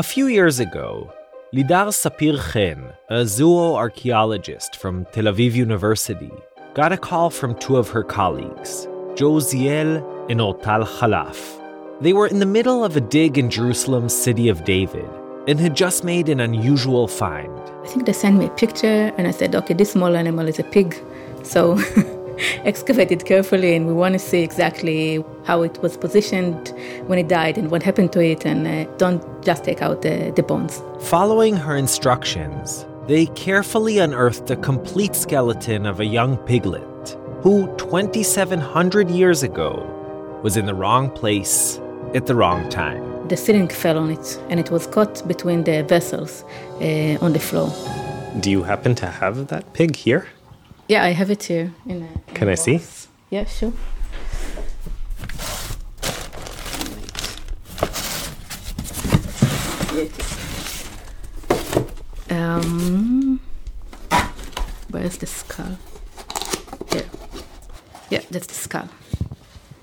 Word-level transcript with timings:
A 0.00 0.02
few 0.02 0.28
years 0.28 0.60
ago, 0.60 1.12
Lidar 1.52 1.88
Sapir 1.88 2.38
Chen, 2.52 2.90
a 3.10 3.16
zooarchaeologist 3.16 4.76
from 4.76 5.04
Tel 5.12 5.24
Aviv 5.24 5.52
University, 5.52 6.32
got 6.72 6.90
a 6.90 6.96
call 6.96 7.28
from 7.28 7.54
two 7.56 7.76
of 7.76 7.90
her 7.90 8.02
colleagues, 8.02 8.88
Joe 9.14 9.32
Uziel 9.32 10.00
and 10.30 10.40
Ortal 10.40 10.86
Khalaf. 10.86 11.38
They 12.00 12.14
were 12.14 12.28
in 12.28 12.38
the 12.38 12.46
middle 12.46 12.82
of 12.82 12.96
a 12.96 13.02
dig 13.02 13.36
in 13.36 13.50
Jerusalem's 13.50 14.16
city 14.16 14.48
of 14.48 14.64
David 14.64 15.10
and 15.46 15.60
had 15.60 15.76
just 15.76 16.02
made 16.02 16.30
an 16.30 16.40
unusual 16.40 17.06
find. 17.06 17.60
I 17.84 17.86
think 17.88 18.06
they 18.06 18.14
sent 18.14 18.38
me 18.38 18.46
a 18.46 18.56
picture 18.62 19.12
and 19.18 19.28
I 19.28 19.32
said, 19.32 19.54
okay, 19.54 19.74
this 19.74 19.92
small 19.92 20.16
animal 20.16 20.48
is 20.48 20.58
a 20.58 20.64
pig. 20.64 20.96
So 21.42 21.76
excavate 22.64 23.12
it 23.12 23.24
carefully 23.24 23.74
and 23.74 23.86
we 23.86 23.92
want 23.92 24.12
to 24.14 24.18
see 24.18 24.42
exactly 24.42 25.24
how 25.44 25.62
it 25.62 25.80
was 25.82 25.96
positioned 25.96 26.74
when 27.06 27.18
it 27.18 27.28
died 27.28 27.58
and 27.58 27.70
what 27.70 27.82
happened 27.82 28.12
to 28.12 28.20
it 28.20 28.44
and 28.44 28.66
uh, 28.66 28.84
don't 28.96 29.22
just 29.44 29.64
take 29.64 29.82
out 29.82 30.02
the, 30.02 30.32
the 30.36 30.42
bones. 30.42 30.82
Following 31.00 31.56
her 31.56 31.76
instructions, 31.76 32.86
they 33.06 33.26
carefully 33.26 33.98
unearthed 33.98 34.50
a 34.50 34.56
complete 34.56 35.14
skeleton 35.14 35.86
of 35.86 36.00
a 36.00 36.06
young 36.06 36.36
piglet 36.38 37.16
who 37.42 37.66
2,700 37.76 39.10
years 39.10 39.42
ago 39.42 39.86
was 40.42 40.56
in 40.56 40.66
the 40.66 40.74
wrong 40.74 41.10
place 41.10 41.80
at 42.14 42.26
the 42.26 42.34
wrong 42.34 42.68
time. 42.68 43.28
The 43.28 43.36
ceiling 43.36 43.68
fell 43.68 43.98
on 43.98 44.10
it 44.10 44.40
and 44.48 44.60
it 44.60 44.70
was 44.70 44.86
caught 44.86 45.26
between 45.26 45.64
the 45.64 45.82
vessels 45.84 46.44
uh, 46.80 47.24
on 47.24 47.32
the 47.32 47.38
floor. 47.38 47.72
Do 48.40 48.50
you 48.50 48.62
happen 48.62 48.94
to 48.96 49.06
have 49.06 49.48
that 49.48 49.72
pig 49.72 49.96
here? 49.96 50.26
Yeah, 50.90 51.04
I 51.04 51.12
have 51.12 51.30
it 51.30 51.44
here. 51.44 51.72
In 51.86 52.02
a, 52.02 52.32
Can 52.34 52.48
I 52.48 52.56
see? 52.56 52.80
Yeah, 53.30 53.44
sure. 53.44 53.72
Here 59.92 60.02
it 60.02 60.18
is. 60.18 60.88
Um, 62.28 63.38
where's 64.90 65.16
the 65.18 65.26
skull? 65.26 65.78
Here. 66.90 67.04
Yeah, 68.10 68.22
that's 68.32 68.48
the 68.48 68.54
skull. 68.54 68.88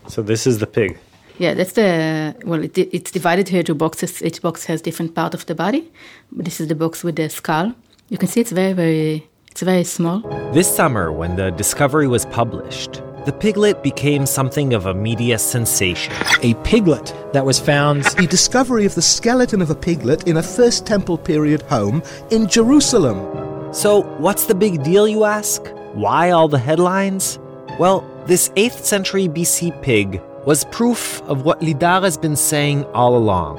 So 0.09 0.21
this 0.21 0.45
is 0.45 0.59
the 0.59 0.67
pig. 0.67 0.97
Yeah, 1.38 1.53
that's 1.53 1.71
the 1.71 2.36
well. 2.44 2.66
It, 2.66 2.77
it's 2.77 3.11
divided 3.11 3.47
here 3.47 3.64
to 3.64 3.73
boxes. 3.73 4.21
Each 4.21 4.42
box 4.42 4.66
has 4.66 4.81
different 4.81 5.16
part 5.16 5.33
of 5.33 5.45
the 5.45 5.55
body. 5.55 5.89
But 6.33 6.44
this 6.44 6.59
is 6.59 6.67
the 6.67 6.75
box 6.75 7.02
with 7.02 7.16
the 7.16 7.30
skull. 7.30 7.73
You 8.09 8.17
can 8.17 8.27
see 8.27 8.42
it's 8.42 8.52
very, 8.52 8.73
very. 8.73 9.30
It's 9.58 9.63
very 9.63 9.86
small. 9.86 10.19
This 10.53 10.72
summer, 10.72 11.11
when 11.11 11.36
the 11.36 11.50
discovery 11.50 12.08
was 12.08 12.27
published, 12.27 13.02
the 13.25 13.33
piglet 13.33 13.81
became 13.81 14.27
something 14.27 14.72
of 14.75 14.86
a 14.86 14.94
media 14.94 15.39
sensation. 15.39 16.14
A 16.44 16.53
piglet 16.64 17.11
that 17.33 17.44
was 17.44 17.59
found 17.59 18.03
The 18.03 18.27
discovery 18.27 18.86
of 18.86 18.94
the 18.94 19.02
skeleton 19.02 19.64
of 19.64 19.72
a 19.72 19.75
piglet 19.75 20.27
in 20.27 20.38
a 20.38 20.44
First 20.44 20.86
Temple 20.86 21.17
period 21.17 21.64
home 21.64 22.03
in 22.30 22.47
Jerusalem. 22.47 23.73
So, 23.73 24.02
what's 24.19 24.45
the 24.45 24.53
big 24.53 24.83
deal, 24.83 25.08
you 25.08 25.23
ask? 25.23 25.66
Why 25.95 26.30
all 26.30 26.47
the 26.47 26.59
headlines? 26.59 27.39
Well, 27.80 28.05
this 28.27 28.49
8th 28.49 28.86
century 28.86 29.27
BC 29.27 29.81
pig 29.81 30.21
was 30.45 30.66
proof 30.66 31.19
of 31.23 31.45
what 31.45 31.64
Lidar 31.64 32.02
has 32.02 32.16
been 32.16 32.36
saying 32.36 32.83
all 32.94 33.17
along 33.17 33.58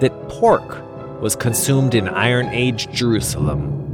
that 0.00 0.12
pork 0.28 0.84
was 1.22 1.34
consumed 1.34 1.94
in 1.94 2.06
Iron 2.06 2.48
Age 2.48 2.92
Jerusalem. 2.92 3.87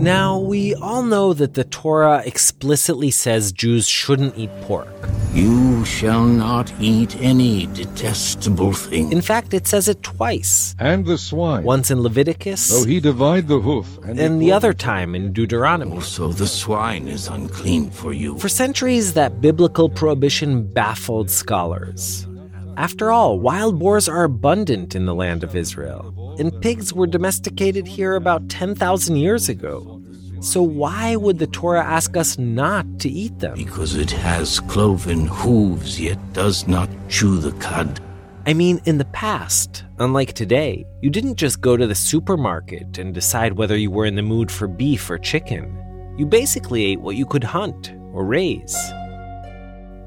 Now, 0.00 0.38
we 0.38 0.74
all 0.76 1.02
know 1.02 1.32
that 1.32 1.54
the 1.54 1.64
Torah 1.64 2.22
explicitly 2.24 3.10
says 3.10 3.50
Jews 3.50 3.88
shouldn't 3.88 4.38
eat 4.38 4.50
pork. 4.62 4.88
You 5.32 5.84
shall 5.84 6.24
not 6.24 6.72
eat 6.80 7.16
any 7.20 7.66
detestable 7.66 8.72
thing. 8.72 9.10
In 9.10 9.20
fact, 9.20 9.54
it 9.54 9.66
says 9.66 9.88
it 9.88 10.02
twice 10.02 10.76
and 10.78 11.04
the 11.04 11.18
swine. 11.18 11.64
once 11.64 11.90
in 11.90 12.00
Leviticus 12.00 12.70
Though 12.70 12.84
he 12.86 13.00
divide 13.00 13.48
the 13.48 13.60
hoof 13.60 13.98
and, 14.04 14.18
and 14.20 14.40
the 14.40 14.52
other 14.52 14.72
time 14.72 15.16
in 15.16 15.32
Deuteronomy. 15.32 15.92
also, 15.92 16.28
the 16.28 16.46
swine 16.46 17.08
is 17.08 17.26
unclean 17.26 17.90
for 17.90 18.12
you. 18.12 18.38
For 18.38 18.48
centuries, 18.48 19.14
that 19.14 19.40
biblical 19.40 19.88
prohibition 19.88 20.66
baffled 20.72 21.28
scholars. 21.28 22.26
After 22.78 23.10
all, 23.10 23.40
wild 23.40 23.80
boars 23.80 24.08
are 24.08 24.22
abundant 24.22 24.94
in 24.94 25.04
the 25.04 25.14
land 25.14 25.42
of 25.42 25.56
Israel, 25.56 26.36
and 26.38 26.62
pigs 26.62 26.92
were 26.92 27.08
domesticated 27.08 27.88
here 27.88 28.14
about 28.14 28.48
10,000 28.48 29.16
years 29.16 29.48
ago. 29.48 29.97
So, 30.40 30.62
why 30.62 31.16
would 31.16 31.38
the 31.38 31.48
Torah 31.48 31.84
ask 31.84 32.16
us 32.16 32.38
not 32.38 32.86
to 33.00 33.08
eat 33.08 33.38
them? 33.40 33.54
Because 33.54 33.96
it 33.96 34.10
has 34.10 34.60
cloven 34.60 35.26
hooves, 35.26 36.00
yet 36.00 36.18
does 36.32 36.68
not 36.68 36.88
chew 37.08 37.38
the 37.38 37.52
cud. 37.52 38.00
I 38.46 38.54
mean, 38.54 38.80
in 38.84 38.98
the 38.98 39.04
past, 39.06 39.84
unlike 39.98 40.32
today, 40.32 40.86
you 41.02 41.10
didn't 41.10 41.36
just 41.36 41.60
go 41.60 41.76
to 41.76 41.86
the 41.86 41.94
supermarket 41.94 42.98
and 42.98 43.12
decide 43.12 43.54
whether 43.54 43.76
you 43.76 43.90
were 43.90 44.06
in 44.06 44.14
the 44.14 44.22
mood 44.22 44.50
for 44.50 44.68
beef 44.68 45.10
or 45.10 45.18
chicken. 45.18 45.74
You 46.16 46.24
basically 46.24 46.84
ate 46.84 47.00
what 47.00 47.16
you 47.16 47.26
could 47.26 47.44
hunt 47.44 47.92
or 48.12 48.24
raise. 48.24 48.76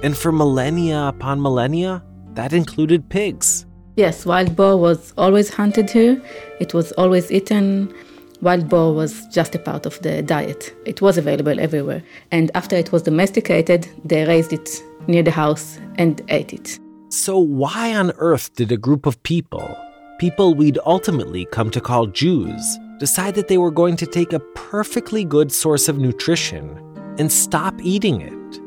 And 0.03 0.17
for 0.17 0.31
millennia 0.31 1.07
upon 1.07 1.41
millennia, 1.41 2.03
that 2.33 2.53
included 2.53 3.09
pigs. 3.09 3.65
Yes, 3.95 4.25
wild 4.25 4.55
boar 4.55 4.77
was 4.77 5.13
always 5.17 5.53
hunted 5.53 5.89
here. 5.89 6.21
It 6.59 6.73
was 6.73 6.93
always 6.93 7.31
eaten. 7.31 7.93
Wild 8.41 8.69
boar 8.69 8.93
was 8.93 9.27
just 9.27 9.53
a 9.53 9.59
part 9.59 9.85
of 9.85 10.01
the 10.01 10.23
diet. 10.23 10.73
It 10.85 10.99
was 10.99 11.19
available 11.19 11.59
everywhere. 11.59 12.01
And 12.31 12.49
after 12.55 12.75
it 12.75 12.91
was 12.91 13.03
domesticated, 13.03 13.87
they 14.03 14.25
raised 14.25 14.51
it 14.51 14.81
near 15.07 15.21
the 15.21 15.29
house 15.29 15.79
and 15.95 16.21
ate 16.29 16.51
it. 16.51 16.79
So, 17.09 17.37
why 17.37 17.95
on 17.95 18.11
earth 18.17 18.55
did 18.55 18.71
a 18.71 18.77
group 18.77 19.05
of 19.05 19.21
people, 19.21 19.77
people 20.17 20.55
we'd 20.55 20.79
ultimately 20.87 21.45
come 21.45 21.69
to 21.69 21.81
call 21.81 22.07
Jews, 22.07 22.79
decide 22.97 23.35
that 23.35 23.47
they 23.47 23.59
were 23.59 23.69
going 23.69 23.95
to 23.97 24.07
take 24.07 24.33
a 24.33 24.39
perfectly 24.39 25.23
good 25.23 25.51
source 25.51 25.87
of 25.87 25.99
nutrition 25.99 26.79
and 27.19 27.31
stop 27.31 27.75
eating 27.83 28.21
it? 28.21 28.59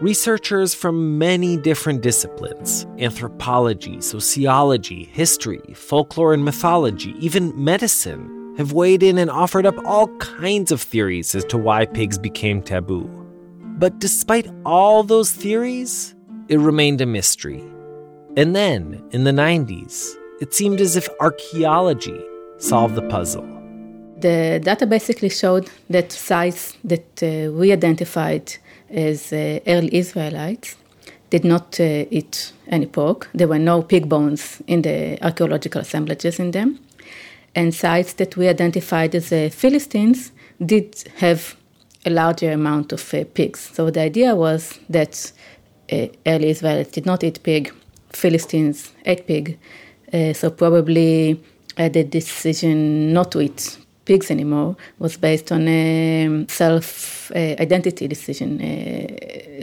Researchers 0.00 0.74
from 0.74 1.18
many 1.18 1.56
different 1.56 2.02
disciplines 2.02 2.86
anthropology, 2.98 4.00
sociology, 4.00 5.04
history, 5.04 5.62
folklore 5.74 6.34
and 6.34 6.44
mythology, 6.44 7.14
even 7.20 7.52
medicine 7.62 8.37
have 8.58 8.72
weighed 8.72 9.04
in 9.04 9.16
and 9.18 9.30
offered 9.30 9.64
up 9.64 9.76
all 9.84 10.08
kinds 10.18 10.72
of 10.72 10.82
theories 10.82 11.34
as 11.36 11.44
to 11.44 11.56
why 11.56 11.86
pigs 11.86 12.18
became 12.18 12.60
taboo. 12.60 13.08
But 13.78 14.00
despite 14.00 14.50
all 14.66 15.04
those 15.04 15.30
theories, 15.30 16.16
it 16.48 16.58
remained 16.58 17.00
a 17.00 17.06
mystery. 17.06 17.62
And 18.36 18.54
then, 18.56 19.02
in 19.12 19.22
the 19.22 19.30
90s, 19.30 20.12
it 20.40 20.52
seemed 20.52 20.80
as 20.80 20.96
if 20.96 21.08
archaeology 21.20 22.20
solved 22.58 22.96
the 22.96 23.08
puzzle. 23.08 23.46
The 24.18 24.60
data 24.62 24.86
basically 24.86 25.28
showed 25.28 25.70
that 25.88 26.10
sites 26.10 26.76
that 26.82 27.22
uh, 27.22 27.52
we 27.52 27.70
identified 27.72 28.56
as 28.90 29.32
uh, 29.32 29.60
early 29.68 29.94
Israelites 29.94 30.74
did 31.30 31.44
not 31.44 31.78
uh, 31.78 32.06
eat 32.10 32.52
any 32.66 32.86
pork. 32.86 33.28
There 33.32 33.46
were 33.46 33.60
no 33.60 33.82
pig 33.82 34.08
bones 34.08 34.60
in 34.66 34.82
the 34.82 35.24
archaeological 35.24 35.80
assemblages 35.82 36.40
in 36.40 36.50
them. 36.50 36.80
And 37.58 37.74
sites 37.74 38.12
that 38.12 38.36
we 38.36 38.46
identified 38.46 39.16
as 39.16 39.32
uh, 39.32 39.48
Philistines 39.50 40.30
did 40.64 41.02
have 41.16 41.56
a 42.06 42.10
larger 42.10 42.52
amount 42.52 42.92
of 42.92 43.12
uh, 43.12 43.24
pigs. 43.34 43.58
So 43.74 43.90
the 43.90 44.00
idea 44.00 44.36
was 44.36 44.78
that 44.88 45.32
uh, 45.90 46.06
early 46.24 46.50
Israelites 46.50 46.92
did 46.92 47.04
not 47.04 47.24
eat 47.24 47.42
pig, 47.42 47.74
Philistines 48.10 48.92
ate 49.04 49.26
pig. 49.26 49.58
Uh, 50.12 50.34
so 50.34 50.50
probably 50.50 51.42
uh, 51.76 51.88
the 51.88 52.04
decision 52.04 53.12
not 53.12 53.32
to 53.32 53.40
eat 53.40 53.76
pigs 54.04 54.30
anymore 54.30 54.76
was 55.00 55.16
based 55.16 55.50
on 55.50 55.66
a 55.66 56.46
self 56.48 57.32
uh, 57.32 57.56
identity 57.58 58.06
decision, 58.06 58.60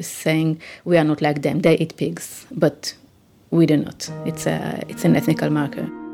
saying 0.03 0.59
we 0.83 0.97
are 0.97 1.05
not 1.05 1.21
like 1.21 1.43
them. 1.43 1.61
They 1.61 1.77
eat 1.77 1.95
pigs, 1.95 2.45
but 2.51 2.93
we 3.51 3.65
do 3.65 3.77
not. 3.77 4.11
It's 4.25 4.45
a 4.47 4.83
it's 4.89 5.05
an 5.05 5.15
ethnical 5.15 5.49
marker. 5.49 6.04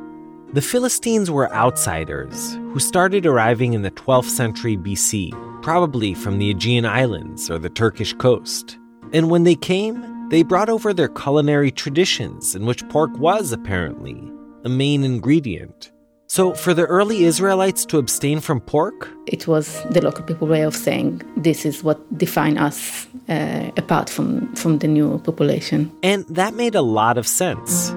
The 0.54 0.62
Philistines 0.62 1.32
were 1.32 1.54
outsiders 1.54 2.56
who 2.74 2.80
started 2.80 3.26
arriving 3.26 3.74
in 3.74 3.84
the 3.84 3.92
12th 3.92 4.26
century 4.30 4.76
BC, 4.76 5.32
probably 5.62 6.14
from 6.14 6.40
the 6.40 6.50
Aegean 6.50 6.86
Islands 6.86 7.50
or 7.50 7.58
the 7.58 7.70
Turkish 7.70 8.14
coast. 8.14 8.78
And 9.14 9.30
when 9.30 9.44
they 9.44 9.56
came, 9.56 10.30
they 10.30 10.44
brought 10.44 10.70
over 10.70 10.94
their 10.94 11.08
culinary 11.08 11.72
traditions, 11.72 12.54
in 12.54 12.66
which 12.66 12.88
pork 12.90 13.12
was, 13.18 13.54
apparently, 13.54 14.22
a 14.66 14.70
main 14.70 15.04
ingredient. 15.06 15.92
So, 16.28 16.54
for 16.54 16.74
the 16.74 16.86
early 16.86 17.24
Israelites 17.26 17.86
to 17.88 17.98
abstain 17.98 18.40
from 18.42 18.60
pork, 18.62 19.10
It 19.28 19.48
was 19.48 19.82
the 19.90 20.02
local 20.02 20.24
people 20.24 20.48
way 20.48 20.62
of 20.64 20.76
saying 20.76 21.22
this 21.38 21.66
is 21.66 21.84
what 21.84 22.00
define 22.18 22.58
us 22.58 23.08
uh, 23.30 23.72
apart 23.78 24.10
from 24.10 24.54
from 24.56 24.80
the 24.80 24.88
new 24.88 25.18
population. 25.20 25.92
and 26.04 26.26
that 26.30 26.54
made 26.56 26.76
a 26.76 26.82
lot 26.82 27.18
of 27.18 27.26
sense. 27.28 27.94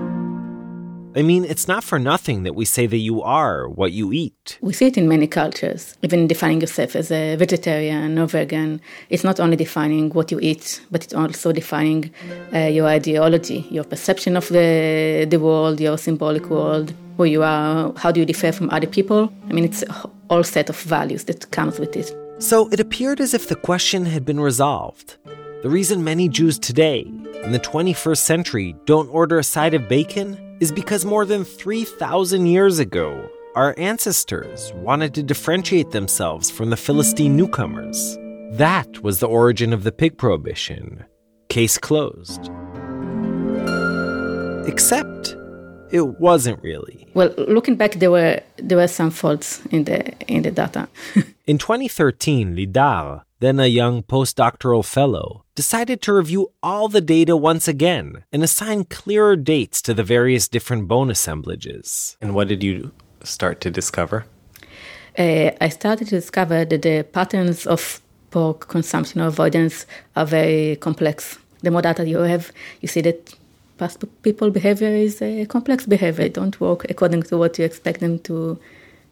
I 1.16 1.22
mean, 1.22 1.44
it's 1.44 1.69
not 1.69 1.84
for 1.84 2.00
nothing 2.00 2.43
that 2.43 2.56
we 2.56 2.64
say 2.64 2.88
that 2.88 2.96
you 2.96 3.22
are 3.22 3.69
what 3.69 3.93
you 3.93 4.12
eat. 4.12 4.58
We 4.61 4.72
see 4.72 4.87
it 4.87 4.99
in 4.99 5.06
many 5.08 5.28
cultures, 5.28 5.96
even 6.02 6.26
defining 6.26 6.61
yourself 6.61 6.96
as 6.96 7.12
a 7.12 7.37
vegetarian 7.37 8.19
or 8.19 8.26
vegan. 8.26 8.81
It's 9.11 9.22
not 9.22 9.38
only 9.38 9.55
defining 9.55 10.11
what 10.11 10.32
you 10.32 10.40
eat, 10.40 10.81
but 10.90 11.05
it's 11.05 11.14
also 11.14 11.52
defining 11.52 12.11
uh, 12.52 12.58
your 12.58 12.88
ideology, 12.88 13.64
your 13.70 13.84
perception 13.84 14.37
of 14.37 14.49
the, 14.49 15.25
the 15.31 15.38
world, 15.38 15.81
your 15.81 15.99
symbolic 15.99 16.50
world, 16.50 16.93
who 17.16 17.25
you 17.25 17.44
are, 17.44 17.93
how 17.96 18.11
do 18.11 18.19
you 18.19 18.26
differ 18.26 18.50
from 18.50 18.69
other 18.70 18.88
people. 18.88 19.32
I 19.49 19.52
mean, 19.52 19.64
it's 19.64 19.84
a 19.84 19.93
whole 20.28 20.43
set 20.43 20.69
of 20.69 20.81
values 20.81 21.25
that 21.25 21.49
comes 21.52 21.78
with 21.78 21.96
it. 21.96 22.12
So 22.40 22.69
it 22.70 22.81
appeared 22.81 23.20
as 23.20 23.34
if 23.34 23.46
the 23.46 23.55
question 23.55 24.05
had 24.06 24.25
been 24.25 24.40
resolved. 24.40 25.16
The 25.62 25.70
reason 25.70 26.02
many 26.02 26.28
Jews 26.28 26.58
today, 26.58 27.02
in 27.44 27.52
the 27.52 27.61
21st 27.61 28.19
century, 28.19 28.75
don't 28.84 29.08
order 29.11 29.38
a 29.38 29.44
side 29.44 29.75
of 29.75 29.88
bacon 29.88 30.44
is 30.60 30.72
because 30.72 31.04
more 31.04 31.24
than 31.24 31.44
3,000 31.44 32.46
years 32.46 32.78
ago, 32.78 33.28
our 33.54 33.74
ancestors 33.78 34.72
wanted 34.74 35.14
to 35.14 35.22
differentiate 35.22 35.90
themselves 35.90 36.50
from 36.50 36.70
the 36.70 36.76
Philistine 36.76 37.36
newcomers. 37.36 38.16
That 38.52 39.02
was 39.02 39.20
the 39.20 39.28
origin 39.28 39.72
of 39.72 39.84
the 39.84 39.92
pig 39.92 40.16
prohibition. 40.16 41.04
Case 41.48 41.78
closed. 41.78 42.50
Except 44.66 45.36
it 45.90 46.20
wasn't 46.20 46.62
really. 46.62 47.06
Well, 47.14 47.32
looking 47.36 47.76
back, 47.76 47.94
there 47.94 48.10
were 48.10 48.40
there 48.56 48.78
were 48.78 48.88
some 48.88 49.10
faults 49.10 49.60
in 49.70 49.84
the 49.84 50.12
in 50.26 50.42
the 50.42 50.50
data. 50.50 50.88
in 51.46 51.58
2013, 51.58 52.56
Lidar, 52.56 53.24
then 53.40 53.60
a 53.60 53.66
young 53.66 54.02
postdoctoral 54.02 54.84
fellow, 54.84 55.44
decided 55.54 56.02
to 56.02 56.12
review 56.12 56.50
all 56.62 56.88
the 56.88 57.00
data 57.00 57.36
once 57.36 57.68
again 57.68 58.24
and 58.32 58.42
assign 58.42 58.84
clearer 58.84 59.36
dates 59.36 59.80
to 59.82 59.94
the 59.94 60.02
various 60.02 60.48
different 60.48 60.88
bone 60.88 61.10
assemblages. 61.10 62.16
And 62.20 62.34
what 62.34 62.48
did 62.48 62.62
you 62.62 62.92
start 63.22 63.60
to 63.62 63.70
discover? 63.70 64.26
Uh, 65.16 65.52
I 65.60 65.68
started 65.68 66.08
to 66.08 66.16
discover 66.16 66.64
that 66.64 66.82
the 66.82 67.04
patterns 67.04 67.66
of 67.66 68.00
pork 68.30 68.68
consumption 68.68 69.20
or 69.20 69.28
avoidance 69.28 69.86
are 70.16 70.26
very 70.26 70.76
complex. 70.76 71.38
The 71.62 71.70
more 71.70 71.82
data 71.82 72.06
you 72.06 72.18
have, 72.18 72.50
you 72.80 72.88
see 72.88 73.00
that 73.02 73.34
past 73.78 74.04
people 74.22 74.50
behavior 74.50 74.88
is 74.88 75.22
a 75.22 75.46
complex 75.46 75.86
behavior. 75.86 76.24
They 76.24 76.30
don't 76.30 76.60
work 76.60 76.84
according 76.90 77.22
to 77.24 77.38
what 77.38 77.58
you 77.58 77.64
expect 77.64 78.00
them 78.00 78.18
to 78.20 78.58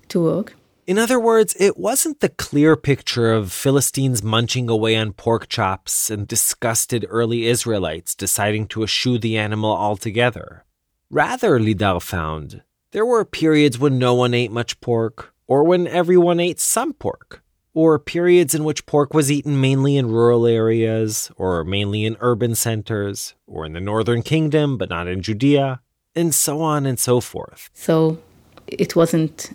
to 0.09 0.21
work. 0.21 0.55
In 0.85 0.99
other 0.99 1.21
words, 1.21 1.55
it 1.61 1.79
wasn't 1.79 2.19
the 2.19 2.29
clear 2.29 2.75
picture 2.75 3.33
of 3.33 3.53
Philistines 3.53 4.21
munching 4.21 4.69
away 4.69 4.97
on 4.97 5.13
pork 5.13 5.49
chops 5.49 6.11
and 6.11 6.27
disgusted 6.27 7.07
early 7.09 7.47
Israelites 7.47 8.17
deciding 8.17 8.67
to 8.69 8.83
eschew 8.83 9.17
the 9.17 9.39
animal 9.39 9.71
altogether. 9.71 10.65
Rather, 11.09 11.61
Lidar 11.61 12.01
found, 12.01 12.63
there 12.91 13.07
were 13.07 13.25
periods 13.25 13.79
when 13.79 13.97
no 13.97 14.13
one 14.15 14.35
ate 14.35 14.51
much 14.51 14.81
pork, 14.81 15.33
or 15.47 15.63
when 15.63 15.87
everyone 15.87 16.41
ate 16.41 16.59
some 16.59 16.93
pork, 16.93 17.45
or 17.75 17.97
periods 18.01 18.53
in 18.53 18.65
which 18.65 18.85
pork 18.85 19.15
was 19.15 19.31
eaten 19.31 19.61
mainly 19.61 19.97
in 19.97 20.11
rural 20.11 20.47
areas, 20.47 21.31
or 21.37 21.63
mainly 21.63 22.05
in 22.05 22.17
urban 22.19 22.57
centers, 22.57 23.35
or 23.47 23.65
in 23.65 23.73
the 23.73 23.81
northern 23.81 24.21
kingdom 24.21 24.77
but 24.77 24.91
not 24.91 25.07
in 25.07 25.23
Judea, 25.23 25.81
and 26.17 26.35
so 26.35 26.61
on 26.61 26.87
and 26.87 26.99
so 26.99 27.21
forth. 27.21 27.71
So 27.73 28.19
it 28.67 28.97
wasn't 28.97 29.53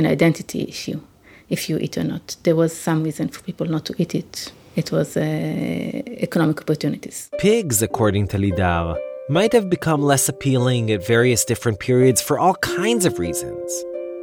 an 0.00 0.06
identity 0.06 0.60
issue 0.74 1.00
if 1.48 1.60
you 1.68 1.76
eat 1.84 1.94
or 2.00 2.04
not. 2.04 2.26
There 2.44 2.56
was 2.62 2.72
some 2.88 3.02
reason 3.08 3.28
for 3.28 3.40
people 3.42 3.66
not 3.66 3.84
to 3.88 3.94
eat 4.02 4.14
it. 4.14 4.52
It 4.76 4.92
was 4.96 5.16
uh, 5.16 5.20
economic 6.26 6.60
opportunities. 6.62 7.28
Pigs, 7.38 7.82
according 7.82 8.28
to 8.28 8.38
Lidar, 8.38 8.96
might 9.28 9.52
have 9.52 9.68
become 9.68 10.00
less 10.12 10.28
appealing 10.28 10.90
at 10.90 11.06
various 11.06 11.44
different 11.44 11.78
periods 11.80 12.20
for 12.22 12.38
all 12.38 12.56
kinds 12.80 13.04
of 13.04 13.18
reasons. 13.18 13.68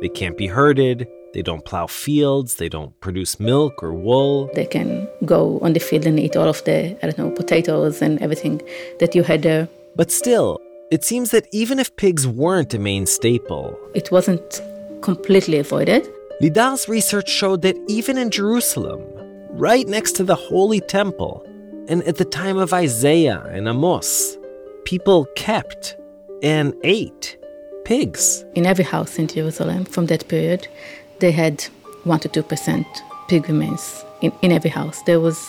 They 0.01 0.09
can't 0.09 0.37
be 0.37 0.47
herded, 0.47 1.07
they 1.33 1.41
don't 1.41 1.63
plow 1.65 1.87
fields, 1.87 2.55
they 2.55 2.69
don't 2.69 2.93
produce 3.05 3.39
milk 3.39 3.83
or 3.83 3.93
wool. 3.93 4.49
They 4.53 4.65
can 4.65 5.07
go 5.25 5.59
on 5.65 5.73
the 5.73 5.79
field 5.79 6.05
and 6.05 6.19
eat 6.19 6.35
all 6.35 6.49
of 6.49 6.63
the, 6.63 6.97
I 7.01 7.07
don't 7.07 7.17
know, 7.17 7.31
potatoes 7.31 8.01
and 8.01 8.21
everything 8.21 8.61
that 8.99 9.15
you 9.15 9.23
had 9.23 9.41
there. 9.43 9.67
But 9.95 10.11
still, 10.11 10.59
it 10.91 11.03
seems 11.03 11.31
that 11.31 11.45
even 11.51 11.79
if 11.79 11.95
pigs 11.97 12.25
weren't 12.25 12.73
a 12.73 12.79
main 12.79 13.05
staple, 13.05 13.77
it 13.93 14.11
wasn't 14.11 14.61
completely 15.01 15.57
avoided. 15.57 16.07
Lidar's 16.41 16.87
research 16.87 17.29
showed 17.29 17.61
that 17.63 17.75
even 17.87 18.17
in 18.17 18.29
Jerusalem, 18.29 19.03
right 19.49 19.87
next 19.87 20.13
to 20.17 20.23
the 20.23 20.35
Holy 20.35 20.79
Temple, 20.79 21.45
and 21.87 22.03
at 22.03 22.17
the 22.17 22.25
time 22.25 22.57
of 22.57 22.73
Isaiah 22.73 23.41
and 23.49 23.67
Amos, 23.67 24.37
people 24.85 25.25
kept 25.35 25.95
and 26.43 26.73
ate 26.83 27.37
pigs. 27.85 28.45
In 28.55 28.65
every 28.65 28.83
house 28.83 29.17
in 29.17 29.27
Jerusalem 29.27 29.85
from 29.85 30.07
that 30.07 30.27
period, 30.27 30.67
they 31.19 31.31
had 31.31 31.63
1 32.03 32.19
to 32.19 32.29
2% 32.29 32.85
pig 33.27 33.47
remains 33.47 34.05
in, 34.21 34.31
in 34.41 34.51
every 34.51 34.69
house. 34.69 35.01
There 35.03 35.19
was 35.19 35.39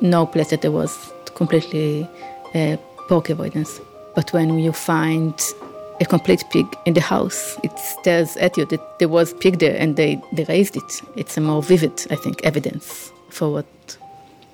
no 0.00 0.26
place 0.26 0.50
that 0.50 0.62
there 0.62 0.72
was 0.72 1.12
completely 1.34 2.08
uh, 2.54 2.76
pork 3.08 3.30
avoidance. 3.30 3.80
But 4.14 4.32
when 4.32 4.58
you 4.58 4.72
find 4.72 5.34
a 6.02 6.04
complete 6.04 6.44
pig 6.50 6.66
in 6.84 6.94
the 6.94 7.00
house. 7.00 7.56
It 7.62 7.78
stares 7.78 8.36
at 8.36 8.56
you 8.56 8.66
that 8.66 8.98
there 8.98 9.08
was 9.08 9.32
pig 9.34 9.58
there 9.60 9.76
and 9.76 9.96
they, 9.96 10.20
they 10.32 10.44
raised 10.44 10.76
it. 10.76 11.02
It's 11.16 11.36
a 11.36 11.40
more 11.40 11.62
vivid, 11.62 12.06
I 12.10 12.16
think, 12.16 12.44
evidence 12.44 13.12
for 13.30 13.50
what 13.50 13.66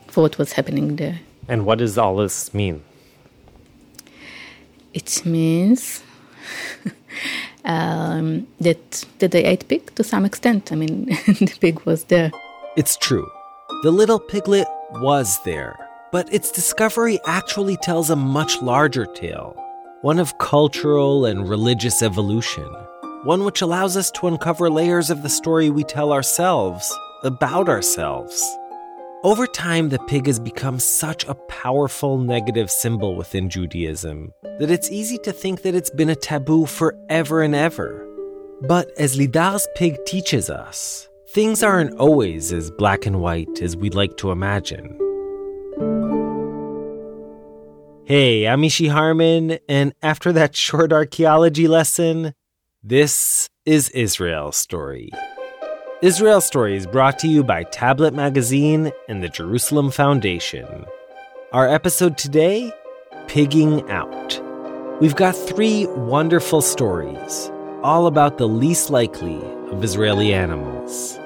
for 0.08 0.22
what 0.22 0.38
was 0.38 0.52
happening 0.52 0.96
there. 0.96 1.18
And 1.48 1.66
what 1.66 1.78
does 1.78 1.98
all 1.98 2.16
this 2.16 2.54
mean? 2.54 2.82
It 4.94 5.24
means 5.24 6.02
um, 7.64 8.46
that 8.60 9.04
that 9.18 9.30
they 9.32 9.44
ate 9.44 9.68
pig 9.68 9.94
to 9.96 10.04
some 10.04 10.24
extent. 10.24 10.72
I 10.72 10.76
mean, 10.76 11.06
the 11.26 11.56
pig 11.60 11.80
was 11.84 12.04
there. 12.04 12.30
It's 12.76 12.96
true. 12.96 13.28
The 13.82 13.90
little 13.90 14.20
piglet 14.20 14.68
was 14.92 15.42
there, 15.44 15.76
but 16.12 16.32
its 16.32 16.50
discovery 16.50 17.18
actually 17.26 17.76
tells 17.76 18.10
a 18.10 18.16
much 18.16 18.62
larger 18.62 19.06
tale 19.06 19.56
one 20.02 20.20
of 20.20 20.38
cultural 20.38 21.24
and 21.24 21.48
religious 21.48 22.02
evolution, 22.02 22.68
one 23.24 23.44
which 23.44 23.62
allows 23.62 23.96
us 23.96 24.12
to 24.12 24.28
uncover 24.28 24.70
layers 24.70 25.10
of 25.10 25.22
the 25.24 25.28
story 25.28 25.70
we 25.70 25.82
tell 25.82 26.12
ourselves 26.12 26.96
about 27.24 27.68
ourselves. 27.68 28.56
Over 29.24 29.48
time, 29.48 29.88
the 29.88 29.98
pig 29.98 30.28
has 30.28 30.38
become 30.38 30.78
such 30.78 31.24
a 31.24 31.34
powerful 31.34 32.16
negative 32.16 32.70
symbol 32.70 33.16
within 33.16 33.50
Judaism 33.50 34.32
that 34.60 34.70
it's 34.70 34.92
easy 34.92 35.18
to 35.18 35.32
think 35.32 35.62
that 35.62 35.74
it's 35.74 35.90
been 35.90 36.10
a 36.10 36.14
taboo 36.14 36.66
forever 36.66 37.42
and 37.42 37.56
ever. 37.56 38.06
But 38.68 38.92
as 38.98 39.16
Lidar's 39.16 39.66
pig 39.74 39.96
teaches 40.06 40.48
us, 40.48 41.08
things 41.30 41.64
aren't 41.64 41.98
always 41.98 42.52
as 42.52 42.70
black 42.70 43.04
and 43.04 43.20
white 43.20 43.60
as 43.60 43.76
we'd 43.76 43.96
like 43.96 44.16
to 44.18 44.30
imagine. 44.30 44.96
Hey, 48.08 48.48
I'm 48.48 48.62
Mishy 48.62 48.90
Harman, 48.90 49.58
and 49.68 49.92
after 50.02 50.32
that 50.32 50.56
short 50.66 50.94
archaeology 50.94 51.68
lesson, 51.68 52.32
this 52.82 53.50
is 53.66 53.90
Israel 53.90 54.50
Story. 54.50 55.10
Israel 56.00 56.40
Story 56.40 56.74
is 56.74 56.86
brought 56.86 57.18
to 57.18 57.28
you 57.28 57.44
by 57.44 57.64
Tablet 57.64 58.14
Magazine 58.14 58.92
and 59.10 59.22
the 59.22 59.28
Jerusalem 59.28 59.90
Foundation. 59.90 60.86
Our 61.52 61.68
episode 61.68 62.16
today 62.16 62.72
Pigging 63.26 63.86
Out. 63.90 64.40
We've 65.02 65.14
got 65.14 65.36
three 65.36 65.84
wonderful 65.88 66.62
stories, 66.62 67.52
all 67.82 68.06
about 68.06 68.38
the 68.38 68.48
least 68.48 68.88
likely 68.88 69.36
of 69.70 69.84
Israeli 69.84 70.32
animals. 70.32 71.18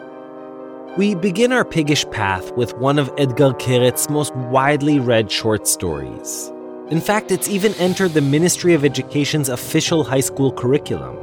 We 0.96 1.14
begin 1.14 1.52
our 1.52 1.64
piggish 1.64 2.04
path 2.10 2.50
with 2.56 2.76
one 2.78 2.98
of 2.98 3.08
Etgar 3.14 3.56
Keret's 3.60 4.10
most 4.10 4.34
widely 4.34 4.98
read 4.98 5.30
short 5.30 5.68
stories. 5.68 6.52
In 6.92 7.00
fact, 7.00 7.30
it's 7.30 7.49
even 7.49 7.72
entered 7.76 8.12
the 8.12 8.20
Ministry 8.20 8.75
of 8.75 8.84
Education's 8.84 9.49
official 9.49 10.04
high 10.04 10.20
school 10.20 10.52
curriculum. 10.52 11.16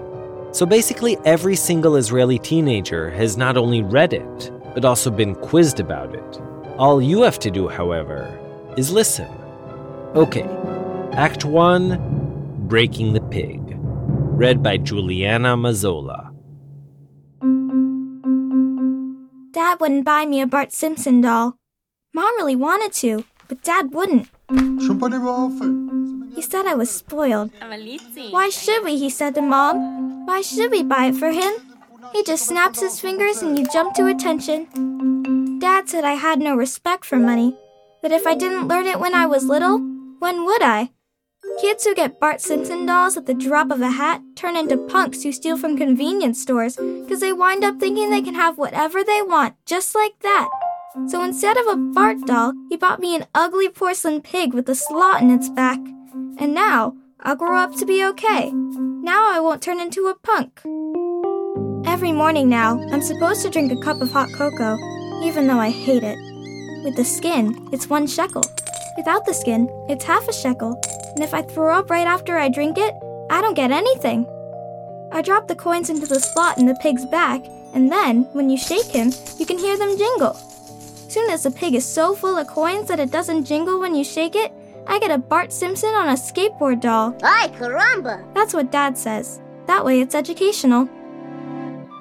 So 0.51 0.65
basically, 0.65 1.15
every 1.25 1.55
single 1.55 1.95
Israeli 1.95 2.39
teenager 2.39 3.11
has 3.11 3.37
not 3.37 3.55
only 3.55 3.83
read 3.83 4.13
it, 4.13 4.51
but 4.73 4.83
also 4.83 5.11
been 5.11 5.35
quizzed 5.35 5.79
about 5.79 6.15
it. 6.15 6.41
All 6.79 6.99
you 6.99 7.21
have 7.21 7.37
to 7.37 7.51
do, 7.51 7.67
however, 7.67 8.35
is 8.77 8.91
listen. 8.91 9.29
Okay, 10.15 10.49
Act 11.13 11.45
1 11.45 12.65
Breaking 12.67 13.13
the 13.13 13.21
Pig. 13.21 13.61
Read 13.77 14.63
by 14.63 14.77
Juliana 14.77 15.55
Mazzola. 15.55 16.33
Dad 19.51 19.79
wouldn't 19.79 20.03
buy 20.03 20.25
me 20.25 20.41
a 20.41 20.47
Bart 20.47 20.71
Simpson 20.71 21.21
doll. 21.21 21.59
Mom 22.11 22.35
really 22.37 22.55
wanted 22.55 22.91
to, 22.93 23.23
but 23.47 23.61
Dad 23.61 23.93
wouldn't. 23.93 24.29
He 26.35 26.41
said 26.41 26.65
I 26.65 26.73
was 26.73 26.89
spoiled. 26.89 27.51
Why 28.31 28.49
should 28.49 28.83
we? 28.83 28.97
He 28.97 29.09
said 29.09 29.35
to 29.35 29.41
Mom. 29.41 30.25
Why 30.25 30.41
should 30.41 30.71
we 30.71 30.81
buy 30.83 31.07
it 31.07 31.15
for 31.15 31.31
him? 31.31 31.53
He 32.13 32.23
just 32.23 32.47
snaps 32.47 32.79
his 32.81 32.99
fingers 32.99 33.41
and 33.41 33.59
you 33.59 33.67
jump 33.71 33.93
to 33.95 34.07
attention. 34.07 35.59
Dad 35.59 35.87
said 35.89 36.03
I 36.03 36.13
had 36.13 36.39
no 36.39 36.55
respect 36.55 37.05
for 37.05 37.17
money, 37.17 37.55
that 38.01 38.11
if 38.11 38.25
I 38.25 38.33
didn't 38.33 38.67
learn 38.67 38.87
it 38.87 38.99
when 38.99 39.13
I 39.13 39.25
was 39.25 39.43
little, 39.45 39.77
when 40.19 40.45
would 40.45 40.63
I? 40.63 40.89
Kids 41.61 41.83
who 41.85 41.93
get 41.93 42.19
Bart 42.19 42.41
Simpson 42.41 42.85
dolls 42.85 43.17
at 43.17 43.25
the 43.25 43.33
drop 43.33 43.69
of 43.69 43.81
a 43.81 43.91
hat 43.91 44.21
turn 44.35 44.55
into 44.55 44.77
punks 44.77 45.23
who 45.23 45.31
steal 45.31 45.57
from 45.57 45.77
convenience 45.77 46.41
stores 46.41 46.75
because 46.75 47.19
they 47.19 47.33
wind 47.33 47.63
up 47.63 47.79
thinking 47.79 48.09
they 48.09 48.21
can 48.21 48.35
have 48.35 48.57
whatever 48.57 49.03
they 49.03 49.21
want, 49.21 49.55
just 49.65 49.93
like 49.93 50.19
that. 50.21 50.49
So 51.07 51.23
instead 51.23 51.55
of 51.57 51.67
a 51.67 51.77
Bart 51.77 52.17
doll, 52.25 52.53
he 52.69 52.75
bought 52.75 52.99
me 52.99 53.15
an 53.15 53.27
ugly 53.35 53.69
porcelain 53.69 54.21
pig 54.21 54.55
with 54.55 54.67
a 54.69 54.75
slot 54.75 55.21
in 55.21 55.29
its 55.29 55.47
back. 55.47 55.77
And 56.39 56.55
now, 56.55 56.95
I'll 57.19 57.35
grow 57.35 57.57
up 57.57 57.75
to 57.75 57.85
be 57.85 58.03
okay. 58.05 58.51
Now 58.51 59.31
I 59.31 59.39
won't 59.39 59.61
turn 59.61 59.79
into 59.79 60.07
a 60.07 60.15
punk. 60.15 60.61
Every 61.87 62.11
morning 62.11 62.49
now, 62.49 62.79
I'm 62.91 63.01
supposed 63.01 63.43
to 63.43 63.51
drink 63.51 63.71
a 63.71 63.83
cup 63.83 64.01
of 64.01 64.11
hot 64.11 64.29
cocoa, 64.33 64.77
even 65.23 65.45
though 65.45 65.59
I 65.59 65.69
hate 65.69 66.03
it. 66.03 66.17
With 66.83 66.95
the 66.95 67.05
skin, 67.05 67.69
it's 67.71 67.89
one 67.89 68.07
shekel. 68.07 68.43
Without 68.97 69.25
the 69.25 69.33
skin, 69.33 69.69
it's 69.89 70.05
half 70.05 70.27
a 70.27 70.33
shekel. 70.33 70.79
And 71.13 71.23
if 71.23 71.35
I 71.35 71.43
throw 71.43 71.77
up 71.77 71.91
right 71.91 72.07
after 72.07 72.37
I 72.37 72.49
drink 72.49 72.77
it, 72.79 72.95
I 73.29 73.41
don't 73.41 73.53
get 73.53 73.71
anything. 73.71 74.25
I 75.11 75.21
drop 75.21 75.47
the 75.47 75.55
coins 75.55 75.89
into 75.89 76.07
the 76.07 76.19
slot 76.19 76.57
in 76.57 76.65
the 76.65 76.79
pig's 76.81 77.05
back, 77.05 77.43
and 77.75 77.91
then, 77.91 78.23
when 78.33 78.49
you 78.49 78.57
shake 78.57 78.87
him, 78.87 79.11
you 79.37 79.45
can 79.45 79.59
hear 79.59 79.77
them 79.77 79.97
jingle. 79.97 80.35
Soon 81.09 81.31
as 81.31 81.41
the 81.41 81.49
pig 81.49 81.73
is 81.73 81.85
so 81.85 82.13
full 82.13 82.37
of 82.37 82.47
coins 82.47 82.87
that 82.87 82.99
it 82.99 83.09
doesn't 83.09 83.45
jingle 83.45 83.79
when 83.79 83.95
you 83.95 84.03
shake 84.03 84.35
it, 84.35 84.53
I 84.85 84.99
get 84.99 85.09
a 85.09 85.17
Bart 85.17 85.51
Simpson 85.51 85.89
on 85.95 86.09
a 86.09 86.13
skateboard 86.13 86.81
doll. 86.81 87.17
Ay, 87.23 87.51
caramba! 87.57 88.23
That's 88.35 88.53
what 88.53 88.71
Dad 88.71 88.95
says. 88.95 89.41
That 89.65 89.83
way 89.83 90.01
it's 90.01 90.13
educational. 90.13 90.85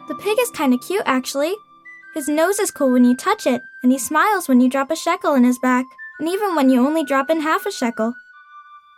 The 0.08 0.14
pig 0.20 0.36
is 0.38 0.50
kinda 0.50 0.76
cute, 0.76 1.02
actually. 1.06 1.54
His 2.12 2.28
nose 2.28 2.58
is 2.58 2.70
cool 2.70 2.92
when 2.92 3.06
you 3.06 3.16
touch 3.16 3.46
it, 3.46 3.62
and 3.82 3.90
he 3.90 3.98
smiles 3.98 4.46
when 4.46 4.60
you 4.60 4.68
drop 4.68 4.90
a 4.90 4.96
shekel 4.96 5.34
in 5.34 5.44
his 5.44 5.58
back, 5.58 5.86
and 6.20 6.28
even 6.28 6.54
when 6.54 6.68
you 6.68 6.86
only 6.86 7.02
drop 7.02 7.30
in 7.30 7.40
half 7.40 7.64
a 7.64 7.70
shekel. 7.70 8.12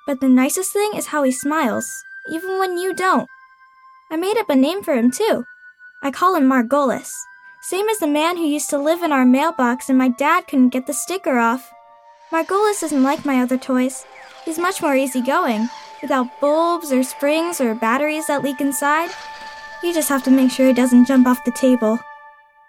But 0.08 0.20
the 0.20 0.28
nicest 0.28 0.72
thing 0.72 0.92
is 0.96 1.06
how 1.06 1.22
he 1.22 1.30
smiles, 1.30 1.88
even 2.28 2.58
when 2.58 2.78
you 2.78 2.94
don't. 2.94 3.28
I 4.10 4.16
made 4.16 4.38
up 4.38 4.50
a 4.50 4.56
name 4.56 4.82
for 4.82 4.94
him, 4.94 5.12
too. 5.12 5.44
I 6.02 6.10
call 6.10 6.34
him 6.34 6.48
Margolis, 6.48 7.12
same 7.62 7.88
as 7.88 7.98
the 7.98 8.06
man 8.06 8.36
who 8.36 8.44
used 8.44 8.70
to 8.70 8.78
live 8.78 9.02
in 9.02 9.12
our 9.12 9.26
mailbox 9.26 9.88
and 9.88 9.98
my 9.98 10.08
dad 10.08 10.46
couldn't 10.46 10.70
get 10.70 10.86
the 10.86 10.94
sticker 10.94 11.38
off. 11.38 11.72
Margolis 12.32 12.82
isn't 12.82 13.02
like 13.02 13.24
my 13.24 13.42
other 13.42 13.58
toys. 13.58 14.06
He's 14.44 14.58
much 14.58 14.80
more 14.80 14.96
easygoing, 14.96 15.68
without 16.00 16.40
bulbs 16.40 16.90
or 16.90 17.02
springs 17.02 17.60
or 17.60 17.74
batteries 17.74 18.28
that 18.28 18.42
leak 18.42 18.60
inside. 18.60 19.10
You 19.82 19.92
just 19.92 20.08
have 20.08 20.22
to 20.24 20.30
make 20.30 20.50
sure 20.50 20.68
he 20.68 20.72
doesn't 20.72 21.06
jump 21.06 21.26
off 21.26 21.44
the 21.44 21.50
table. 21.50 21.98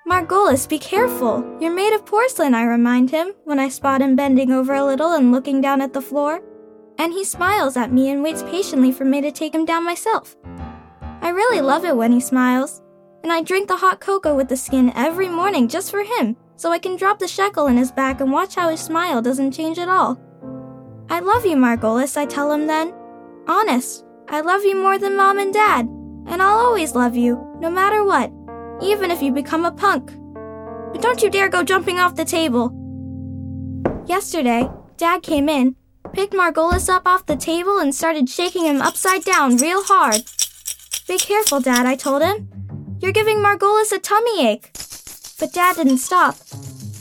Margolis, 0.06 0.68
be 0.68 0.80
careful. 0.80 1.46
You're 1.62 1.74
made 1.74 1.94
of 1.94 2.06
porcelain, 2.06 2.54
I 2.54 2.64
remind 2.64 3.12
him 3.12 3.34
when 3.46 3.60
I 3.60 3.70
spot 3.70 4.02
him 4.02 4.16
bending 4.18 4.52
over 4.52 4.74
a 4.74 4.84
little 4.84 5.14
and 5.14 5.32
looking 5.32 5.62
down 5.62 5.80
at 5.80 5.94
the 5.94 6.02
floor. 6.02 6.42
And 6.98 7.14
he 7.14 7.24
smiles 7.24 7.78
at 7.78 7.94
me 7.94 8.10
and 8.10 8.22
waits 8.22 8.44
patiently 8.44 8.92
for 8.92 9.06
me 9.06 9.22
to 9.22 9.32
take 9.32 9.56
him 9.56 9.64
down 9.64 9.86
myself. 9.86 10.36
I 11.22 11.30
really 11.30 11.62
love 11.62 11.86
it 11.86 11.96
when 11.96 12.12
he 12.12 12.20
smiles. 12.20 12.82
And 13.24 13.32
I 13.32 13.42
drink 13.42 13.68
the 13.68 13.78
hot 13.78 14.00
cocoa 14.00 14.36
with 14.36 14.50
the 14.50 14.58
skin 14.58 14.92
every 14.96 15.30
morning 15.30 15.68
just 15.68 15.92
for 15.92 16.04
him, 16.04 16.36
so 16.56 16.72
I 16.72 16.80
can 16.80 16.96
drop 16.96 17.20
the 17.20 17.28
shekel 17.28 17.68
in 17.68 17.78
his 17.78 17.92
back 17.92 18.22
and 18.22 18.32
watch 18.32 18.56
how 18.56 18.70
his 18.70 18.82
smile 18.82 19.22
doesn't 19.22 19.52
change 19.52 19.80
at 19.80 19.90
all. 19.90 20.20
I 21.10 21.20
love 21.20 21.46
you, 21.46 21.56
Margolis, 21.56 22.18
I 22.18 22.26
tell 22.26 22.52
him 22.52 22.68
then. 22.68 22.94
Honest, 23.48 24.06
I 24.30 24.42
love 24.42 24.64
you 24.64 24.76
more 24.76 24.98
than 24.98 25.16
mom 25.16 25.40
and 25.40 25.54
dad, 25.54 25.86
and 26.28 26.42
I'll 26.42 26.60
always 26.60 26.96
love 26.96 27.16
you, 27.16 27.58
no 27.60 27.70
matter 27.70 28.04
what 28.04 28.32
even 28.82 29.12
if 29.12 29.22
you 29.22 29.32
become 29.32 29.66
a 29.66 29.72
punk. 29.72 30.12
But 30.92 31.02
don't 31.02 31.22
you 31.22 31.30
dare 31.30 31.50
go 31.50 31.64
jumping 31.64 32.00
off 32.00 32.16
the 32.16 32.26
table. 32.26 32.74
Yesterday, 34.08 34.70
Dad 34.98 35.24
came 35.24 35.48
in, 35.48 35.76
picked 36.14 36.34
Margolis 36.34 36.90
up 36.90 37.04
off 37.06 37.26
the 37.26 37.38
table, 37.38 37.78
and 37.78 37.94
started 37.94 38.30
shaking 38.30 38.66
him 38.66 38.82
upside 38.82 39.24
down 39.24 39.58
real 39.58 39.84
hard. 39.84 40.22
Be 41.08 41.18
careful, 41.18 41.60
Dad, 41.60 41.86
I 41.86 41.96
told 41.96 42.24
him. 42.24 42.50
You're 43.02 43.12
giving 43.12 43.38
Margolis 43.38 43.92
a 43.92 43.98
tummy 43.98 44.48
ache. 44.48 44.70
But 45.40 45.54
Dad 45.54 45.76
didn't 45.76 45.98
stop. 45.98 46.36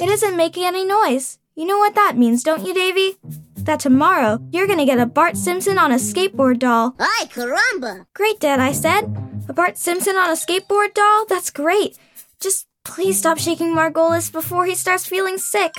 It 0.01 0.09
isn't 0.09 0.35
making 0.35 0.65
any 0.65 0.83
noise. 0.83 1.39
You 1.55 1.67
know 1.67 1.77
what 1.77 1.95
that 1.95 2.17
means, 2.17 2.43
don't 2.43 2.67
you, 2.67 2.73
Davy? 2.73 3.19
That 3.57 3.81
tomorrow 3.81 4.41
you're 4.51 4.67
gonna 4.67 4.87
get 4.87 4.99
a 4.99 5.05
Bart 5.05 5.37
Simpson 5.37 5.77
on 5.77 5.93
a 5.93 5.97
skateboard 5.97 6.59
doll. 6.59 6.97
Ay, 6.99 7.27
caramba! 7.29 8.07
Great, 8.15 8.41
Dad, 8.41 8.61
I 8.61 8.73
said. 8.73 9.15
A 9.47 9.53
Bart 9.53 9.77
Simpson 9.77 10.17
on 10.17 10.31
a 10.31 10.33
skateboard 10.33 10.95
doll? 10.95 11.27
That's 11.29 11.51
great. 11.51 11.99
Just 12.41 12.67
please 12.83 13.19
stop 13.19 13.37
shaking 13.37 13.75
Margolis 13.75 14.33
before 14.33 14.65
he 14.65 14.75
starts 14.75 15.05
feeling 15.05 15.37
sick. 15.37 15.75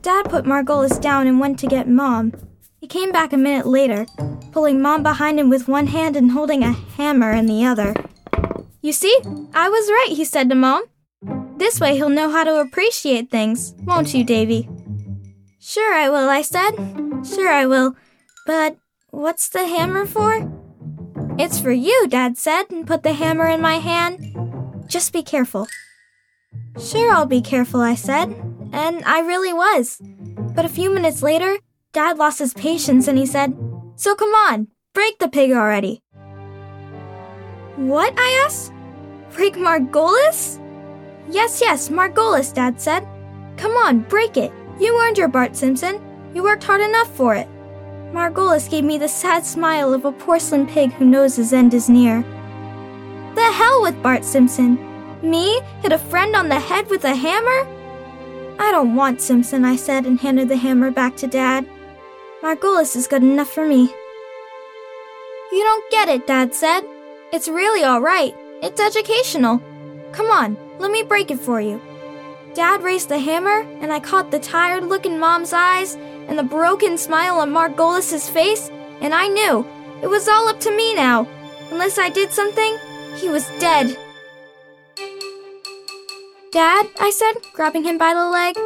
Dad 0.00 0.30
put 0.30 0.44
Margolis 0.44 1.00
down 1.00 1.26
and 1.26 1.40
went 1.40 1.58
to 1.58 1.66
get 1.66 1.88
Mom. 1.88 2.32
He 2.80 2.86
came 2.86 3.10
back 3.10 3.32
a 3.32 3.36
minute 3.36 3.66
later, 3.66 4.06
pulling 4.52 4.80
Mom 4.80 5.02
behind 5.02 5.40
him 5.40 5.50
with 5.50 5.66
one 5.66 5.88
hand 5.88 6.16
and 6.16 6.30
holding 6.30 6.62
a 6.62 6.70
hammer 6.70 7.32
in 7.32 7.46
the 7.46 7.64
other. 7.64 7.94
You 8.88 8.92
see, 8.92 9.14
I 9.52 9.68
was 9.68 9.90
right, 9.90 10.16
he 10.16 10.24
said 10.24 10.48
to 10.48 10.54
Mom. 10.54 10.82
This 11.58 11.78
way 11.78 11.96
he'll 11.96 12.08
know 12.08 12.30
how 12.30 12.42
to 12.42 12.58
appreciate 12.58 13.30
things, 13.30 13.74
won't 13.84 14.14
you, 14.14 14.24
Davy? 14.24 14.66
Sure 15.60 15.92
I 15.92 16.08
will, 16.08 16.30
I 16.30 16.40
said. 16.40 16.70
Sure 17.22 17.50
I 17.50 17.66
will. 17.66 17.96
But 18.46 18.78
what's 19.10 19.50
the 19.50 19.66
hammer 19.66 20.06
for? 20.06 20.50
It's 21.38 21.60
for 21.60 21.70
you, 21.70 22.08
Dad 22.08 22.38
said, 22.38 22.70
and 22.70 22.86
put 22.86 23.02
the 23.02 23.12
hammer 23.12 23.46
in 23.46 23.60
my 23.60 23.74
hand. 23.74 24.24
Just 24.86 25.12
be 25.12 25.22
careful. 25.22 25.68
Sure, 26.80 27.12
I'll 27.12 27.26
be 27.26 27.42
careful, 27.42 27.82
I 27.82 27.94
said. 27.94 28.30
And 28.72 29.04
I 29.04 29.20
really 29.20 29.52
was. 29.52 30.00
But 30.00 30.64
a 30.64 30.70
few 30.70 30.88
minutes 30.88 31.22
later, 31.22 31.58
Dad 31.92 32.16
lost 32.16 32.38
his 32.38 32.54
patience 32.54 33.06
and 33.06 33.18
he 33.18 33.26
said, 33.26 33.52
So 33.96 34.14
come 34.14 34.32
on, 34.32 34.68
break 34.94 35.18
the 35.18 35.28
pig 35.28 35.52
already. 35.52 36.00
What? 37.76 38.14
I 38.16 38.42
asked. 38.46 38.72
Break 39.38 39.54
Margolis? 39.54 40.58
Yes, 41.30 41.60
yes, 41.60 41.90
Margolis, 41.90 42.52
Dad 42.52 42.80
said. 42.80 43.06
Come 43.56 43.70
on, 43.76 44.00
break 44.00 44.36
it. 44.36 44.50
You 44.80 44.98
earned 44.98 45.16
your 45.16 45.28
Bart 45.28 45.54
Simpson. 45.54 46.02
You 46.34 46.42
worked 46.42 46.64
hard 46.64 46.80
enough 46.80 47.08
for 47.14 47.36
it. 47.36 47.46
Margolis 48.12 48.68
gave 48.68 48.82
me 48.82 48.98
the 48.98 49.06
sad 49.06 49.46
smile 49.46 49.94
of 49.94 50.04
a 50.04 50.10
porcelain 50.10 50.66
pig 50.66 50.92
who 50.94 51.04
knows 51.04 51.36
his 51.36 51.52
end 51.52 51.72
is 51.72 51.88
near. 51.88 52.22
The 53.36 53.52
hell 53.52 53.80
with 53.80 54.02
Bart 54.02 54.24
Simpson! 54.24 54.76
Me 55.22 55.60
hit 55.82 55.92
a 55.92 55.98
friend 55.98 56.34
on 56.34 56.48
the 56.48 56.58
head 56.58 56.90
with 56.90 57.04
a 57.04 57.14
hammer? 57.14 57.60
I 58.58 58.72
don't 58.72 58.96
want 58.96 59.22
Simpson, 59.22 59.64
I 59.64 59.76
said 59.76 60.04
and 60.04 60.18
handed 60.18 60.48
the 60.48 60.56
hammer 60.56 60.90
back 60.90 61.16
to 61.18 61.28
Dad. 61.28 61.64
Margolis 62.42 62.96
is 62.96 63.06
good 63.06 63.22
enough 63.22 63.50
for 63.50 63.64
me. 63.64 63.82
You 65.52 65.62
don't 65.62 65.90
get 65.92 66.08
it, 66.08 66.26
Dad 66.26 66.56
said. 66.56 66.82
It's 67.32 67.46
really 67.46 67.84
alright. 67.84 68.34
It's 68.62 68.80
educational. 68.80 69.60
Come 70.12 70.30
on, 70.30 70.56
let 70.78 70.90
me 70.90 71.02
break 71.02 71.30
it 71.30 71.40
for 71.40 71.60
you. 71.60 71.80
Dad 72.54 72.82
raised 72.82 73.08
the 73.08 73.18
hammer, 73.18 73.60
and 73.80 73.92
I 73.92 74.00
caught 74.00 74.30
the 74.30 74.38
tired 74.38 74.84
look 74.84 75.06
in 75.06 75.20
Mom's 75.20 75.52
eyes 75.52 75.94
and 75.94 76.38
the 76.38 76.42
broken 76.42 76.98
smile 76.98 77.38
on 77.38 77.52
Margolis's 77.52 78.28
face, 78.28 78.68
and 79.00 79.14
I 79.14 79.28
knew 79.28 79.64
it 80.02 80.08
was 80.08 80.26
all 80.28 80.48
up 80.48 80.58
to 80.60 80.76
me 80.76 80.94
now. 80.94 81.26
Unless 81.70 81.98
I 81.98 82.08
did 82.08 82.32
something, 82.32 82.76
he 83.16 83.28
was 83.28 83.46
dead. 83.60 83.96
Dad, 86.50 86.86
I 86.98 87.10
said, 87.10 87.34
grabbing 87.52 87.84
him 87.84 87.98
by 87.98 88.14
the 88.14 88.26
leg. 88.26 88.56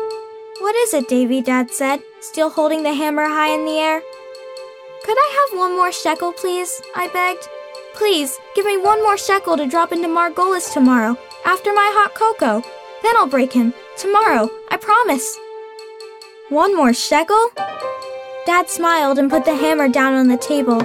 What 0.60 0.76
is 0.76 0.94
it, 0.94 1.08
Davy? 1.08 1.42
Dad 1.42 1.70
said, 1.70 2.00
still 2.20 2.48
holding 2.48 2.82
the 2.82 2.94
hammer 2.94 3.24
high 3.24 3.52
in 3.52 3.66
the 3.66 3.78
air. 3.78 4.00
Could 5.04 5.18
I 5.18 5.48
have 5.50 5.58
one 5.58 5.76
more 5.76 5.90
shekel, 5.90 6.32
please? 6.32 6.80
I 6.94 7.08
begged. 7.08 7.48
Please, 7.94 8.38
give 8.54 8.64
me 8.64 8.76
one 8.78 9.02
more 9.02 9.18
shekel 9.18 9.56
to 9.56 9.66
drop 9.66 9.92
into 9.92 10.08
Margolis 10.08 10.72
tomorrow, 10.72 11.16
after 11.44 11.72
my 11.72 11.90
hot 11.94 12.14
cocoa. 12.14 12.62
Then 13.02 13.16
I'll 13.16 13.26
break 13.26 13.52
him. 13.52 13.74
Tomorrow, 13.98 14.48
I 14.70 14.76
promise. 14.76 15.38
One 16.48 16.76
more 16.76 16.94
shekel? 16.94 17.50
Dad 18.46 18.68
smiled 18.68 19.18
and 19.18 19.30
put 19.30 19.44
the 19.44 19.54
hammer 19.54 19.88
down 19.88 20.14
on 20.14 20.28
the 20.28 20.36
table. 20.36 20.82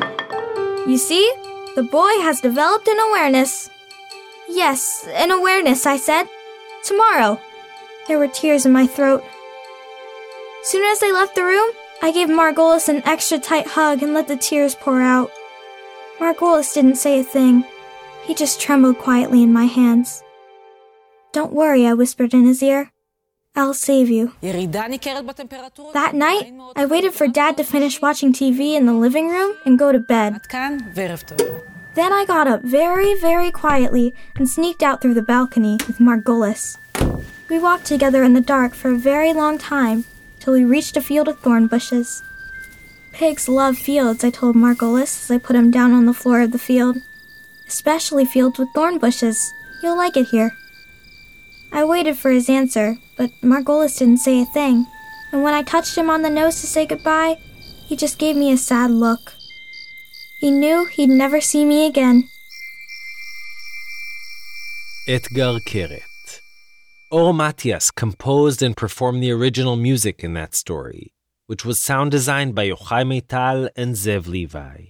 You 0.87 0.97
see, 0.97 1.31
the 1.75 1.83
boy 1.83 2.21
has 2.21 2.41
developed 2.41 2.87
an 2.87 2.99
awareness. 2.99 3.69
Yes, 4.49 5.07
an 5.13 5.31
awareness, 5.31 5.85
I 5.85 5.97
said. 5.97 6.27
Tomorrow. 6.83 7.39
There 8.07 8.17
were 8.17 8.27
tears 8.27 8.65
in 8.65 8.71
my 8.71 8.87
throat. 8.87 9.23
Soon 10.63 10.83
as 10.85 10.99
they 10.99 11.11
left 11.11 11.35
the 11.35 11.43
room, 11.43 11.71
I 12.01 12.11
gave 12.11 12.29
Margolis 12.29 12.89
an 12.89 13.01
extra 13.05 13.39
tight 13.39 13.67
hug 13.67 14.03
and 14.03 14.13
let 14.13 14.27
the 14.27 14.37
tears 14.37 14.75
pour 14.75 15.01
out. 15.01 15.31
Margolis 16.19 16.73
didn't 16.73 16.95
say 16.95 17.19
a 17.19 17.23
thing. 17.23 17.63
He 18.23 18.33
just 18.33 18.59
trembled 18.59 18.97
quietly 18.97 19.43
in 19.43 19.53
my 19.53 19.65
hands. 19.65 20.23
Don't 21.31 21.53
worry, 21.53 21.85
I 21.85 21.93
whispered 21.93 22.33
in 22.33 22.45
his 22.45 22.63
ear. 22.63 22.91
I'll 23.55 23.73
save 23.73 24.09
you. 24.09 24.33
That 24.41 26.11
night, 26.13 26.53
I 26.75 26.85
waited 26.85 27.13
for 27.13 27.27
Dad 27.27 27.57
to 27.57 27.63
finish 27.63 28.01
watching 28.01 28.31
TV 28.31 28.73
in 28.75 28.85
the 28.85 28.93
living 28.93 29.29
room 29.29 29.55
and 29.65 29.79
go 29.79 29.91
to 29.91 29.99
bed. 29.99 30.41
Then 31.95 32.13
I 32.13 32.25
got 32.27 32.47
up 32.47 32.61
very, 32.61 33.19
very 33.19 33.49
quietly 33.49 34.13
and 34.35 34.47
sneaked 34.47 34.83
out 34.83 35.01
through 35.01 35.15
the 35.15 35.23
balcony 35.23 35.77
with 35.87 35.97
Margolis. 35.97 36.77
We 37.49 37.57
walked 37.57 37.85
together 37.85 38.23
in 38.23 38.33
the 38.33 38.41
dark 38.41 38.75
for 38.75 38.91
a 38.91 38.97
very 38.97 39.33
long 39.33 39.57
time 39.57 40.05
till 40.39 40.53
we 40.53 40.63
reached 40.63 40.95
a 40.97 41.01
field 41.01 41.27
of 41.27 41.39
thorn 41.39 41.65
bushes. 41.65 42.21
Pigs 43.17 43.49
love 43.49 43.79
fields, 43.79 44.23
I 44.23 44.29
told 44.29 44.55
Margolis 44.55 45.23
as 45.23 45.31
I 45.31 45.39
put 45.39 45.55
him 45.55 45.71
down 45.71 45.91
on 45.91 46.05
the 46.05 46.13
floor 46.13 46.41
of 46.41 46.51
the 46.51 46.59
field. 46.59 46.97
Especially 47.67 48.25
fields 48.25 48.59
with 48.59 48.69
thorn 48.75 48.99
bushes. 48.99 49.51
You'll 49.81 49.97
like 49.97 50.15
it 50.15 50.27
here. 50.27 50.51
I 51.71 51.83
waited 51.83 52.15
for 52.15 52.29
his 52.29 52.47
answer, 52.47 52.95
but 53.17 53.31
Margolis 53.41 53.97
didn't 53.97 54.19
say 54.19 54.39
a 54.39 54.45
thing. 54.45 54.85
And 55.31 55.41
when 55.41 55.55
I 55.55 55.63
touched 55.63 55.97
him 55.97 56.11
on 56.11 56.21
the 56.21 56.29
nose 56.29 56.61
to 56.61 56.67
say 56.67 56.85
goodbye, 56.85 57.39
he 57.87 57.95
just 57.95 58.19
gave 58.19 58.35
me 58.35 58.51
a 58.51 58.57
sad 58.57 58.91
look. 58.91 59.33
He 60.39 60.51
knew 60.51 60.85
he'd 60.85 61.09
never 61.09 61.41
see 61.41 61.65
me 61.65 61.87
again. 61.87 62.29
Etgar 65.09 65.59
Keret. 65.61 66.41
Or 67.09 67.33
Matias 67.33 67.89
composed 67.89 68.61
and 68.61 68.77
performed 68.77 69.23
the 69.23 69.31
original 69.31 69.75
music 69.75 70.23
in 70.23 70.33
that 70.33 70.53
story, 70.53 71.13
which 71.47 71.65
was 71.65 71.81
sound 71.81 72.11
designed 72.11 72.53
by 72.53 72.69
Yochai 72.69 73.03
Maital 73.03 73.69
and 73.75 73.95
Zev 73.95 74.27
Levi. 74.27 74.85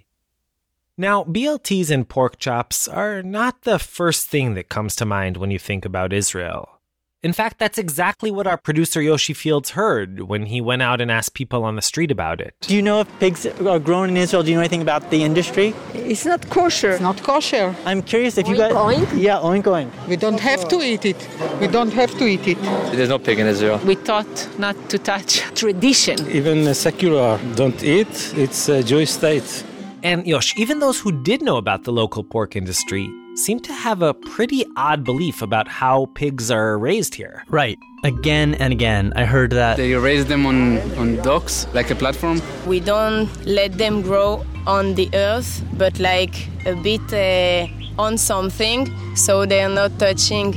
Now, 0.97 1.23
BLTs 1.23 1.91
and 1.91 2.09
pork 2.09 2.37
chops 2.39 2.87
are 2.87 3.23
not 3.23 3.61
the 3.61 3.79
first 3.79 4.27
thing 4.27 4.55
that 4.55 4.67
comes 4.67 4.95
to 4.97 5.05
mind 5.05 5.37
when 5.37 5.51
you 5.51 5.59
think 5.59 5.85
about 5.85 6.11
Israel. 6.11 6.76
In 7.23 7.33
fact, 7.33 7.57
that's 7.57 7.79
exactly 7.79 8.29
what 8.29 8.45
our 8.45 8.57
producer 8.57 9.01
Yoshi 9.01 9.33
Fields 9.33 9.71
heard 9.71 10.21
when 10.21 10.45
he 10.45 10.61
went 10.61 10.83
out 10.83 11.01
and 11.01 11.09
asked 11.09 11.33
people 11.33 11.63
on 11.63 11.75
the 11.75 11.81
street 11.81 12.11
about 12.11 12.39
it. 12.39 12.53
Do 12.61 12.75
you 12.75 12.81
know 12.83 12.99
if 12.99 13.19
pigs 13.19 13.43
are 13.47 13.79
grown 13.79 14.09
in 14.09 14.17
Israel? 14.17 14.43
Do 14.43 14.51
you 14.51 14.55
know 14.55 14.61
anything 14.61 14.83
about 14.83 15.09
the 15.09 15.23
industry? 15.23 15.73
It's 15.95 16.25
not 16.25 16.47
kosher. 16.51 16.91
It's 16.91 17.01
not 17.01 17.23
kosher. 17.23 17.75
I'm 17.85 18.03
curious 18.03 18.37
if 18.37 18.47
you 18.47 18.55
Oink, 18.55 18.59
guys. 18.59 18.73
oink? 18.97 19.19
Yeah, 19.19 19.37
oink 19.37 19.63
oink. 19.63 19.89
We 20.07 20.15
don't 20.15 20.39
have 20.39 20.67
to 20.67 20.79
eat 20.83 21.05
it. 21.05 21.27
We 21.59 21.65
don't 21.67 21.91
have 21.91 22.15
to 22.19 22.25
eat 22.27 22.47
it. 22.47 22.61
There's 22.95 23.09
no 23.09 23.17
pig 23.17 23.39
in 23.39 23.47
Israel. 23.47 23.79
We 23.83 23.95
taught 23.95 24.35
not 24.59 24.75
to 24.91 24.99
touch 24.99 25.39
tradition. 25.55 26.19
Even 26.29 26.71
secular 26.75 27.39
don't 27.55 27.83
eat. 27.83 28.13
It's 28.35 28.69
a 28.69 28.83
Jewish 28.83 29.09
state. 29.09 29.63
And 30.03 30.27
Yosh, 30.27 30.55
even 30.55 30.79
those 30.79 30.99
who 30.99 31.11
did 31.23 31.41
know 31.41 31.57
about 31.57 31.83
the 31.83 31.91
local 31.91 32.23
pork 32.23 32.55
industry 32.55 33.09
seem 33.36 33.58
to 33.60 33.72
have 33.72 34.02
a 34.02 34.12
pretty 34.12 34.64
odd 34.76 35.04
belief 35.04 35.42
about 35.42 35.68
how 35.68 36.06
pigs 36.14 36.50
are 36.50 36.78
raised 36.78 37.14
here. 37.14 37.44
Right. 37.48 37.78
Again 38.04 38.54
and 38.56 38.72
again, 38.72 39.12
I 39.16 39.24
heard 39.24 39.50
that. 39.52 39.76
They 39.76 39.94
raise 39.94 40.26
them 40.26 40.44
on, 40.46 40.78
on 40.98 41.16
docks, 41.22 41.66
like 41.72 41.90
a 41.90 41.94
platform. 41.94 42.40
We 42.66 42.80
don't 42.80 43.28
let 43.46 43.78
them 43.78 44.02
grow 44.02 44.44
on 44.66 44.94
the 44.94 45.08
earth, 45.14 45.62
but 45.78 45.98
like 45.98 46.48
a 46.66 46.74
bit 46.74 47.12
uh, 47.12 48.02
on 48.02 48.18
something, 48.18 48.90
so 49.16 49.46
they're 49.46 49.68
not 49.68 49.98
touching 49.98 50.52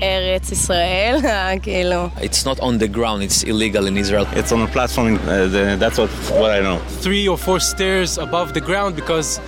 Eretz 0.00 0.52
Israel. 0.52 1.20
כאילו. 1.60 2.12
It's 2.20 2.44
not 2.44 2.60
on 2.60 2.78
the 2.78 2.88
ground, 2.88 3.22
it's 3.22 3.42
illegal 3.42 3.86
in 3.86 3.96
Israel. 3.96 4.26
It's 4.32 4.52
on 4.52 4.62
a 4.62 4.66
platform, 4.68 5.16
uh, 5.26 5.46
the, 5.46 5.76
that's 5.78 5.98
what, 5.98 6.10
what 6.38 6.50
I 6.50 6.60
know. 6.60 6.78
Three 7.00 7.26
or 7.26 7.38
four 7.38 7.60
stairs 7.60 8.18
above 8.18 8.54
the 8.54 8.60
ground 8.60 8.96
because 8.96 9.40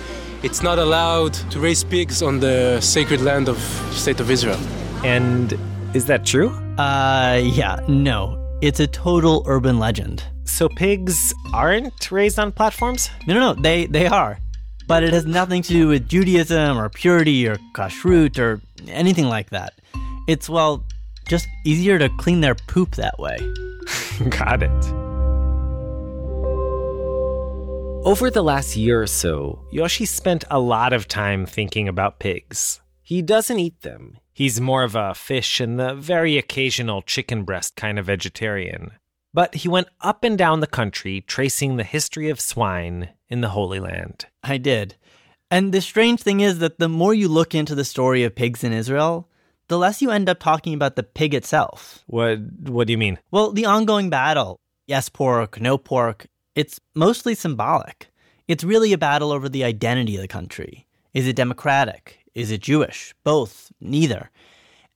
it's 0.44 0.62
not 0.62 0.78
allowed 0.78 1.32
to 1.50 1.58
raise 1.58 1.82
pigs 1.82 2.22
on 2.22 2.38
the 2.38 2.78
sacred 2.82 3.22
land 3.22 3.48
of 3.48 3.58
state 3.92 4.20
of 4.20 4.30
Israel. 4.30 4.60
And 5.02 5.58
is 5.94 6.04
that 6.04 6.26
true? 6.26 6.50
Uh, 6.76 7.40
yeah, 7.42 7.80
no. 7.88 8.38
It's 8.60 8.78
a 8.78 8.86
total 8.86 9.42
urban 9.46 9.78
legend. 9.78 10.22
So 10.44 10.68
pigs 10.68 11.32
aren't 11.54 12.12
raised 12.12 12.38
on 12.38 12.52
platforms? 12.52 13.08
No, 13.26 13.32
no, 13.32 13.40
no, 13.40 13.62
they, 13.62 13.86
they 13.86 14.06
are. 14.06 14.38
But 14.86 15.02
it 15.02 15.14
has 15.14 15.24
nothing 15.24 15.62
to 15.62 15.72
do 15.72 15.88
with 15.88 16.08
Judaism 16.08 16.76
or 16.76 16.90
purity 16.90 17.48
or 17.48 17.56
kashrut 17.74 18.38
or 18.38 18.60
anything 18.86 19.24
like 19.24 19.48
that. 19.48 19.72
It's, 20.28 20.50
well, 20.50 20.84
just 21.26 21.48
easier 21.64 21.98
to 21.98 22.10
clean 22.18 22.42
their 22.42 22.54
poop 22.54 22.96
that 22.96 23.18
way. 23.18 23.38
Got 24.28 24.62
it. 24.62 25.03
Over 28.04 28.30
the 28.30 28.42
last 28.42 28.76
year 28.76 29.00
or 29.00 29.06
so, 29.06 29.64
Yoshi 29.72 30.04
spent 30.04 30.44
a 30.50 30.60
lot 30.60 30.92
of 30.92 31.08
time 31.08 31.46
thinking 31.46 31.88
about 31.88 32.18
pigs. 32.18 32.82
He 33.02 33.22
doesn't 33.22 33.58
eat 33.58 33.80
them. 33.80 34.18
He's 34.34 34.60
more 34.60 34.82
of 34.82 34.94
a 34.94 35.14
fish 35.14 35.58
and 35.58 35.80
the 35.80 35.94
very 35.94 36.36
occasional 36.36 37.00
chicken 37.00 37.44
breast 37.44 37.76
kind 37.76 37.98
of 37.98 38.04
vegetarian. 38.04 38.90
But 39.32 39.54
he 39.54 39.68
went 39.68 39.88
up 40.02 40.22
and 40.22 40.36
down 40.36 40.60
the 40.60 40.66
country 40.66 41.22
tracing 41.22 41.76
the 41.76 41.82
history 41.82 42.28
of 42.28 42.42
swine 42.42 43.08
in 43.30 43.40
the 43.40 43.48
Holy 43.48 43.80
Land. 43.80 44.26
I 44.42 44.58
did. 44.58 44.96
And 45.50 45.72
the 45.72 45.80
strange 45.80 46.20
thing 46.20 46.40
is 46.40 46.58
that 46.58 46.78
the 46.78 46.90
more 46.90 47.14
you 47.14 47.28
look 47.28 47.54
into 47.54 47.74
the 47.74 47.86
story 47.86 48.22
of 48.22 48.34
pigs 48.34 48.62
in 48.62 48.74
Israel, 48.74 49.30
the 49.68 49.78
less 49.78 50.02
you 50.02 50.10
end 50.10 50.28
up 50.28 50.40
talking 50.40 50.74
about 50.74 50.96
the 50.96 51.04
pig 51.04 51.32
itself. 51.32 52.04
What 52.06 52.38
what 52.68 52.86
do 52.86 52.92
you 52.92 52.98
mean? 52.98 53.18
Well, 53.30 53.50
the 53.50 53.64
ongoing 53.64 54.10
battle, 54.10 54.60
yes 54.86 55.08
pork, 55.08 55.58
no 55.58 55.78
pork, 55.78 56.26
it's 56.54 56.80
mostly 56.94 57.34
symbolic. 57.34 58.08
It's 58.46 58.64
really 58.64 58.92
a 58.92 58.98
battle 58.98 59.32
over 59.32 59.48
the 59.48 59.64
identity 59.64 60.16
of 60.16 60.22
the 60.22 60.28
country. 60.28 60.86
Is 61.12 61.26
it 61.26 61.36
democratic? 61.36 62.18
Is 62.34 62.50
it 62.50 62.60
Jewish? 62.60 63.14
Both? 63.24 63.72
Neither? 63.80 64.30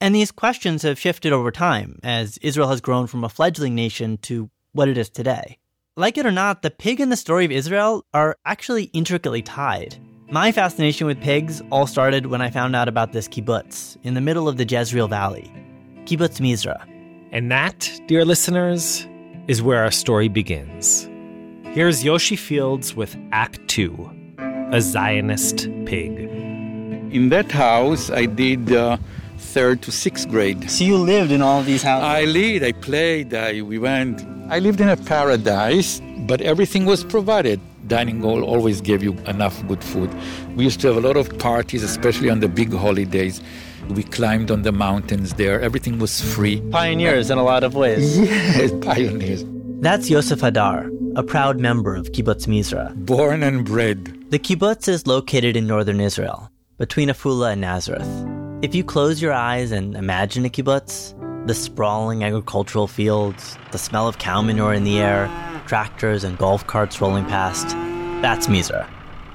And 0.00 0.14
these 0.14 0.30
questions 0.30 0.82
have 0.82 0.98
shifted 0.98 1.32
over 1.32 1.50
time 1.50 1.98
as 2.02 2.38
Israel 2.38 2.68
has 2.68 2.80
grown 2.80 3.06
from 3.06 3.24
a 3.24 3.28
fledgling 3.28 3.74
nation 3.74 4.18
to 4.18 4.50
what 4.72 4.88
it 4.88 4.98
is 4.98 5.10
today. 5.10 5.58
Like 5.96 6.16
it 6.16 6.26
or 6.26 6.30
not, 6.30 6.62
the 6.62 6.70
pig 6.70 7.00
and 7.00 7.10
the 7.10 7.16
story 7.16 7.44
of 7.44 7.50
Israel 7.50 8.04
are 8.14 8.36
actually 8.44 8.84
intricately 8.84 9.42
tied. 9.42 9.96
My 10.30 10.52
fascination 10.52 11.06
with 11.08 11.20
pigs 11.20 11.62
all 11.72 11.88
started 11.88 12.26
when 12.26 12.40
I 12.40 12.50
found 12.50 12.76
out 12.76 12.86
about 12.86 13.12
this 13.12 13.26
kibbutz 13.26 13.96
in 14.04 14.14
the 14.14 14.20
middle 14.20 14.48
of 14.48 14.58
the 14.58 14.64
Jezreel 14.64 15.08
Valley, 15.08 15.50
Kibbutz 16.04 16.38
Mizra. 16.38 16.86
And 17.32 17.50
that, 17.50 17.90
dear 18.06 18.24
listeners, 18.24 19.08
is 19.48 19.62
where 19.62 19.82
our 19.82 19.90
story 19.90 20.28
begins. 20.28 21.08
Here's 21.72 22.02
Yoshi 22.04 22.36
Fields 22.36 22.94
with 22.94 23.16
Act 23.32 23.60
Two 23.68 24.10
A 24.72 24.80
Zionist 24.80 25.68
Pig. 25.86 26.12
In 27.12 27.28
that 27.30 27.50
house, 27.52 28.10
I 28.10 28.26
did 28.26 28.72
uh, 28.72 28.96
third 29.38 29.82
to 29.82 29.92
sixth 29.92 30.28
grade. 30.28 30.70
So 30.70 30.84
you 30.84 30.96
lived 30.96 31.30
in 31.30 31.40
all 31.42 31.62
these 31.62 31.82
houses? 31.82 32.04
I 32.04 32.24
lived, 32.24 32.64
I 32.64 32.72
played, 32.72 33.34
I, 33.34 33.62
we 33.62 33.78
went. 33.78 34.26
I 34.50 34.58
lived 34.58 34.80
in 34.80 34.88
a 34.88 34.96
paradise, 34.96 36.00
but 36.26 36.40
everything 36.40 36.84
was 36.86 37.04
provided. 37.04 37.60
Dining 37.86 38.20
hall 38.20 38.42
always 38.44 38.80
gave 38.80 39.02
you 39.02 39.12
enough 39.26 39.66
good 39.68 39.82
food. 39.84 40.10
We 40.56 40.64
used 40.64 40.80
to 40.80 40.88
have 40.88 40.96
a 40.96 41.00
lot 41.06 41.16
of 41.16 41.38
parties, 41.38 41.82
especially 41.82 42.28
on 42.30 42.40
the 42.40 42.48
big 42.48 42.72
holidays. 42.72 43.40
We 43.90 44.02
climbed 44.02 44.50
on 44.50 44.62
the 44.62 44.72
mountains 44.72 45.34
there. 45.34 45.60
Everything 45.60 45.98
was 45.98 46.20
free. 46.20 46.60
Pioneers 46.70 47.30
in 47.30 47.38
a 47.38 47.42
lot 47.44 47.62
of 47.64 47.74
ways. 47.74 48.18
Yes, 48.18 48.72
pioneers. 48.82 49.44
That's 49.80 50.10
Yosef 50.10 50.40
Hadar, 50.40 50.90
a 51.16 51.22
proud 51.22 51.58
member 51.58 51.94
of 51.94 52.12
Kibbutz 52.12 52.46
Mizra. 52.46 52.94
Born 53.06 53.42
and 53.42 53.64
bred. 53.64 54.30
The 54.30 54.38
kibbutz 54.38 54.88
is 54.88 55.06
located 55.06 55.56
in 55.56 55.66
northern 55.66 56.00
Israel, 56.00 56.50
between 56.76 57.08
Afula 57.08 57.52
and 57.52 57.60
Nazareth. 57.60 58.08
If 58.62 58.74
you 58.74 58.84
close 58.84 59.22
your 59.22 59.32
eyes 59.32 59.72
and 59.72 59.96
imagine 59.96 60.44
a 60.44 60.48
kibbutz, 60.48 61.14
the 61.46 61.54
sprawling 61.54 62.24
agricultural 62.24 62.88
fields, 62.88 63.56
the 63.72 63.78
smell 63.78 64.08
of 64.08 64.18
cow 64.18 64.42
manure 64.42 64.74
in 64.74 64.84
the 64.84 64.98
air, 64.98 65.28
tractors 65.66 66.24
and 66.24 66.36
golf 66.38 66.66
carts 66.66 67.00
rolling 67.00 67.24
past, 67.26 67.68
that's 68.22 68.48
Mizra. 68.48 68.88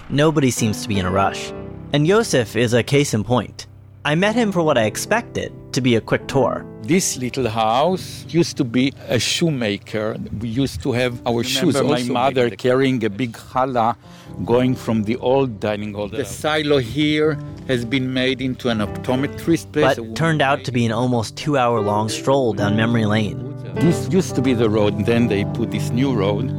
Nobody 0.09 0.51
seems 0.51 0.81
to 0.83 0.89
be 0.89 0.99
in 0.99 1.05
a 1.05 1.11
rush. 1.11 1.51
And 1.93 2.05
Yosef 2.05 2.55
is 2.55 2.73
a 2.73 2.83
case 2.83 3.13
in 3.13 3.23
point. 3.23 3.67
I 4.05 4.15
met 4.15 4.35
him 4.35 4.51
for 4.51 4.61
what 4.61 4.77
I 4.77 4.83
expected 4.83 5.53
to 5.73 5.81
be 5.81 5.95
a 5.95 6.01
quick 6.01 6.27
tour. 6.27 6.65
This 6.85 7.17
little 7.17 7.47
house 7.47 8.25
used 8.27 8.57
to 8.57 8.65
be 8.65 8.93
a 9.07 9.17
shoemaker. 9.17 10.17
We 10.41 10.49
used 10.49 10.83
to 10.83 10.91
have 10.91 11.25
our 11.25 11.41
shoes. 11.41 11.75
Remember 11.75 11.87
My 11.87 11.99
also 12.01 12.13
mother 12.13 12.49
carrying 12.49 13.01
a 13.05 13.09
big 13.09 13.31
challah 13.31 13.95
going 14.43 14.75
from 14.75 15.03
the 15.03 15.15
old 15.17 15.61
dining 15.61 15.93
hall. 15.93 16.09
The 16.09 16.25
silo 16.25 16.79
here 16.79 17.39
has 17.69 17.85
been 17.85 18.13
made 18.13 18.41
into 18.41 18.67
an 18.67 18.79
optometrist 18.79 19.71
place. 19.71 19.95
But 19.95 20.15
turned 20.17 20.41
out 20.41 20.65
to 20.65 20.73
be 20.73 20.85
an 20.85 20.91
almost 20.91 21.37
two 21.37 21.57
hour 21.57 21.79
long 21.79 22.09
stroll 22.09 22.51
down 22.51 22.75
memory 22.75 23.05
lane. 23.05 23.39
This 23.75 24.09
used 24.11 24.35
to 24.35 24.41
be 24.41 24.53
the 24.53 24.69
road, 24.69 24.93
and 24.93 25.05
then 25.05 25.29
they 25.29 25.45
put 25.45 25.71
this 25.71 25.89
new 25.89 26.13
road. 26.13 26.49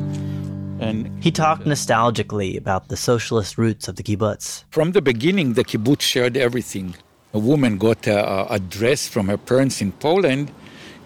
And 0.81 1.23
He 1.23 1.31
talked 1.31 1.65
nostalgically 1.67 2.57
about 2.57 2.89
the 2.89 2.97
socialist 2.97 3.59
roots 3.59 3.89
of 3.89 3.97
the 3.97 4.03
kibbutz. 4.03 4.65
from 4.71 4.93
the 4.93 5.03
beginning, 5.03 5.53
the 5.53 5.65
kibbutz 5.65 6.01
shared 6.01 6.37
everything. 6.37 6.95
A 7.35 7.39
woman 7.41 7.79
got 7.79 8.07
a, 8.07 8.53
a 8.53 8.61
dress 8.61 9.09
from 9.09 9.27
her 9.27 9.37
parents 9.37 9.83
in 9.83 9.91
Poland, 9.91 10.53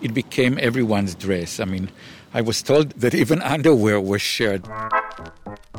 it 0.02 0.12
became 0.12 0.58
everyone's 0.60 1.14
dress. 1.14 1.58
I 1.58 1.64
mean, 1.64 1.88
I 2.34 2.42
was 2.42 2.62
told 2.62 2.90
that 3.00 3.14
even 3.14 3.40
underwear 3.40 3.98
was 3.98 4.20
shared. 4.20 4.64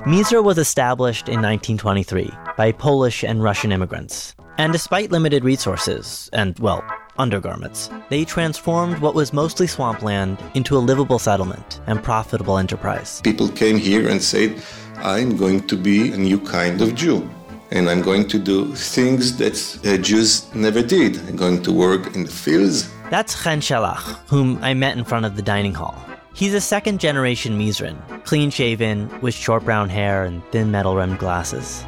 Mizra 0.08 0.44
was 0.44 0.58
established 0.58 1.28
in 1.30 1.42
1923 1.42 2.32
by 2.58 2.72
Polish 2.72 3.24
and 3.24 3.44
Russian 3.44 3.72
immigrants. 3.72 4.36
And 4.58 4.74
despite 4.74 5.12
limited 5.12 5.44
resources 5.44 6.32
and, 6.34 6.58
well, 6.58 6.84
undergarments, 7.20 7.92
they 8.10 8.26
transformed 8.26 8.98
what 9.00 9.14
was 9.14 9.32
mostly 9.32 9.68
swampland 9.68 10.40
into 10.56 10.76
a 10.76 10.80
livable 10.80 11.20
settlement 11.20 11.80
and 11.86 12.02
profitable 12.02 12.58
enterprise. 12.58 13.22
People 13.22 13.50
came 13.50 13.78
here 13.78 14.10
and 14.10 14.24
said, 14.24 14.60
I'm 14.98 15.38
going 15.38 15.68
to 15.68 15.78
be 15.78 16.12
a 16.12 16.18
new 16.18 16.40
kind 16.40 16.82
of 16.82 16.96
Jew. 16.96 17.30
And 17.72 17.90
I'm 17.90 18.02
going 18.02 18.28
to 18.30 18.40
do 18.40 18.74
things 18.76 19.38
that 19.38 19.56
uh, 19.86 19.98
Jews 20.02 20.54
never 20.56 20.82
did. 20.82 21.18
I'm 21.28 21.36
going 21.36 21.62
to 21.64 21.72
work 21.72 22.16
in 22.16 22.24
the 22.24 22.32
fields. 22.32 22.90
That's 23.12 23.44
Chen 23.44 23.62
Shelach, 23.62 24.18
whom 24.28 24.58
I 24.64 24.74
met 24.74 24.98
in 24.98 25.04
front 25.04 25.26
of 25.26 25.36
the 25.36 25.42
dining 25.44 25.76
hall. 25.76 25.96
He's 26.34 26.54
a 26.54 26.62
second 26.62 27.00
generation 27.00 27.60
Mizran, 27.60 27.98
clean 28.24 28.50
shaven, 28.50 29.10
with 29.22 29.36
short 29.36 29.66
brown 29.66 29.90
hair 29.90 30.24
and 30.24 30.44
thin 30.52 30.72
metal 30.72 30.96
rimmed 30.96 31.20
glasses. 31.20 31.84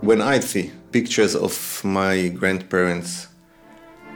When 0.00 0.20
I 0.20 0.40
see 0.40 0.70
pictures 0.92 1.34
of 1.34 1.82
my 1.82 2.28
grandparents 2.28 3.28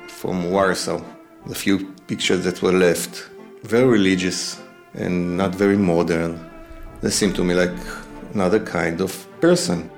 from 0.07 0.51
Warsaw, 0.51 1.01
the 1.47 1.55
few 1.55 1.93
pictures 2.07 2.45
that 2.45 2.63
were 2.63 2.73
left, 2.73 3.31
very 3.63 3.89
religious 3.89 4.61
and 4.95 5.37
not 5.37 5.55
very 5.55 5.77
modern, 5.77 6.39
they 7.01 7.11
seem 7.11 7.33
to 7.33 7.43
me 7.43 7.55
like 7.55 7.75
another 8.35 8.61
kind 8.61 9.01
of 9.01 9.27
person. 9.41 9.91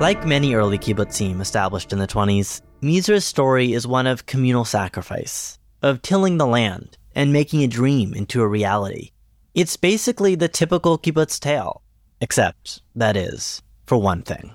Like 0.00 0.24
many 0.26 0.54
early 0.54 0.78
kibbutzim 0.78 1.40
established 1.40 1.92
in 1.92 1.98
the 1.98 2.06
20s, 2.06 2.62
Mizra's 2.80 3.24
story 3.24 3.74
is 3.74 3.86
one 3.86 4.06
of 4.06 4.24
communal 4.24 4.64
sacrifice, 4.64 5.58
of 5.82 6.00
tilling 6.00 6.38
the 6.38 6.46
land 6.46 6.96
and 7.14 7.32
making 7.32 7.62
a 7.62 7.66
dream 7.66 8.14
into 8.14 8.40
a 8.40 8.48
reality. 8.48 9.10
It's 9.54 9.76
basically 9.76 10.36
the 10.36 10.48
typical 10.48 10.96
kibbutz 10.96 11.38
tale, 11.38 11.82
except, 12.20 12.80
that 12.96 13.16
is, 13.16 13.60
for 13.84 13.98
one 13.98 14.22
thing. 14.22 14.52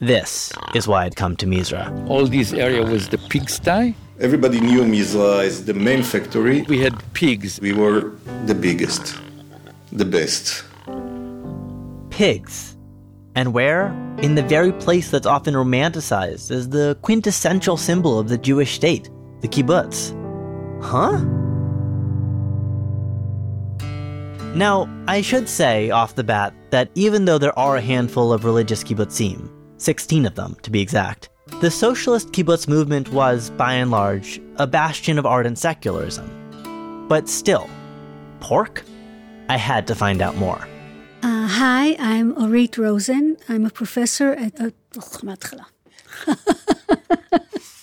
This 0.00 0.52
is 0.74 0.86
why 0.88 1.04
I'd 1.04 1.16
come 1.16 1.36
to 1.36 1.46
Mizra. 1.46 2.08
All 2.08 2.26
this 2.26 2.52
area 2.52 2.84
was 2.84 3.08
the 3.08 3.18
pigsty. 3.18 3.94
Everybody 4.20 4.60
knew 4.60 4.82
Mizra 4.82 5.46
as 5.46 5.64
the 5.64 5.72
main 5.72 6.02
factory. 6.02 6.60
We 6.68 6.78
had 6.80 6.94
pigs. 7.14 7.58
We 7.58 7.72
were 7.72 8.12
the 8.44 8.54
biggest, 8.54 9.16
the 9.92 10.04
best. 10.04 10.62
Pigs. 12.10 12.76
And 13.34 13.54
where? 13.54 13.86
In 14.18 14.34
the 14.34 14.42
very 14.42 14.72
place 14.72 15.10
that's 15.10 15.26
often 15.26 15.54
romanticized 15.54 16.50
as 16.50 16.68
the 16.68 16.98
quintessential 17.00 17.78
symbol 17.78 18.18
of 18.18 18.28
the 18.28 18.36
Jewish 18.36 18.74
state, 18.74 19.08
the 19.40 19.48
kibbutz. 19.48 20.12
Huh? 20.82 21.16
Now, 24.54 24.86
I 25.08 25.22
should 25.22 25.48
say 25.48 25.88
off 25.88 26.14
the 26.14 26.24
bat 26.24 26.52
that 26.68 26.90
even 26.94 27.24
though 27.24 27.38
there 27.38 27.58
are 27.58 27.76
a 27.76 27.80
handful 27.80 28.34
of 28.34 28.44
religious 28.44 28.84
kibbutzim, 28.84 29.48
16 29.78 30.26
of 30.26 30.34
them 30.34 30.56
to 30.60 30.70
be 30.70 30.82
exact, 30.82 31.30
the 31.60 31.70
socialist 31.70 32.32
kibbutz 32.32 32.68
movement 32.68 33.10
was, 33.12 33.50
by 33.50 33.74
and 33.74 33.90
large, 33.90 34.40
a 34.56 34.66
bastion 34.66 35.18
of 35.18 35.26
ardent 35.26 35.58
secularism. 35.58 37.06
But 37.08 37.28
still, 37.28 37.68
pork? 38.40 38.82
I 39.48 39.56
had 39.56 39.86
to 39.88 39.94
find 39.94 40.22
out 40.22 40.36
more. 40.36 40.66
Uh, 41.22 41.46
hi, 41.46 41.96
I'm 41.98 42.32
Orit 42.42 42.78
Rozin. 42.78 43.36
I'm 43.48 43.66
a 43.66 43.70
professor 43.70 44.32
at. 44.32 44.60
Uh, 44.60 44.70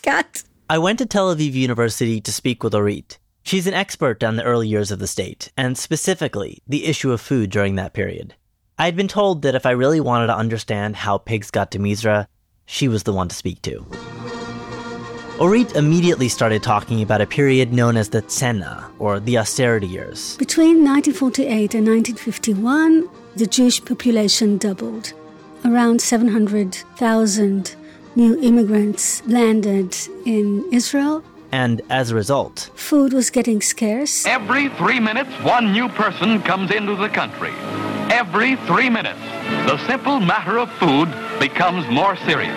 Cut. 0.03 0.43
I 0.69 0.77
went 0.77 0.99
to 0.99 1.05
Tel 1.05 1.35
Aviv 1.35 1.53
University 1.53 2.19
to 2.21 2.31
speak 2.31 2.63
with 2.63 2.73
Orit. 2.73 3.19
She's 3.43 3.67
an 3.67 3.73
expert 3.73 4.23
on 4.23 4.35
the 4.35 4.43
early 4.43 4.67
years 4.67 4.91
of 4.91 4.99
the 4.99 5.07
state, 5.07 5.51
and 5.55 5.77
specifically 5.77 6.61
the 6.67 6.85
issue 6.85 7.11
of 7.11 7.21
food 7.21 7.49
during 7.49 7.75
that 7.75 7.93
period. 7.93 8.33
I'd 8.77 8.95
been 8.95 9.07
told 9.07 9.41
that 9.41 9.55
if 9.55 9.65
I 9.65 9.71
really 9.71 9.99
wanted 9.99 10.27
to 10.27 10.35
understand 10.35 10.95
how 10.95 11.17
pigs 11.17 11.49
got 11.49 11.71
to 11.71 11.79
Mizra, 11.79 12.27
she 12.67 12.87
was 12.87 13.03
the 13.03 13.13
one 13.13 13.27
to 13.27 13.35
speak 13.35 13.61
to. 13.63 13.83
Orit 15.39 15.75
immediately 15.75 16.29
started 16.29 16.61
talking 16.61 17.01
about 17.01 17.21
a 17.21 17.25
period 17.27 17.71
known 17.71 17.95
as 17.95 18.09
the 18.09 18.21
Tzena, 18.21 18.83
or 18.99 19.19
the 19.19 19.37
austerity 19.37 19.87
years. 19.87 20.35
Between 20.37 20.83
1948 20.83 21.75
and 21.75 21.87
1951, 21.87 23.09
the 23.35 23.45
Jewish 23.47 23.83
population 23.83 24.57
doubled. 24.57 25.13
Around 25.63 26.01
700,000 26.01 27.75
new 28.15 28.39
immigrants 28.41 29.25
landed 29.27 29.95
in 30.25 30.67
Israel. 30.73 31.23
And 31.51 31.81
as 31.89 32.11
a 32.11 32.15
result, 32.15 32.71
food 32.73 33.13
was 33.13 33.29
getting 33.29 33.61
scarce. 33.61 34.25
Every 34.25 34.69
three 34.69 34.99
minutes, 34.99 35.31
one 35.43 35.71
new 35.71 35.87
person 35.89 36.41
comes 36.41 36.71
into 36.71 36.95
the 36.95 37.09
country. 37.09 37.53
Every 38.09 38.55
three 38.67 38.89
minutes, 38.89 39.19
the 39.69 39.77
simple 39.85 40.19
matter 40.19 40.57
of 40.57 40.71
food 40.73 41.09
becomes 41.39 41.85
more 41.87 42.15
serious. 42.17 42.55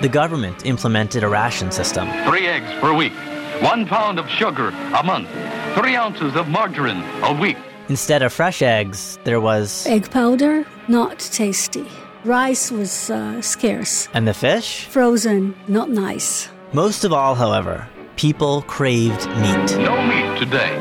The 0.00 0.08
government 0.08 0.64
implemented 0.64 1.24
a 1.24 1.28
ration 1.28 1.72
system. 1.72 2.08
Three 2.24 2.46
eggs 2.46 2.70
per 2.80 2.94
week, 2.94 3.12
one 3.60 3.86
pound 3.86 4.18
of 4.18 4.28
sugar 4.28 4.68
a 4.68 5.02
month, 5.02 5.28
three 5.74 5.96
ounces 5.96 6.36
of 6.36 6.48
margarine 6.48 7.02
a 7.24 7.32
week. 7.32 7.56
Instead 7.88 8.22
of 8.22 8.32
fresh 8.32 8.62
eggs, 8.62 9.18
there 9.24 9.40
was 9.40 9.86
egg 9.86 10.10
powder, 10.10 10.64
not 10.86 11.18
tasty. 11.18 11.86
Rice 12.24 12.70
was 12.70 13.10
uh, 13.10 13.40
scarce. 13.42 14.08
And 14.14 14.26
the 14.26 14.34
fish? 14.34 14.84
Frozen, 14.86 15.54
not 15.68 15.90
nice. 15.90 16.48
Most 16.72 17.04
of 17.04 17.12
all, 17.12 17.34
however, 17.34 17.88
people 18.16 18.62
craved 18.62 19.26
meat. 19.40 19.78
No 19.78 20.00
meat 20.06 20.38
today. 20.38 20.76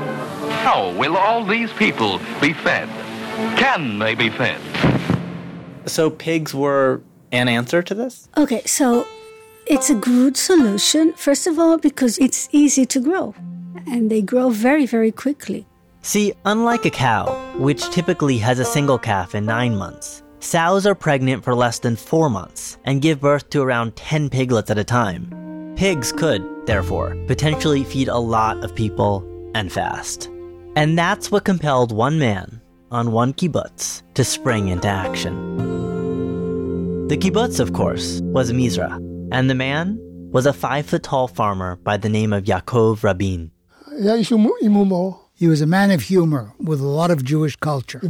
How 0.63 0.91
will 0.97 1.17
all 1.17 1.45
these 1.45 1.71
people 1.73 2.19
be 2.41 2.53
fed? 2.53 2.89
Can 3.35 3.99
they 3.99 4.15
be 4.15 4.29
fed? 4.29 4.61
So 5.85 6.09
pigs 6.09 6.53
were 6.53 7.01
an 7.31 7.49
answer 7.49 7.81
to 7.83 7.93
this? 7.93 8.29
Okay, 8.37 8.61
so 8.65 9.05
it's 9.67 9.89
a 9.89 9.95
good 9.95 10.37
solution, 10.37 11.11
first 11.13 11.45
of 11.45 11.59
all, 11.59 11.77
because 11.77 12.17
it's 12.17 12.47
easy 12.53 12.85
to 12.85 12.99
grow 13.01 13.35
and 13.87 14.09
they 14.09 14.21
grow 14.21 14.49
very, 14.49 14.85
very 14.85 15.11
quickly. 15.11 15.67
See, 16.01 16.33
unlike 16.45 16.85
a 16.85 16.89
cow, 16.89 17.25
which 17.57 17.89
typically 17.89 18.37
has 18.37 18.59
a 18.59 18.65
single 18.65 18.97
calf 18.97 19.35
in 19.35 19.45
nine 19.45 19.75
months, 19.75 20.23
sows 20.39 20.85
are 20.85 20.95
pregnant 20.95 21.43
for 21.43 21.53
less 21.53 21.79
than 21.79 21.97
four 21.97 22.29
months 22.29 22.77
and 22.85 23.01
give 23.01 23.19
birth 23.19 23.49
to 23.49 23.61
around 23.61 23.95
10 23.97 24.29
piglets 24.29 24.71
at 24.71 24.77
a 24.77 24.83
time. 24.83 25.73
Pigs 25.75 26.13
could, 26.13 26.41
therefore, 26.65 27.17
potentially 27.27 27.83
feed 27.83 28.07
a 28.07 28.17
lot 28.17 28.63
of 28.63 28.73
people 28.73 29.25
and 29.55 29.71
fast. 29.71 30.29
And 30.77 30.97
that's 30.97 31.31
what 31.31 31.43
compelled 31.43 31.91
one 31.91 32.17
man 32.17 32.61
on 32.91 33.11
one 33.11 33.33
kibbutz 33.33 34.03
to 34.13 34.23
spring 34.23 34.69
into 34.69 34.87
action. 34.87 35.57
The 37.07 37.17
kibbutz, 37.17 37.59
of 37.59 37.73
course, 37.73 38.21
was 38.23 38.51
Mizra, 38.51 38.95
and 39.31 39.49
the 39.49 39.55
man 39.55 39.99
was 40.31 40.45
a 40.45 40.53
five 40.53 40.85
foot 40.85 41.03
tall 41.03 41.27
farmer 41.27 41.75
by 41.77 41.97
the 41.97 42.09
name 42.09 42.33
of 42.33 42.45
Yaakov 42.45 43.03
Rabin. 43.03 43.51
He 45.37 45.47
was 45.47 45.61
a 45.61 45.67
man 45.67 45.91
of 45.91 46.01
humor 46.01 46.53
with 46.59 46.79
a 46.79 46.87
lot 46.87 47.11
of 47.11 47.23
Jewish 47.23 47.55
culture. 47.57 48.01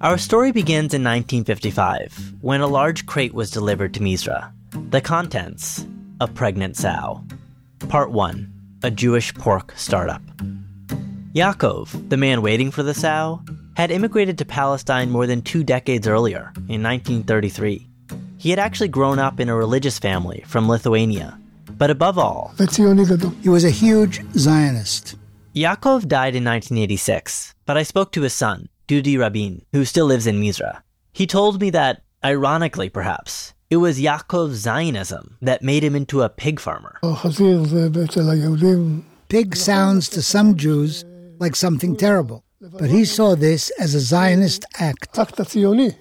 Our 0.00 0.18
story 0.18 0.52
begins 0.52 0.94
in 0.94 1.02
1955 1.02 2.34
when 2.40 2.60
a 2.60 2.66
large 2.66 3.06
crate 3.06 3.34
was 3.34 3.50
delivered 3.50 3.94
to 3.94 4.00
Mizra. 4.00 4.52
The 4.90 5.00
contents 5.00 5.84
a 6.20 6.26
pregnant 6.26 6.76
sow. 6.76 7.22
Part 7.88 8.10
1 8.10 8.52
A 8.82 8.90
Jewish 8.90 9.32
pork 9.34 9.72
startup. 9.76 10.22
Yaakov, 11.34 12.08
the 12.08 12.16
man 12.16 12.40
waiting 12.40 12.70
for 12.70 12.82
the 12.82 12.94
sow, 12.94 13.42
had 13.76 13.90
immigrated 13.90 14.38
to 14.38 14.46
Palestine 14.46 15.10
more 15.10 15.26
than 15.26 15.42
two 15.42 15.62
decades 15.62 16.08
earlier, 16.08 16.52
in 16.68 16.82
1933. 16.82 17.86
He 18.38 18.48
had 18.50 18.58
actually 18.58 18.88
grown 18.88 19.18
up 19.18 19.38
in 19.38 19.50
a 19.50 19.54
religious 19.54 19.98
family 19.98 20.42
from 20.46 20.68
Lithuania. 20.68 21.38
But 21.76 21.90
above 21.90 22.16
all, 22.16 22.54
he 23.42 23.48
was 23.48 23.64
a 23.64 23.70
huge 23.70 24.22
Zionist. 24.36 25.16
Yaakov 25.54 26.08
died 26.08 26.34
in 26.34 26.44
1986, 26.44 27.54
but 27.66 27.76
I 27.76 27.82
spoke 27.82 28.10
to 28.12 28.22
his 28.22 28.32
son, 28.32 28.70
Dudi 28.86 29.18
Rabin, 29.18 29.66
who 29.72 29.84
still 29.84 30.06
lives 30.06 30.26
in 30.26 30.40
Mizra. 30.40 30.80
He 31.12 31.26
told 31.26 31.60
me 31.60 31.68
that, 31.70 32.02
ironically 32.24 32.88
perhaps, 32.88 33.52
it 33.68 33.76
was 33.76 34.00
Yaakov's 34.00 34.60
Zionism 34.60 35.36
that 35.42 35.62
made 35.62 35.84
him 35.84 35.94
into 35.94 36.22
a 36.22 36.30
pig 36.30 36.58
farmer. 36.58 36.98
Pig 39.28 39.54
sounds 39.54 40.08
to 40.08 40.22
some 40.22 40.56
Jews 40.56 41.04
like 41.38 41.56
something 41.56 41.96
terrible, 41.96 42.44
but 42.60 42.90
he 42.90 43.04
saw 43.04 43.34
this 43.34 43.70
as 43.78 43.94
a 43.94 44.00
Zionist 44.00 44.64
act. 44.78 45.16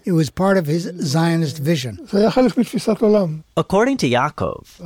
It 0.06 0.12
was 0.12 0.30
part 0.30 0.58
of 0.58 0.66
his 0.66 0.84
Zionist 1.02 1.60
vision. 1.60 2.00
According 3.56 3.98
to 3.98 4.10
Yaakov, 4.10 4.80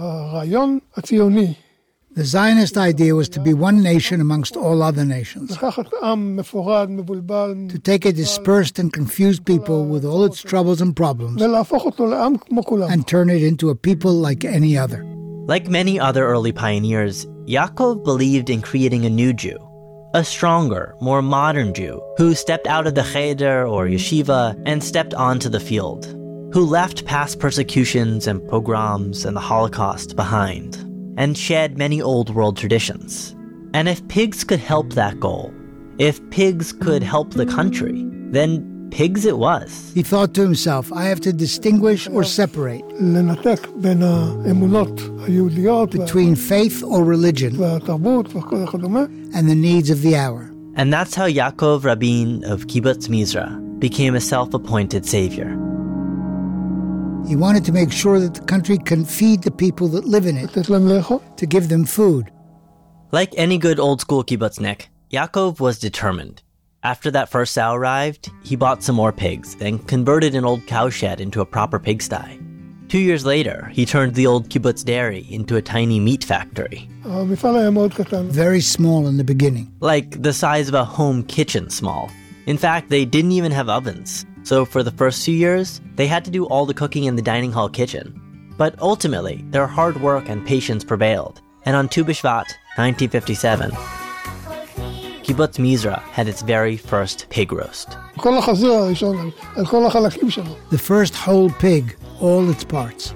the 2.13 2.25
Zionist 2.25 2.77
idea 2.77 3.15
was 3.15 3.29
to 3.29 3.39
be 3.39 3.53
one 3.53 3.81
nation 3.81 4.19
amongst 4.19 4.57
all 4.57 4.83
other 4.83 5.05
nations. 5.05 5.55
To 5.55 7.79
take 7.81 8.05
a 8.05 8.11
dispersed 8.11 8.79
and 8.79 8.91
confused 8.91 9.45
people 9.45 9.85
with 9.85 10.03
all 10.03 10.25
its 10.25 10.41
troubles 10.41 10.81
and 10.81 10.93
problems 10.93 11.41
and 11.41 13.07
turn 13.07 13.29
it 13.29 13.43
into 13.43 13.69
a 13.69 13.75
people 13.75 14.13
like 14.13 14.43
any 14.43 14.77
other. 14.77 15.05
Like 15.47 15.69
many 15.69 15.99
other 15.99 16.27
early 16.27 16.51
pioneers, 16.51 17.25
Yaakov 17.47 18.03
believed 18.03 18.49
in 18.49 18.61
creating 18.61 19.05
a 19.05 19.09
new 19.09 19.31
Jew, 19.33 19.57
a 20.13 20.23
stronger, 20.23 20.95
more 20.99 21.21
modern 21.21 21.73
Jew 21.73 22.01
who 22.17 22.35
stepped 22.35 22.67
out 22.67 22.87
of 22.87 22.95
the 22.95 23.03
cheder 23.03 23.65
or 23.65 23.85
yeshiva 23.85 24.61
and 24.65 24.83
stepped 24.83 25.13
onto 25.13 25.49
the 25.49 25.59
field, 25.59 26.05
who 26.53 26.65
left 26.65 27.05
past 27.05 27.39
persecutions 27.39 28.27
and 28.27 28.45
pogroms 28.49 29.25
and 29.25 29.35
the 29.35 29.41
Holocaust 29.41 30.15
behind 30.15 30.75
and 31.17 31.37
shed 31.37 31.77
many 31.77 32.01
old 32.01 32.33
world 32.33 32.57
traditions. 32.57 33.35
And 33.73 33.87
if 33.87 34.05
pigs 34.07 34.43
could 34.43 34.59
help 34.59 34.93
that 34.93 35.19
goal, 35.19 35.53
if 35.97 36.21
pigs 36.29 36.73
could 36.73 37.03
help 37.03 37.33
the 37.33 37.45
country, 37.45 38.05
then 38.31 38.70
pigs 38.91 39.25
it 39.25 39.37
was. 39.37 39.91
He 39.93 40.03
thought 40.03 40.33
to 40.35 40.41
himself, 40.41 40.91
I 40.93 41.05
have 41.05 41.21
to 41.21 41.33
distinguish 41.33 42.07
or 42.07 42.23
separate 42.23 42.83
between 45.91 46.35
faith 46.35 46.83
or 46.83 47.03
religion 47.03 47.63
and 47.63 47.81
the 49.49 49.55
needs 49.55 49.89
of 49.89 50.01
the 50.01 50.15
hour. 50.15 50.51
And 50.75 50.93
that's 50.93 51.15
how 51.15 51.27
Yaakov 51.27 51.83
Rabin 51.83 52.43
of 52.45 52.67
Kibbutz 52.67 53.07
Mizra 53.09 53.79
became 53.79 54.15
a 54.15 54.21
self 54.21 54.53
appointed 54.53 55.05
savior. 55.05 55.49
He 57.27 57.35
wanted 57.35 57.65
to 57.65 57.71
make 57.71 57.91
sure 57.91 58.19
that 58.19 58.33
the 58.33 58.41
country 58.41 58.77
can 58.77 59.05
feed 59.05 59.43
the 59.43 59.51
people 59.51 59.87
that 59.89 60.05
live 60.05 60.25
in 60.25 60.37
it, 60.37 60.51
to 60.53 61.45
give 61.45 61.69
them 61.69 61.85
food. 61.85 62.31
Like 63.11 63.33
any 63.37 63.57
good 63.57 63.79
old 63.79 64.01
school 64.01 64.23
kibbutznik, 64.23 64.87
Yaakov 65.11 65.59
was 65.59 65.77
determined. 65.77 66.41
After 66.83 67.11
that 67.11 67.29
first 67.29 67.53
sow 67.53 67.73
arrived, 67.73 68.31
he 68.43 68.55
bought 68.55 68.81
some 68.81 68.95
more 68.95 69.11
pigs 69.11 69.55
and 69.61 69.87
converted 69.87 70.33
an 70.33 70.45
old 70.45 70.65
cowshed 70.65 71.19
into 71.21 71.39
a 71.39 71.45
proper 71.45 71.77
pigsty. 71.77 72.39
Two 72.87 72.97
years 72.97 73.23
later, 73.23 73.69
he 73.71 73.85
turned 73.85 74.15
the 74.15 74.25
old 74.25 74.49
kibbutz 74.49 74.83
dairy 74.83 75.27
into 75.29 75.57
a 75.57 75.61
tiny 75.61 75.99
meat 75.99 76.23
factory. 76.23 76.89
Very 78.29 78.61
small 78.61 79.07
in 79.07 79.17
the 79.17 79.23
beginning. 79.23 79.71
Like 79.79 80.23
the 80.23 80.33
size 80.33 80.67
of 80.67 80.73
a 80.73 80.83
home 80.83 81.23
kitchen 81.23 81.69
small. 81.69 82.09
In 82.47 82.57
fact, 82.57 82.89
they 82.89 83.05
didn't 83.05 83.33
even 83.33 83.51
have 83.51 83.69
ovens. 83.69 84.25
So 84.41 84.65
for 84.65 84.81
the 84.81 84.91
first 84.91 85.23
few 85.23 85.35
years, 85.35 85.81
they 85.95 86.07
had 86.07 86.25
to 86.25 86.31
do 86.31 86.45
all 86.45 86.65
the 86.65 86.73
cooking 86.73 87.03
in 87.03 87.15
the 87.15 87.21
dining 87.21 87.51
hall 87.51 87.69
kitchen. 87.69 88.19
But 88.57 88.73
ultimately, 88.81 89.45
their 89.51 89.67
hard 89.67 90.01
work 90.01 90.29
and 90.29 90.45
patience 90.45 90.83
prevailed. 90.83 91.41
And 91.63 91.75
on 91.75 91.89
Tu 91.89 92.03
B'Shvat, 92.03 92.47
1957, 92.75 93.71
Kibbutz 95.31 95.57
Mizra 95.57 96.01
had 96.11 96.27
its 96.27 96.41
very 96.41 96.75
first 96.75 97.25
pig 97.29 97.53
roast. 97.53 97.97
The 100.69 100.77
first 100.77 101.15
whole 101.15 101.49
pig, 101.49 101.95
all 102.19 102.49
its 102.49 102.65
parts. 102.65 103.13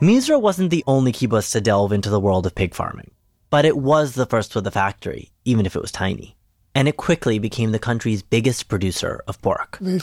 Mizra 0.00 0.40
wasn't 0.40 0.70
the 0.70 0.82
only 0.86 1.12
kibbutz 1.12 1.52
to 1.52 1.60
delve 1.60 1.92
into 1.92 2.08
the 2.08 2.18
world 2.18 2.46
of 2.46 2.54
pig 2.54 2.74
farming, 2.74 3.10
but 3.50 3.66
it 3.66 3.76
was 3.76 4.14
the 4.14 4.24
first 4.24 4.54
with 4.54 4.66
a 4.66 4.70
factory, 4.70 5.30
even 5.44 5.66
if 5.66 5.76
it 5.76 5.82
was 5.82 5.92
tiny. 5.92 6.38
And 6.74 6.88
it 6.88 6.96
quickly 6.96 7.38
became 7.38 7.70
the 7.70 7.78
country's 7.78 8.22
biggest 8.22 8.68
producer 8.68 9.20
of 9.28 9.40
pork. 9.42 9.78
And 9.80 10.02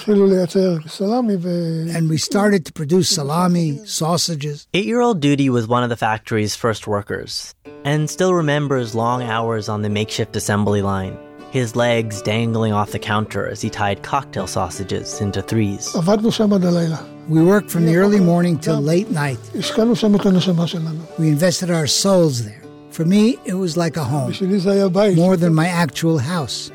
we 2.09 2.17
started 2.17 2.65
to 2.65 2.73
produce 2.73 3.09
salami, 3.09 3.85
sausages. 3.85 4.67
Eight 4.73 4.85
year 4.85 5.01
old 5.01 5.21
Dudi 5.21 5.49
was 5.49 5.67
one 5.67 5.83
of 5.83 5.89
the 5.89 5.97
factory's 5.97 6.55
first 6.55 6.87
workers, 6.87 7.53
and 7.83 8.09
still 8.09 8.33
remembers 8.33 8.95
long 8.95 9.21
hours 9.21 9.67
on 9.67 9.81
the 9.81 9.89
makeshift 9.89 10.35
assembly 10.35 10.81
line, 10.81 11.17
his 11.51 11.75
legs 11.75 12.21
dangling 12.21 12.71
off 12.71 12.91
the 12.91 12.99
counter 12.99 13.47
as 13.47 13.61
he 13.61 13.69
tied 13.69 14.03
cocktail 14.03 14.47
sausages 14.47 15.19
into 15.19 15.41
threes. 15.41 15.93
We 17.27 17.43
worked 17.43 17.69
from 17.69 17.85
the 17.85 17.97
early 17.97 18.19
morning 18.21 18.57
till 18.57 18.79
late 18.81 19.09
night. 19.11 19.39
We 21.19 21.27
invested 21.29 21.69
our 21.69 21.87
souls 21.87 22.45
there. 22.45 22.60
For 22.91 23.05
me, 23.05 23.39
it 23.45 23.53
was 23.53 23.77
like 23.77 23.95
a 23.95 24.03
home, 24.03 24.33
more 25.15 25.37
than 25.37 25.53
my 25.53 25.67
actual 25.67 26.17
house. 26.17 26.69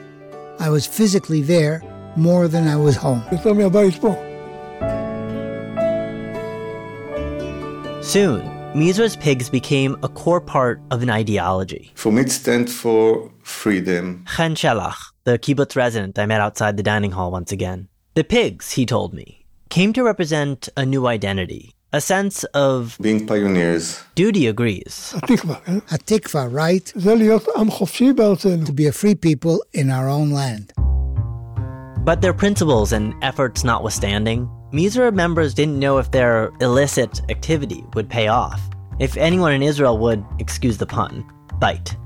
I 0.59 0.71
was 0.71 0.87
physically 0.87 1.43
there 1.43 1.83
more 2.17 2.49
than 2.49 2.67
I 2.67 2.77
was 2.77 2.97
home. 2.97 3.23
Soon, 8.03 8.41
Mizra's 8.75 9.17
pigs 9.17 9.51
became 9.51 9.95
a 10.03 10.09
core 10.09 10.41
part 10.41 10.81
of 10.91 11.03
an 11.03 11.11
ideology. 11.11 11.93
For 11.95 12.11
me, 12.11 12.23
it 12.23 12.33
stands 12.33 12.73
for 12.73 13.31
freedom. 13.43 14.25
Chen 14.27 14.55
Shelach, 14.55 14.97
the 15.25 15.39
kibbutz 15.39 15.77
resident 15.77 16.19
I 16.19 16.25
met 16.25 16.41
outside 16.41 16.79
the 16.79 16.83
dining 16.83 17.11
hall 17.11 17.31
once 17.31 17.53
again. 17.53 17.89
The 18.15 18.25
pigs, 18.25 18.73
he 18.73 18.87
told 18.87 19.13
me, 19.13 19.45
came 19.69 19.93
to 19.93 20.03
represent 20.03 20.71
a 20.79 20.87
new 20.87 21.07
identity, 21.07 21.75
a 21.93 22.01
sense 22.01 22.45
of 22.55 22.97
being 23.01 23.27
pioneers. 23.27 24.03
Dudi 24.17 24.49
agrees. 24.49 25.15
Hatikva, 25.89 26.53
right? 26.53 26.93
To 28.67 28.73
be 28.73 28.87
a 28.87 28.93
free 28.93 29.15
people 29.15 29.65
in 29.73 29.91
our 29.91 30.09
own 30.09 30.31
land. 30.31 30.73
But 32.05 32.21
their 32.21 32.35
principles 32.35 32.93
and 32.93 33.15
efforts 33.23 33.65
notwithstanding, 33.65 34.49
Mizra 34.73 35.13
members 35.13 35.55
didn't 35.55 35.79
know 35.79 35.99
if 35.99 36.11
their 36.11 36.53
illicit 36.61 37.21
activity 37.31 37.85
would 37.95 38.09
pay 38.09 38.29
off, 38.29 38.61
if 38.99 39.17
anyone 39.17 39.53
in 39.53 39.63
Israel 39.63 39.99
would, 39.99 40.25
excuse 40.39 40.79
the 40.79 40.87
pun, 40.87 41.25
bite. 41.59 41.97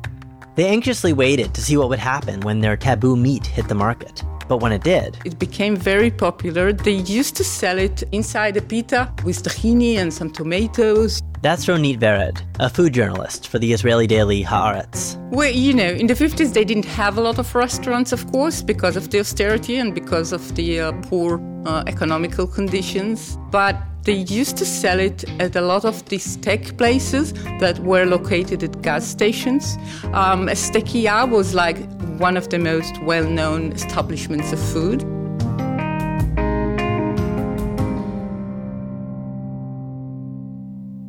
They 0.56 0.68
anxiously 0.68 1.12
waited 1.12 1.54
to 1.54 1.62
see 1.62 1.76
what 1.76 1.88
would 1.88 1.98
happen 1.98 2.40
when 2.40 2.60
their 2.60 2.76
taboo 2.76 3.16
meat 3.16 3.46
hit 3.46 3.68
the 3.68 3.74
market. 3.74 4.22
But 4.50 4.56
when 4.56 4.72
it 4.72 4.82
did, 4.82 5.16
it 5.24 5.38
became 5.38 5.76
very 5.76 6.10
popular. 6.10 6.72
They 6.72 6.98
used 7.20 7.36
to 7.36 7.44
sell 7.44 7.78
it 7.78 8.02
inside 8.10 8.56
a 8.56 8.60
pita 8.60 9.08
with 9.22 9.44
tahini 9.44 9.94
and 9.94 10.12
some 10.12 10.28
tomatoes. 10.28 11.22
That's 11.40 11.66
Ronit 11.66 12.00
Vered, 12.00 12.42
a 12.58 12.68
food 12.68 12.92
journalist 12.92 13.46
for 13.46 13.60
the 13.60 13.72
Israeli 13.72 14.08
daily 14.08 14.42
Haaretz. 14.42 15.16
Well, 15.30 15.52
you 15.52 15.72
know, 15.72 15.92
in 15.92 16.08
the 16.08 16.14
50s, 16.14 16.52
they 16.52 16.64
didn't 16.64 16.86
have 16.86 17.16
a 17.16 17.20
lot 17.20 17.38
of 17.38 17.54
restaurants, 17.54 18.10
of 18.10 18.26
course, 18.32 18.60
because 18.60 18.96
of 18.96 19.10
the 19.12 19.20
austerity 19.20 19.76
and 19.76 19.94
because 19.94 20.32
of 20.32 20.42
the 20.56 20.80
uh, 20.80 20.92
poor 21.02 21.40
uh, 21.64 21.84
economical 21.86 22.48
conditions. 22.48 23.38
But 23.52 23.76
they 24.04 24.14
used 24.14 24.56
to 24.56 24.64
sell 24.64 24.98
it 24.98 25.24
at 25.40 25.54
a 25.56 25.60
lot 25.60 25.84
of 25.84 26.04
these 26.06 26.36
tech 26.36 26.76
places 26.78 27.32
that 27.60 27.78
were 27.80 28.06
located 28.06 28.62
at 28.62 28.80
gas 28.82 29.06
stations. 29.06 29.76
Um, 30.14 30.46
Stekia 30.48 31.28
was 31.28 31.54
like 31.54 31.78
one 32.18 32.36
of 32.36 32.48
the 32.48 32.58
most 32.58 33.00
well 33.02 33.24
known 33.24 33.72
establishments 33.72 34.52
of 34.52 34.60
food. 34.60 35.00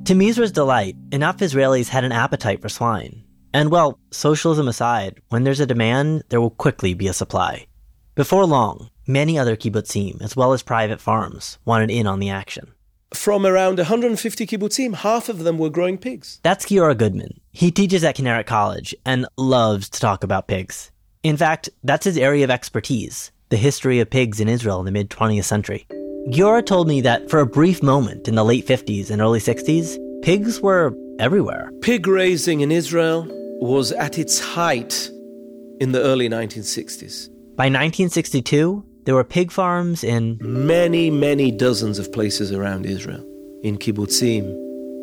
To 0.06 0.15
Mizra's 0.15 0.51
delight, 0.51 0.97
enough 1.12 1.38
Israelis 1.38 1.88
had 1.88 2.04
an 2.04 2.12
appetite 2.12 2.62
for 2.62 2.67
swine. 2.67 3.23
And 3.54 3.71
well, 3.71 3.99
socialism 4.12 4.67
aside, 4.67 5.21
when 5.30 5.43
there's 5.43 5.60
a 5.60 5.65
demand, 5.65 6.23
there 6.30 6.41
will 6.41 6.49
quickly 6.49 6.93
be 6.93 7.08
a 7.08 7.13
supply. 7.13 7.67
Before 8.15 8.45
long, 8.45 8.89
many 9.08 9.39
other 9.39 9.56
kibbutzim, 9.56 10.21
as 10.21 10.36
well 10.36 10.51
as 10.51 10.63
private 10.63 10.99
farms, 10.99 11.60
wanted 11.63 11.91
in 11.91 12.08
on 12.08 12.19
the 12.19 12.30
action. 12.30 12.73
From 13.13 13.45
around 13.45 13.78
150 13.78 14.47
kibbutzim, 14.47 14.95
half 14.95 15.28
of 15.28 15.39
them 15.39 15.58
were 15.58 15.69
growing 15.69 15.97
pigs. 15.97 16.39
That's 16.43 16.65
Giora 16.65 16.97
Goodman. 16.97 17.41
He 17.52 17.69
teaches 17.69 18.04
at 18.04 18.15
Kinneret 18.15 18.45
College 18.45 18.95
and 19.06 19.28
loves 19.38 19.89
to 19.89 20.00
talk 20.00 20.24
about 20.24 20.47
pigs. 20.47 20.91
In 21.21 21.36
fact, 21.36 21.69
that's 21.84 22.06
his 22.06 22.17
area 22.17 22.45
of 22.45 22.50
expertise, 22.50 23.32
the 23.50 23.58
history 23.58 24.00
of 24.00 24.10
pigs 24.10 24.39
in 24.39 24.47
Israel 24.47 24.80
in 24.80 24.86
the 24.86 24.91
mid 24.91 25.10
20th 25.10 25.43
century. 25.43 25.86
Giora 26.30 26.65
told 26.65 26.88
me 26.88 27.02
that 27.02 27.30
for 27.30 27.39
a 27.41 27.45
brief 27.45 27.84
moment 27.84 28.28
in 28.28 28.36
the 28.36 28.45
late 28.45 28.65
50s 28.65 29.12
and 29.12 29.21
early 29.21 29.39
60s, 29.39 29.97
pigs 30.21 30.62
were 30.62 30.95
everywhere. 31.19 31.69
Pig 31.82 32.08
raising 32.08 32.62
in 32.62 32.71
Israel 32.71 33.28
was 33.60 33.91
at 33.91 34.17
its 34.17 34.39
height 34.39 35.10
in 35.82 35.91
the 35.91 36.02
early 36.02 36.30
1960s. 36.30 37.28
By 37.56 37.65
1962, 37.65 38.86
there 39.05 39.15
were 39.15 39.23
pig 39.23 39.51
farms 39.51 40.03
in 40.03 40.37
many, 40.41 41.09
many 41.09 41.51
dozens 41.51 41.97
of 41.97 42.11
places 42.11 42.51
around 42.51 42.85
Israel. 42.85 43.25
In 43.63 43.77
kibbutzim, 43.77 44.45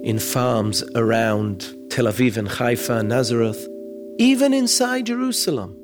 in 0.05 0.19
farms 0.19 0.85
around 0.95 1.61
Tel 1.91 2.07
Aviv 2.07 2.37
and 2.37 2.49
Haifa, 2.49 3.03
Nazareth, 3.03 3.67
even 4.19 4.55
inside 4.55 5.07
Jerusalem. 5.07 5.77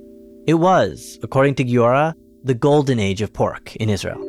It 0.47 0.55
was, 0.55 1.19
according 1.23 1.57
to 1.57 1.65
Giora, 1.65 2.15
the 2.45 2.55
golden 2.55 2.99
age 2.99 3.23
of 3.23 3.33
pork 3.33 3.75
in 3.77 3.89
Israel. 3.89 4.21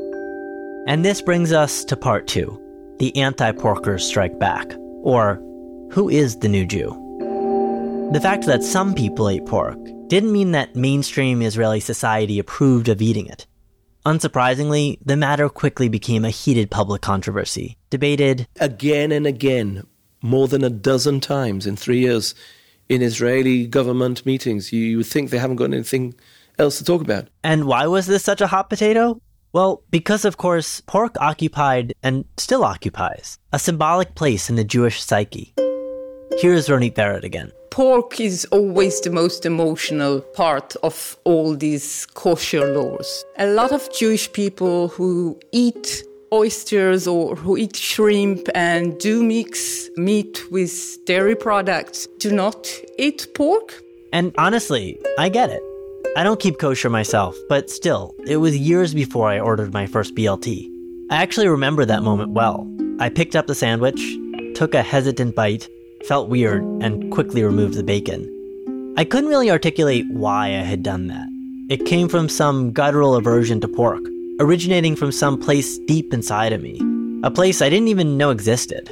And 0.88 1.04
this 1.04 1.22
brings 1.22 1.52
us 1.52 1.84
to 1.86 1.98
part 1.98 2.28
two 2.28 2.62
the 3.00 3.16
anti 3.18 3.52
porkers 3.52 4.02
strike 4.02 4.40
back, 4.40 4.74
or 5.04 5.36
who 5.92 6.10
is 6.10 6.38
the 6.38 6.48
new 6.48 6.66
Jew? 6.66 6.90
The 8.14 8.22
fact 8.22 8.46
that 8.46 8.64
some 8.64 8.94
people 8.94 9.28
ate 9.28 9.46
pork 9.46 9.78
didn't 10.08 10.32
mean 10.32 10.52
that 10.52 10.76
mainstream 10.76 11.42
Israeli 11.42 11.80
society 11.80 12.40
approved 12.40 12.88
of 12.88 13.02
eating 13.02 13.26
it. 13.28 13.46
Unsurprisingly, 14.06 15.00
the 15.04 15.18
matter 15.18 15.50
quickly 15.50 15.90
became 15.90 16.24
a 16.24 16.30
heated 16.30 16.70
public 16.70 17.02
controversy, 17.02 17.76
debated 17.90 18.48
again 18.60 19.12
and 19.12 19.26
again, 19.26 19.88
more 20.22 20.48
than 20.48 20.64
a 20.64 20.70
dozen 20.70 21.20
times 21.20 21.66
in 21.66 21.76
three 21.76 22.00
years 22.00 22.36
in 22.88 23.02
Israeli 23.02 23.66
government 23.66 24.24
meetings. 24.24 24.72
You 24.72 24.98
would 24.98 25.08
think 25.08 25.32
they 25.32 25.40
haven't 25.40 25.56
got 25.56 25.74
anything 25.74 26.14
else 26.60 26.78
to 26.78 26.84
talk 26.84 27.02
about. 27.02 27.30
And 27.44 27.66
why 27.66 27.88
was 27.88 28.06
this 28.06 28.24
such 28.24 28.42
a 28.42 28.48
hot 28.48 28.70
potato? 28.70 29.20
Well, 29.54 29.82
because 29.90 30.24
of 30.24 30.38
course, 30.38 30.82
pork 30.82 31.16
occupied 31.20 31.94
and 32.04 32.26
still 32.38 32.64
occupies 32.64 33.40
a 33.52 33.58
symbolic 33.58 34.14
place 34.14 34.52
in 34.52 34.56
the 34.56 34.64
Jewish 34.64 35.02
psyche. 35.02 35.56
Here's 36.40 36.68
Ronit 36.68 36.94
Vered 36.94 37.24
again. 37.24 37.52
Pork 37.70 38.20
is 38.20 38.46
always 38.52 39.02
the 39.02 39.10
most 39.10 39.46
emotional 39.46 40.22
part 40.22 40.76
of 40.84 41.18
all 41.24 41.56
these 41.56 42.06
kosher 42.14 42.74
laws. 42.74 43.26
A 43.38 43.48
lot 43.48 43.72
of 43.72 43.92
Jewish 43.94 44.32
people 44.32 44.88
who 44.90 45.40
eat 45.52 46.04
oysters 46.34 47.08
or 47.08 47.36
who 47.36 47.58
eat 47.58 47.76
shrimp 47.76 48.48
and 48.56 48.98
do 49.00 49.24
mix 49.24 49.90
meat 49.96 50.50
with 50.52 50.98
dairy 51.06 51.36
products 51.36 52.08
do 52.18 52.32
not 52.32 52.68
eat 52.98 53.28
pork 53.36 53.82
And 54.12 54.34
honestly, 54.38 55.00
I 55.20 55.30
get 55.30 55.50
it. 55.50 55.62
I 56.18 56.24
don't 56.24 56.40
keep 56.40 56.60
kosher 56.60 56.90
myself, 56.90 57.36
but 57.50 57.70
still, 57.70 58.16
it 58.26 58.38
was 58.38 58.58
years 58.58 58.94
before 58.94 59.30
I 59.30 59.40
ordered 59.40 59.74
my 59.74 59.86
first 59.86 60.16
BLT. 60.16 60.70
I 61.12 61.18
actually 61.22 61.50
remember 61.50 61.86
that 61.86 62.04
moment 62.04 62.32
well. 62.32 62.66
I 63.00 63.10
picked 63.10 63.36
up 63.36 63.48
the 63.48 63.56
sandwich, 63.56 64.02
took 64.56 64.74
a 64.74 64.82
hesitant 64.82 65.36
bite, 65.36 65.68
felt 66.08 66.30
weird, 66.30 66.64
and 66.82 67.12
quickly 67.12 67.44
removed 67.44 67.76
the 67.76 67.84
bacon. 67.84 68.32
I 68.98 69.04
couldn't 69.04 69.30
really 69.30 69.52
articulate 69.52 70.06
why 70.12 70.48
I 70.48 70.64
had 70.64 70.84
done 70.84 71.08
that. 71.08 71.28
It 71.70 71.86
came 71.86 72.08
from 72.08 72.30
some 72.30 72.72
guttural 72.72 73.16
aversion 73.16 73.60
to 73.62 73.68
pork, 73.68 74.04
originating 74.40 74.96
from 74.96 75.12
some 75.12 75.40
place 75.40 75.78
deep 75.80 76.14
inside 76.14 76.54
of 76.54 76.62
me, 76.62 76.80
a 77.24 77.32
place 77.32 77.62
I 77.62 77.70
didn't 77.70 77.88
even 77.88 78.18
know 78.18 78.30
existed. 78.30 78.90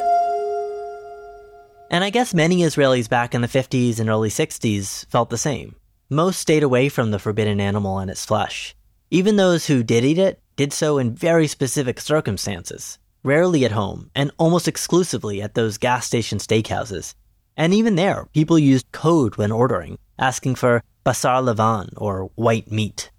And 1.92 2.04
I 2.04 2.10
guess 2.10 2.34
many 2.34 2.58
Israelis 2.58 3.08
back 3.08 3.36
in 3.36 3.42
the 3.42 3.48
50s 3.48 4.00
and 4.00 4.10
early 4.10 4.30
60s 4.30 5.06
felt 5.12 5.30
the 5.30 5.38
same. 5.38 5.76
Most 6.10 6.40
stayed 6.40 6.64
away 6.64 6.90
from 6.90 7.12
the 7.12 7.20
forbidden 7.20 7.62
animal 7.62 8.00
and 8.00 8.10
its 8.10 8.26
flesh. 8.26 8.76
Even 9.12 9.36
those 9.36 9.68
who 9.68 9.84
did 9.84 10.04
eat 10.04 10.18
it 10.18 10.42
did 10.56 10.74
so 10.74 10.98
in 10.98 11.14
very 11.14 11.46
specific 11.46 12.00
circumstances, 12.02 12.98
rarely 13.24 13.66
at 13.66 13.72
home, 13.72 14.12
and 14.14 14.32
almost 14.38 14.68
exclusively 14.68 15.42
at 15.42 15.56
those 15.56 15.78
gas 15.78 16.06
station 16.06 16.38
steakhouses. 16.38 17.16
And 17.58 17.74
even 17.74 17.96
there, 17.96 18.28
people 18.34 18.60
used 18.60 18.92
code 18.92 19.38
when 19.38 19.52
ordering, 19.52 19.98
asking 20.20 20.56
for 20.56 20.84
basar 21.06 21.42
levan, 21.42 21.90
or 21.98 22.32
white 22.36 22.72
meat. 22.72 23.12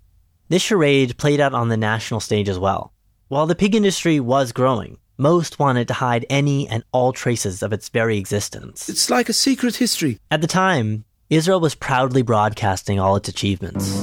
This 0.48 0.62
charade 0.62 1.16
played 1.18 1.40
out 1.40 1.54
on 1.54 1.68
the 1.68 1.76
national 1.76 2.20
stage 2.20 2.48
as 2.48 2.58
well. 2.58 2.92
While 3.28 3.46
the 3.46 3.54
pig 3.54 3.74
industry 3.74 4.20
was 4.20 4.52
growing, 4.52 4.98
most 5.16 5.58
wanted 5.58 5.88
to 5.88 5.94
hide 5.94 6.26
any 6.28 6.68
and 6.68 6.84
all 6.92 7.12
traces 7.12 7.62
of 7.62 7.72
its 7.72 7.88
very 7.88 8.18
existence. 8.18 8.88
It's 8.88 9.08
like 9.10 9.28
a 9.28 9.32
secret 9.32 9.76
history. 9.76 10.18
At 10.30 10.40
the 10.40 10.46
time, 10.46 11.04
Israel 11.30 11.60
was 11.60 11.74
proudly 11.74 12.22
broadcasting 12.22 13.00
all 13.00 13.16
its 13.16 13.28
achievements. 13.28 14.02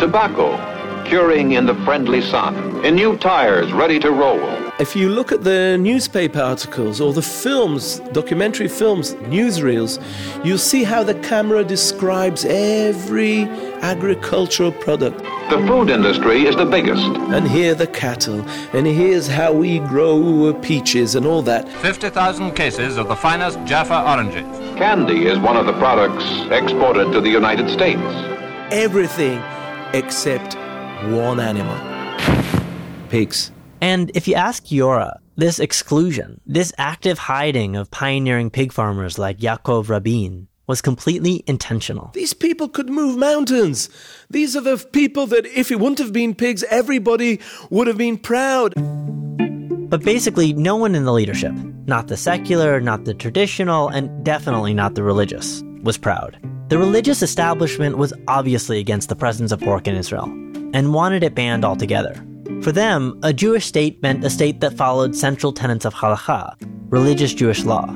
Tobacco, 0.00 0.56
curing 1.04 1.52
in 1.52 1.66
the 1.66 1.74
friendly 1.84 2.20
sun, 2.20 2.84
in 2.84 2.94
new 2.94 3.16
tires 3.18 3.72
ready 3.72 3.98
to 4.00 4.10
roll. 4.10 4.40
If 4.80 4.96
you 4.96 5.08
look 5.08 5.30
at 5.30 5.44
the 5.44 5.78
newspaper 5.78 6.40
articles 6.40 7.00
or 7.00 7.12
the 7.12 7.22
films, 7.22 8.00
documentary 8.12 8.66
films, 8.66 9.14
newsreels, 9.30 10.02
you'll 10.44 10.58
see 10.58 10.82
how 10.82 11.04
the 11.04 11.14
camera 11.14 11.62
describes 11.62 12.44
every 12.44 13.42
agricultural 13.82 14.72
product. 14.72 15.18
The 15.50 15.64
food 15.68 15.90
industry 15.90 16.46
is 16.46 16.56
the 16.56 16.64
biggest. 16.64 17.04
And 17.04 17.46
here 17.46 17.74
the 17.74 17.86
cattle, 17.86 18.40
and 18.72 18.86
here's 18.86 19.28
how 19.28 19.52
we 19.52 19.78
grow 19.78 20.52
peaches 20.54 21.14
and 21.14 21.24
all 21.24 21.42
that. 21.42 21.68
50,000 21.68 22.52
cases 22.52 22.96
of 22.96 23.06
the 23.06 23.16
finest 23.16 23.62
Jaffa 23.64 24.02
oranges. 24.10 24.46
Candy 24.76 25.26
is 25.26 25.38
one 25.38 25.56
of 25.56 25.66
the 25.66 25.74
products 25.74 26.24
exported 26.50 27.12
to 27.12 27.20
the 27.20 27.30
United 27.30 27.70
States. 27.70 28.02
Everything 28.72 29.40
except 29.92 30.56
one 31.12 31.40
animal 31.40 31.76
pigs. 33.08 33.52
And 33.80 34.10
if 34.14 34.26
you 34.26 34.34
ask 34.34 34.64
Giora, 34.64 35.18
this 35.36 35.58
exclusion, 35.58 36.40
this 36.46 36.72
active 36.78 37.18
hiding 37.18 37.76
of 37.76 37.90
pioneering 37.90 38.50
pig 38.50 38.72
farmers 38.72 39.18
like 39.18 39.38
Yaakov 39.38 39.88
Rabin, 39.88 40.48
was 40.66 40.80
completely 40.80 41.44
intentional. 41.46 42.10
These 42.14 42.32
people 42.32 42.68
could 42.68 42.88
move 42.88 43.18
mountains. 43.18 43.90
These 44.30 44.56
are 44.56 44.62
the 44.62 44.78
people 44.92 45.26
that, 45.26 45.44
if 45.46 45.70
it 45.70 45.78
wouldn't 45.78 45.98
have 45.98 46.12
been 46.12 46.34
pigs, 46.34 46.64
everybody 46.70 47.40
would 47.68 47.86
have 47.86 47.98
been 47.98 48.16
proud. 48.16 48.72
But 49.90 50.02
basically, 50.02 50.54
no 50.54 50.76
one 50.76 50.94
in 50.94 51.04
the 51.04 51.12
leadership, 51.12 51.52
not 51.86 52.08
the 52.08 52.16
secular, 52.16 52.80
not 52.80 53.04
the 53.04 53.12
traditional, 53.14 53.88
and 53.88 54.24
definitely 54.24 54.72
not 54.72 54.94
the 54.94 55.02
religious, 55.02 55.62
was 55.82 55.98
proud. 55.98 56.38
The 56.74 56.80
religious 56.80 57.22
establishment 57.22 57.98
was 57.98 58.12
obviously 58.26 58.80
against 58.80 59.08
the 59.08 59.14
presence 59.14 59.52
of 59.52 59.60
pork 59.60 59.86
in 59.86 59.94
Israel 59.94 60.24
and 60.74 60.92
wanted 60.92 61.22
it 61.22 61.36
banned 61.36 61.64
altogether. 61.64 62.14
For 62.62 62.72
them, 62.72 63.16
a 63.22 63.32
Jewish 63.32 63.64
state 63.64 64.02
meant 64.02 64.24
a 64.24 64.28
state 64.28 64.58
that 64.58 64.76
followed 64.76 65.14
central 65.14 65.52
tenets 65.52 65.84
of 65.84 65.94
halacha, 65.94 66.56
religious 66.88 67.32
Jewish 67.32 67.62
law. 67.62 67.86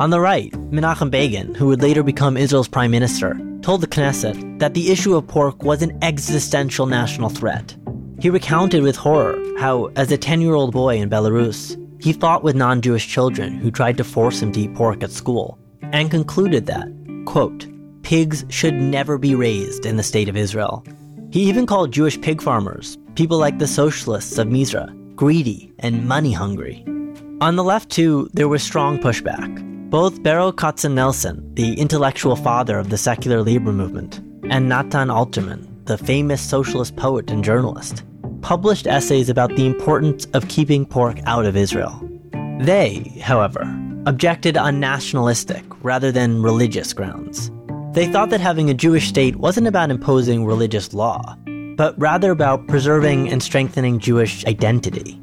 On 0.00 0.08
the 0.08 0.20
right, 0.20 0.50
Menachem 0.70 1.10
Begin, 1.10 1.54
who 1.54 1.66
would 1.66 1.82
later 1.82 2.02
become 2.02 2.38
Israel's 2.38 2.66
prime 2.66 2.90
minister, 2.90 3.38
told 3.60 3.82
the 3.82 3.86
Knesset 3.86 4.58
that 4.58 4.72
the 4.72 4.90
issue 4.90 5.14
of 5.14 5.28
pork 5.28 5.62
was 5.62 5.82
an 5.82 5.98
existential 6.00 6.86
national 6.86 7.28
threat. 7.28 7.76
He 8.20 8.30
recounted 8.30 8.82
with 8.82 8.96
horror 8.96 9.38
how, 9.58 9.90
as 9.96 10.10
a 10.10 10.16
10 10.16 10.40
year 10.40 10.54
old 10.54 10.72
boy 10.72 10.96
in 10.96 11.10
Belarus, 11.10 11.76
he 12.02 12.14
fought 12.14 12.42
with 12.42 12.56
non 12.56 12.80
Jewish 12.80 13.06
children 13.06 13.58
who 13.58 13.70
tried 13.70 13.98
to 13.98 14.02
force 14.02 14.40
him 14.40 14.50
to 14.52 14.60
eat 14.60 14.74
pork 14.74 15.02
at 15.02 15.10
school, 15.10 15.58
and 15.82 16.10
concluded 16.10 16.64
that, 16.64 16.88
quote, 17.26 17.66
pigs 18.08 18.42
should 18.48 18.72
never 18.72 19.18
be 19.18 19.34
raised 19.34 19.84
in 19.84 19.98
the 19.98 20.02
state 20.02 20.30
of 20.30 20.36
Israel. 20.36 20.82
He 21.30 21.42
even 21.42 21.66
called 21.66 21.92
Jewish 21.92 22.18
pig 22.18 22.40
farmers, 22.40 22.96
people 23.16 23.36
like 23.36 23.58
the 23.58 23.66
socialists 23.66 24.38
of 24.38 24.48
Mizra, 24.48 24.88
greedy 25.14 25.70
and 25.80 26.08
money 26.08 26.32
hungry. 26.32 26.86
On 27.42 27.56
the 27.56 27.62
left, 27.62 27.90
too, 27.90 28.30
there 28.32 28.48
was 28.48 28.62
strong 28.62 28.98
pushback. 28.98 29.50
Both 29.90 30.22
Beryl 30.22 30.54
Berel 30.54 30.56
Katzenelson, 30.56 31.54
the 31.54 31.74
intellectual 31.74 32.34
father 32.34 32.78
of 32.78 32.88
the 32.88 32.96
secular 32.96 33.42
labor 33.42 33.74
movement, 33.74 34.20
and 34.50 34.70
Natan 34.70 35.08
Alterman, 35.08 35.68
the 35.84 35.98
famous 35.98 36.40
socialist 36.40 36.96
poet 36.96 37.30
and 37.30 37.44
journalist, 37.44 38.04
published 38.40 38.86
essays 38.86 39.28
about 39.28 39.54
the 39.54 39.66
importance 39.66 40.24
of 40.32 40.48
keeping 40.48 40.86
pork 40.86 41.18
out 41.26 41.44
of 41.44 41.58
Israel. 41.58 42.00
They, 42.60 43.20
however, 43.22 43.62
objected 44.06 44.56
on 44.56 44.80
nationalistic 44.80 45.62
rather 45.82 46.10
than 46.10 46.42
religious 46.42 46.94
grounds. 46.94 47.50
They 47.98 48.06
thought 48.06 48.30
that 48.30 48.40
having 48.40 48.70
a 48.70 48.74
Jewish 48.74 49.08
state 49.08 49.34
wasn't 49.34 49.66
about 49.66 49.90
imposing 49.90 50.46
religious 50.46 50.94
law, 50.94 51.36
but 51.76 52.00
rather 52.00 52.30
about 52.30 52.68
preserving 52.68 53.28
and 53.28 53.42
strengthening 53.42 53.98
Jewish 53.98 54.46
identity. 54.46 55.14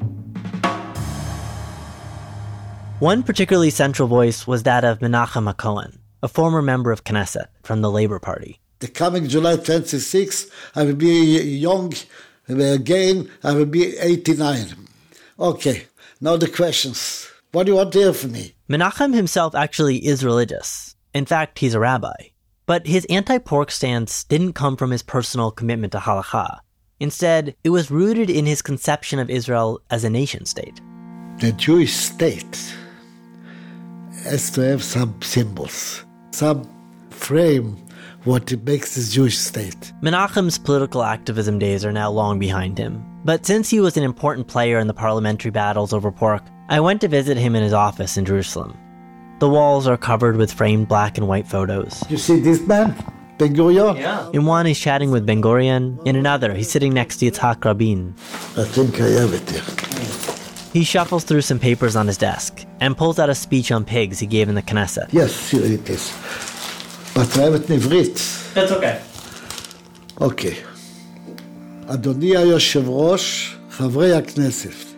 One 2.98 3.22
particularly 3.22 3.70
central 3.70 4.08
voice 4.08 4.46
was 4.46 4.64
that 4.64 4.84
of 4.84 4.98
Menachem 4.98 5.56
Cohen, 5.56 5.98
a 6.22 6.28
former 6.28 6.60
member 6.60 6.92
of 6.92 7.02
Knesset 7.02 7.46
from 7.62 7.80
the 7.80 7.90
Labor 7.90 8.18
Party. 8.18 8.60
The 8.80 8.88
coming 8.88 9.26
July 9.26 9.56
26, 9.56 10.46
I 10.74 10.84
will 10.84 10.96
be 10.96 11.40
young 11.40 11.94
uh, 12.50 12.56
again, 12.56 13.30
I 13.42 13.54
will 13.54 13.64
be 13.64 13.96
89. 13.96 14.76
Okay, 15.40 15.86
now 16.20 16.36
the 16.36 16.46
questions. 16.46 17.26
What 17.52 17.64
do 17.64 17.72
you 17.72 17.76
want 17.76 17.92
to 17.94 18.00
hear 18.00 18.12
from 18.12 18.32
me? 18.32 18.54
Menachem 18.68 19.14
himself 19.14 19.54
actually 19.54 20.04
is 20.06 20.22
religious. 20.22 20.94
In 21.14 21.24
fact, 21.24 21.58
he's 21.58 21.72
a 21.72 21.80
rabbi. 21.80 22.35
But 22.66 22.86
his 22.88 23.04
anti 23.06 23.38
pork 23.38 23.70
stance 23.70 24.24
didn't 24.24 24.54
come 24.54 24.76
from 24.76 24.90
his 24.90 25.02
personal 25.02 25.52
commitment 25.52 25.92
to 25.92 25.98
halacha. 25.98 26.58
Instead, 26.98 27.54
it 27.62 27.70
was 27.70 27.90
rooted 27.90 28.28
in 28.28 28.46
his 28.46 28.60
conception 28.60 29.18
of 29.18 29.30
Israel 29.30 29.80
as 29.90 30.02
a 30.02 30.10
nation 30.10 30.46
state. 30.46 30.80
The 31.38 31.52
Jewish 31.52 31.94
state 31.94 32.74
has 34.24 34.50
to 34.52 34.62
have 34.62 34.82
some 34.82 35.20
symbols, 35.22 36.04
some 36.32 36.68
frame 37.10 37.76
what 38.24 38.50
makes 38.64 38.96
the 38.96 39.12
Jewish 39.12 39.38
state. 39.38 39.92
Menachem's 40.02 40.58
political 40.58 41.04
activism 41.04 41.60
days 41.60 41.84
are 41.84 41.92
now 41.92 42.10
long 42.10 42.40
behind 42.40 42.76
him. 42.76 43.04
But 43.24 43.46
since 43.46 43.70
he 43.70 43.78
was 43.78 43.96
an 43.96 44.02
important 44.02 44.48
player 44.48 44.80
in 44.80 44.88
the 44.88 44.94
parliamentary 44.94 45.52
battles 45.52 45.92
over 45.92 46.10
pork, 46.10 46.42
I 46.68 46.80
went 46.80 47.00
to 47.02 47.08
visit 47.08 47.36
him 47.36 47.54
in 47.54 47.62
his 47.62 47.72
office 47.72 48.16
in 48.16 48.24
Jerusalem. 48.24 48.76
The 49.39 49.49
walls 49.49 49.87
are 49.87 49.97
covered 49.97 50.37
with 50.37 50.51
framed 50.53 50.87
black 50.87 51.17
and 51.17 51.27
white 51.27 51.47
photos. 51.47 52.03
You 52.09 52.17
see 52.17 52.39
this 52.39 52.61
man? 52.67 52.95
Ben 53.39 53.55
Gurion? 53.55 53.97
Yeah. 53.97 54.29
In 54.33 54.45
one, 54.45 54.67
he's 54.67 54.79
chatting 54.79 55.09
with 55.09 55.25
Ben 55.25 55.41
Gurion. 55.41 56.05
In 56.05 56.15
another, 56.15 56.53
he's 56.53 56.69
sitting 56.69 56.93
next 56.93 57.17
to 57.17 57.31
Yitzhak 57.31 57.65
Rabin. 57.65 58.13
I 58.55 58.65
think 58.65 59.01
I 59.01 59.07
have 59.19 59.33
it 59.33 59.49
here. 59.49 59.63
He 60.73 60.83
shuffles 60.83 61.23
through 61.23 61.41
some 61.41 61.59
papers 61.59 61.95
on 61.95 62.07
his 62.07 62.17
desk 62.17 62.65
and 62.79 62.95
pulls 62.95 63.17
out 63.19 63.29
a 63.29 63.35
speech 63.35 63.71
on 63.71 63.83
pigs 63.83 64.19
he 64.19 64.27
gave 64.27 64.47
in 64.47 64.55
the 64.55 64.61
Knesset. 64.61 65.11
Yes, 65.11 65.49
here 65.49 65.65
it 65.65 65.89
is. 65.89 66.13
But 67.15 67.35
I 67.37 67.41
have 67.41 67.55
it 67.55 67.69
in 67.69 67.75
עברית. 67.75 68.17
That's 68.53 68.71
okay. 68.71 68.97
אוקיי. 70.19 70.55
אדוני 71.87 72.37
היושב 72.37 72.89
ראש, 72.89 73.55
חברי 73.71 74.13
הכנסת, 74.13 74.94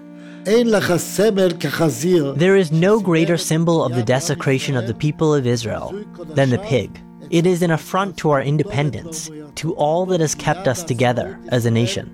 there 2.39 2.57
is 2.57 2.73
no 2.73 3.01
greater 3.01 3.37
symbol 3.37 3.85
of 3.85 3.95
the 3.95 4.03
desecration 4.03 4.77
of 4.77 4.87
the 4.87 4.95
people 4.95 5.35
of 5.35 5.47
Israel 5.47 5.93
than 6.17 6.49
the 6.49 6.59
pig. 6.61 6.99
It 7.29 7.45
is 7.45 7.61
an 7.61 7.71
affront 7.71 8.17
to 8.19 8.31
our 8.31 8.41
independence, 8.41 9.31
to 9.57 9.75
all 9.75 10.07
that 10.07 10.21
has 10.21 10.35
kept 10.35 10.67
us 10.67 10.83
together 10.83 11.39
as 11.49 11.67
a 11.67 11.71
nation. 11.71 12.11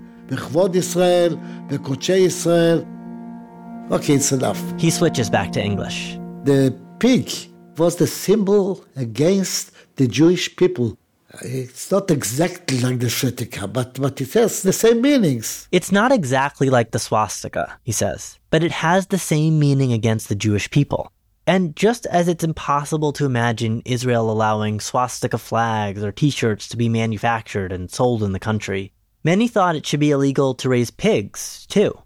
Okay, 3.89 4.15
it's 4.15 4.31
enough. 4.33 4.61
He 4.77 4.89
switches 4.89 5.29
back 5.29 5.53
to 5.53 5.63
English. 5.63 6.17
The 6.43 6.77
pig 6.99 7.31
was 7.77 7.95
the 7.95 8.07
symbol 8.07 8.83
against 8.97 9.71
the 9.95 10.07
Jewish 10.07 10.53
people. 10.57 10.97
It's 11.41 11.91
not 11.91 12.11
exactly 12.11 12.79
like 12.79 12.99
the 12.99 13.09
swastika, 13.09 13.67
but, 13.67 13.99
but 13.99 14.21
it 14.21 14.33
has 14.33 14.63
the 14.63 14.73
same 14.73 15.01
meanings. 15.01 15.67
It's 15.71 15.91
not 15.91 16.11
exactly 16.11 16.69
like 16.69 16.91
the 16.91 16.99
swastika, 16.99 17.77
he 17.83 17.91
says, 17.91 18.39
but 18.49 18.63
it 18.63 18.71
has 18.71 19.07
the 19.07 19.17
same 19.17 19.59
meaning 19.59 19.93
against 19.93 20.29
the 20.29 20.35
Jewish 20.35 20.69
people. 20.69 21.11
And 21.47 21.75
just 21.75 22.05
as 22.07 22.27
it's 22.27 22.43
impossible 22.43 23.13
to 23.13 23.25
imagine 23.25 23.83
Israel 23.85 24.31
allowing 24.31 24.79
swastika 24.79 25.37
flags 25.37 26.03
or 26.03 26.11
t 26.11 26.29
shirts 26.29 26.67
to 26.69 26.77
be 26.77 26.89
manufactured 26.89 27.71
and 27.71 27.91
sold 27.91 28.23
in 28.23 28.31
the 28.31 28.39
country, 28.39 28.93
many 29.23 29.47
thought 29.47 29.75
it 29.75 29.85
should 29.85 29.99
be 29.99 30.11
illegal 30.11 30.55
to 30.55 30.69
raise 30.69 30.89
pigs, 30.89 31.65
too. 31.67 31.97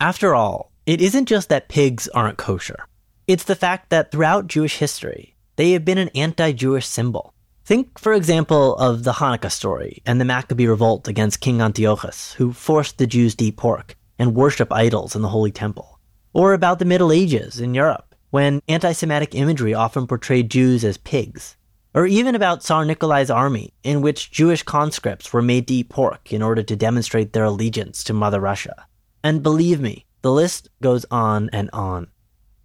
After 0.00 0.34
all, 0.34 0.72
it 0.86 1.02
isn't 1.02 1.26
just 1.26 1.50
that 1.50 1.68
pigs 1.68 2.08
aren't 2.08 2.38
kosher, 2.38 2.86
it's 3.26 3.44
the 3.44 3.54
fact 3.54 3.90
that 3.90 4.10
throughout 4.10 4.48
Jewish 4.48 4.78
history, 4.78 5.36
they 5.56 5.72
have 5.72 5.84
been 5.84 5.98
an 5.98 6.08
anti 6.14 6.52
Jewish 6.52 6.86
symbol. 6.86 7.34
Think, 7.70 8.00
for 8.00 8.14
example, 8.14 8.74
of 8.78 9.04
the 9.04 9.12
Hanukkah 9.12 9.48
story 9.48 10.02
and 10.04 10.20
the 10.20 10.24
Maccabee 10.24 10.66
revolt 10.66 11.06
against 11.06 11.38
King 11.38 11.62
Antiochus, 11.62 12.32
who 12.32 12.52
forced 12.52 12.98
the 12.98 13.06
Jews 13.06 13.36
to 13.36 13.44
eat 13.44 13.58
pork 13.58 13.94
and 14.18 14.34
worship 14.34 14.72
idols 14.72 15.14
in 15.14 15.22
the 15.22 15.28
Holy 15.28 15.52
Temple. 15.52 16.00
Or 16.32 16.52
about 16.52 16.80
the 16.80 16.84
Middle 16.84 17.12
Ages 17.12 17.60
in 17.60 17.72
Europe 17.72 18.16
when 18.30 18.60
anti 18.66 18.90
Semitic 18.90 19.36
imagery 19.36 19.72
often 19.72 20.08
portrayed 20.08 20.50
Jews 20.50 20.84
as 20.84 20.96
pigs. 20.96 21.56
Or 21.94 22.06
even 22.06 22.34
about 22.34 22.64
Tsar 22.64 22.84
Nikolai's 22.84 23.30
army, 23.30 23.72
in 23.84 24.02
which 24.02 24.32
Jewish 24.32 24.64
conscripts 24.64 25.32
were 25.32 25.40
made 25.40 25.68
to 25.68 25.74
eat 25.74 25.90
pork 25.90 26.32
in 26.32 26.42
order 26.42 26.64
to 26.64 26.74
demonstrate 26.74 27.32
their 27.32 27.44
allegiance 27.44 28.02
to 28.02 28.12
Mother 28.12 28.40
Russia. 28.40 28.84
And 29.22 29.44
believe 29.44 29.80
me, 29.80 30.06
the 30.22 30.32
list 30.32 30.70
goes 30.82 31.06
on 31.08 31.48
and 31.52 31.70
on. 31.72 32.08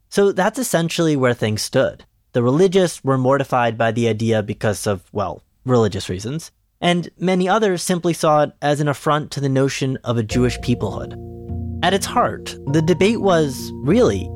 So 0.09 0.31
that's 0.31 0.57
essentially 0.57 1.15
where 1.15 1.35
things 1.35 1.61
stood. 1.61 2.05
The 2.35 2.43
religious 2.43 3.01
were 3.01 3.17
mortified 3.17 3.77
by 3.77 3.93
the 3.93 4.09
idea 4.09 4.43
because 4.43 4.85
of, 4.87 5.05
well, 5.13 5.41
religious 5.63 6.09
reasons, 6.09 6.51
and 6.81 7.09
many 7.17 7.47
others 7.47 7.81
simply 7.81 8.11
saw 8.11 8.41
it 8.41 8.51
as 8.61 8.81
an 8.81 8.89
affront 8.89 9.31
to 9.31 9.39
the 9.39 9.47
notion 9.47 9.97
of 10.03 10.17
a 10.17 10.23
Jewish 10.23 10.59
peoplehood. 10.59 11.15
At 11.81 11.93
its 11.93 12.05
heart, 12.05 12.53
the 12.73 12.81
debate 12.81 13.21
was, 13.21 13.71
really, 13.75 14.29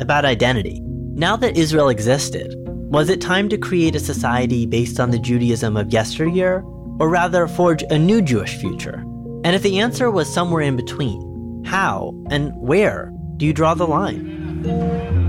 about 0.00 0.24
identity. 0.24 0.80
Now 0.80 1.36
that 1.36 1.58
Israel 1.58 1.90
existed, 1.90 2.54
was 2.56 3.10
it 3.10 3.20
time 3.20 3.50
to 3.50 3.58
create 3.58 3.96
a 3.96 4.00
society 4.00 4.64
based 4.64 4.98
on 4.98 5.10
the 5.10 5.18
Judaism 5.18 5.76
of 5.76 5.92
yesteryear, 5.92 6.64
or 6.98 7.10
rather 7.10 7.46
forge 7.46 7.82
a 7.90 7.98
new 7.98 8.22
Jewish 8.22 8.56
future? 8.56 9.04
And 9.44 9.54
if 9.54 9.62
the 9.62 9.78
answer 9.78 10.10
was 10.10 10.32
somewhere 10.32 10.62
in 10.62 10.76
between, 10.76 11.64
how 11.66 12.14
and 12.30 12.56
where 12.56 13.12
do 13.36 13.44
you 13.44 13.52
draw 13.52 13.74
the 13.74 13.86
line? 13.86 15.21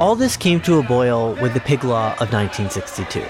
All 0.00 0.14
this 0.14 0.36
came 0.36 0.60
to 0.60 0.78
a 0.78 0.82
boil 0.84 1.34
with 1.42 1.54
the 1.54 1.60
Pig 1.60 1.82
Law 1.82 2.12
of 2.20 2.32
1962. 2.32 3.20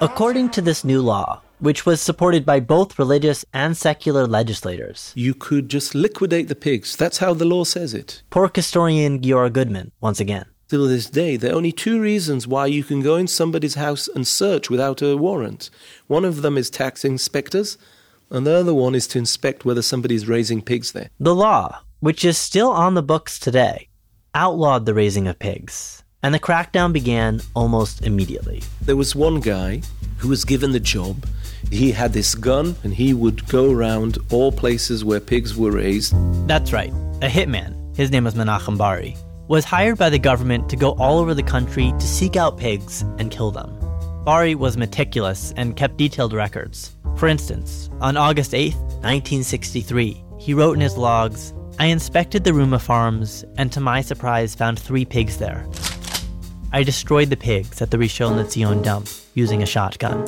According 0.00 0.50
to 0.50 0.62
this 0.62 0.84
new 0.84 1.02
law, 1.02 1.42
which 1.58 1.84
was 1.84 2.00
supported 2.00 2.46
by 2.46 2.60
both 2.60 2.96
religious 2.96 3.44
and 3.52 3.76
secular 3.76 4.24
legislators. 4.28 5.12
You 5.16 5.34
could 5.34 5.68
just 5.68 5.96
liquidate 5.96 6.46
the 6.46 6.54
pigs. 6.54 6.94
That's 6.94 7.18
how 7.18 7.34
the 7.34 7.44
law 7.44 7.64
says 7.64 7.92
it. 7.92 8.22
Pork 8.30 8.54
historian 8.54 9.18
Giora 9.18 9.52
Goodman, 9.52 9.90
once 10.00 10.20
again. 10.20 10.44
Till 10.68 10.86
this 10.86 11.10
day, 11.10 11.36
there 11.36 11.52
are 11.52 11.56
only 11.56 11.72
two 11.72 12.00
reasons 12.00 12.46
why 12.46 12.66
you 12.66 12.84
can 12.84 13.00
go 13.00 13.16
in 13.16 13.26
somebody's 13.26 13.74
house 13.74 14.06
and 14.06 14.28
search 14.28 14.70
without 14.70 15.02
a 15.02 15.16
warrant. 15.16 15.70
One 16.06 16.24
of 16.24 16.42
them 16.42 16.56
is 16.56 16.70
tax 16.70 17.04
inspectors, 17.04 17.78
and 18.30 18.46
the 18.46 18.52
other 18.52 18.74
one 18.74 18.94
is 18.94 19.08
to 19.08 19.18
inspect 19.18 19.64
whether 19.64 19.82
somebody's 19.82 20.28
raising 20.28 20.62
pigs 20.62 20.92
there. 20.92 21.10
The 21.18 21.34
law, 21.34 21.80
which 22.00 22.24
is 22.24 22.38
still 22.38 22.70
on 22.70 22.94
the 22.94 23.02
books 23.02 23.38
today, 23.38 23.88
outlawed 24.34 24.86
the 24.86 24.94
raising 24.94 25.26
of 25.28 25.38
pigs, 25.38 26.02
and 26.22 26.34
the 26.34 26.38
crackdown 26.38 26.92
began 26.92 27.40
almost 27.54 28.02
immediately. 28.02 28.62
There 28.82 28.96
was 28.96 29.14
one 29.14 29.40
guy 29.40 29.82
who 30.18 30.28
was 30.28 30.44
given 30.44 30.72
the 30.72 30.80
job 30.80 31.26
he 31.70 31.92
had 31.92 32.12
this 32.12 32.34
gun 32.34 32.74
and 32.82 32.94
he 32.94 33.14
would 33.14 33.46
go 33.48 33.70
around 33.72 34.18
all 34.30 34.50
places 34.52 35.04
where 35.04 35.20
pigs 35.20 35.56
were 35.56 35.72
raised. 35.72 36.14
That's 36.46 36.72
right. 36.72 36.90
A 37.20 37.28
hitman, 37.28 37.96
his 37.96 38.10
name 38.10 38.24
was 38.24 38.34
Menachem 38.34 38.78
Bari, 38.78 39.16
was 39.48 39.64
hired 39.64 39.98
by 39.98 40.10
the 40.10 40.18
government 40.18 40.68
to 40.70 40.76
go 40.76 40.92
all 40.92 41.18
over 41.18 41.34
the 41.34 41.42
country 41.42 41.92
to 41.98 42.06
seek 42.06 42.36
out 42.36 42.58
pigs 42.58 43.02
and 43.18 43.30
kill 43.30 43.50
them. 43.50 43.74
Bari 44.24 44.54
was 44.54 44.76
meticulous 44.76 45.52
and 45.56 45.76
kept 45.76 45.96
detailed 45.96 46.32
records. 46.32 46.92
For 47.16 47.28
instance, 47.28 47.90
on 48.00 48.16
August 48.16 48.54
8, 48.54 48.74
1963, 48.74 50.24
he 50.38 50.54
wrote 50.54 50.74
in 50.74 50.80
his 50.80 50.96
logs, 50.96 51.52
I 51.80 51.86
inspected 51.86 52.42
the 52.42 52.50
Rumah 52.50 52.80
farms 52.80 53.44
and 53.56 53.70
to 53.70 53.80
my 53.80 54.00
surprise 54.00 54.54
found 54.54 54.80
three 54.80 55.04
pigs 55.04 55.36
there. 55.36 55.64
I 56.72 56.82
destroyed 56.82 57.30
the 57.30 57.36
pigs 57.36 57.80
at 57.80 57.92
the 57.92 57.96
Rishon 57.96 58.34
LeZion 58.34 58.82
dump 58.82 59.08
using 59.34 59.62
a 59.62 59.66
shotgun. 59.66 60.26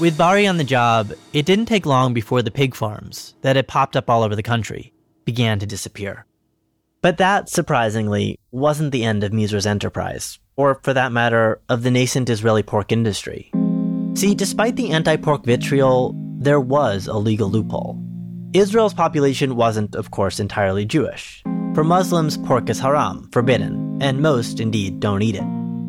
With 0.00 0.16
Bari 0.16 0.46
on 0.46 0.56
the 0.56 0.64
job, 0.64 1.12
it 1.34 1.44
didn't 1.44 1.66
take 1.66 1.84
long 1.84 2.14
before 2.14 2.40
the 2.40 2.50
pig 2.50 2.74
farms 2.74 3.34
that 3.42 3.56
had 3.56 3.68
popped 3.68 3.94
up 3.94 4.08
all 4.08 4.22
over 4.22 4.34
the 4.34 4.42
country 4.42 4.94
began 5.26 5.58
to 5.58 5.66
disappear. 5.66 6.24
But 7.02 7.18
that, 7.18 7.50
surprisingly, 7.50 8.38
wasn't 8.50 8.92
the 8.92 9.04
end 9.04 9.22
of 9.22 9.34
Mizra's 9.34 9.66
enterprise, 9.66 10.38
or 10.56 10.80
for 10.82 10.94
that 10.94 11.12
matter, 11.12 11.60
of 11.68 11.82
the 11.82 11.90
nascent 11.90 12.30
Israeli 12.30 12.62
pork 12.62 12.90
industry. 12.90 13.52
See, 14.14 14.34
despite 14.34 14.76
the 14.76 14.90
anti 14.92 15.16
pork 15.16 15.44
vitriol, 15.44 16.14
there 16.38 16.60
was 16.60 17.06
a 17.06 17.18
legal 17.18 17.50
loophole. 17.50 18.02
Israel's 18.54 18.94
population 18.94 19.56
wasn't, 19.56 19.94
of 19.94 20.10
course, 20.10 20.40
entirely 20.40 20.86
Jewish. 20.86 21.42
For 21.74 21.84
Muslims, 21.84 22.38
pork 22.38 22.70
is 22.70 22.80
haram, 22.80 23.28
forbidden, 23.30 23.98
and 24.00 24.22
most, 24.22 24.58
indeed, 24.58 25.00
don't 25.00 25.22
eat 25.22 25.34
it. 25.34 25.44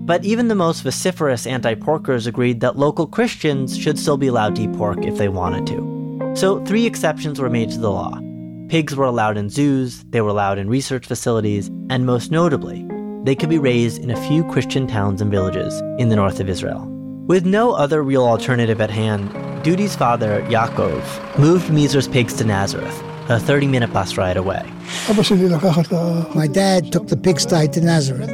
But 0.05 0.26
even 0.26 0.49
the 0.49 0.55
most 0.55 0.84
vociferous 0.84 1.47
anti 1.47 1.76
porkers 1.76 2.28
agreed 2.28 2.60
that 2.60 2.78
local 2.78 3.07
Christians 3.07 3.78
should 3.78 3.97
still 3.97 4.18
be 4.18 4.28
allowed 4.28 4.57
to 4.57 4.64
eat 4.64 4.74
pork 4.74 5.05
if 5.05 5.18
they 5.18 5.30
wanted 5.30 5.68
to. 5.68 6.34
So, 6.36 6.64
three 6.66 6.86
exceptions 6.86 7.39
were 7.39 7.49
made 7.49 7.70
to 7.72 7.80
the 7.80 7.91
law. 7.91 8.20
Pigs 8.68 8.93
were 8.93 9.05
allowed 9.05 9.38
in 9.38 9.49
zoos, 9.49 10.03
they 10.10 10.20
were 10.20 10.30
allowed 10.30 10.57
in 10.57 10.70
research 10.70 11.07
facilities, 11.07 11.70
and 11.89 12.05
most 12.05 12.30
notably, 12.30 12.86
they 13.24 13.36
could 13.36 13.49
be 13.49 13.57
raised 13.57 14.01
in 14.01 14.12
a 14.12 14.28
few 14.28 14.43
Christian 14.43 14.86
towns 14.86 15.22
and 15.22 15.32
villages 15.32 15.80
in 15.97 16.10
the 16.10 16.16
north 16.18 16.41
of 16.41 16.49
Israel. 16.49 16.86
With 17.26 17.45
no 17.45 17.72
other 17.72 18.03
real 18.03 18.26
alternative 18.26 18.82
at 18.82 18.89
hand, 18.89 19.32
Dudi's 19.64 19.95
father, 19.95 20.41
Yaakov, 20.43 21.38
moved 21.38 21.70
Mizra's 21.70 22.07
pigs 22.07 22.34
to 22.36 22.45
Nazareth, 22.45 23.03
a 23.30 23.39
30 23.39 23.68
minute 23.68 23.91
bus 23.91 24.16
ride 24.18 24.38
away. 24.38 24.64
My 25.07 26.47
dad 26.47 26.91
took 26.91 27.07
the 27.07 27.20
pigsty 27.22 27.68
to 27.68 27.82
Nazareth. 27.82 28.30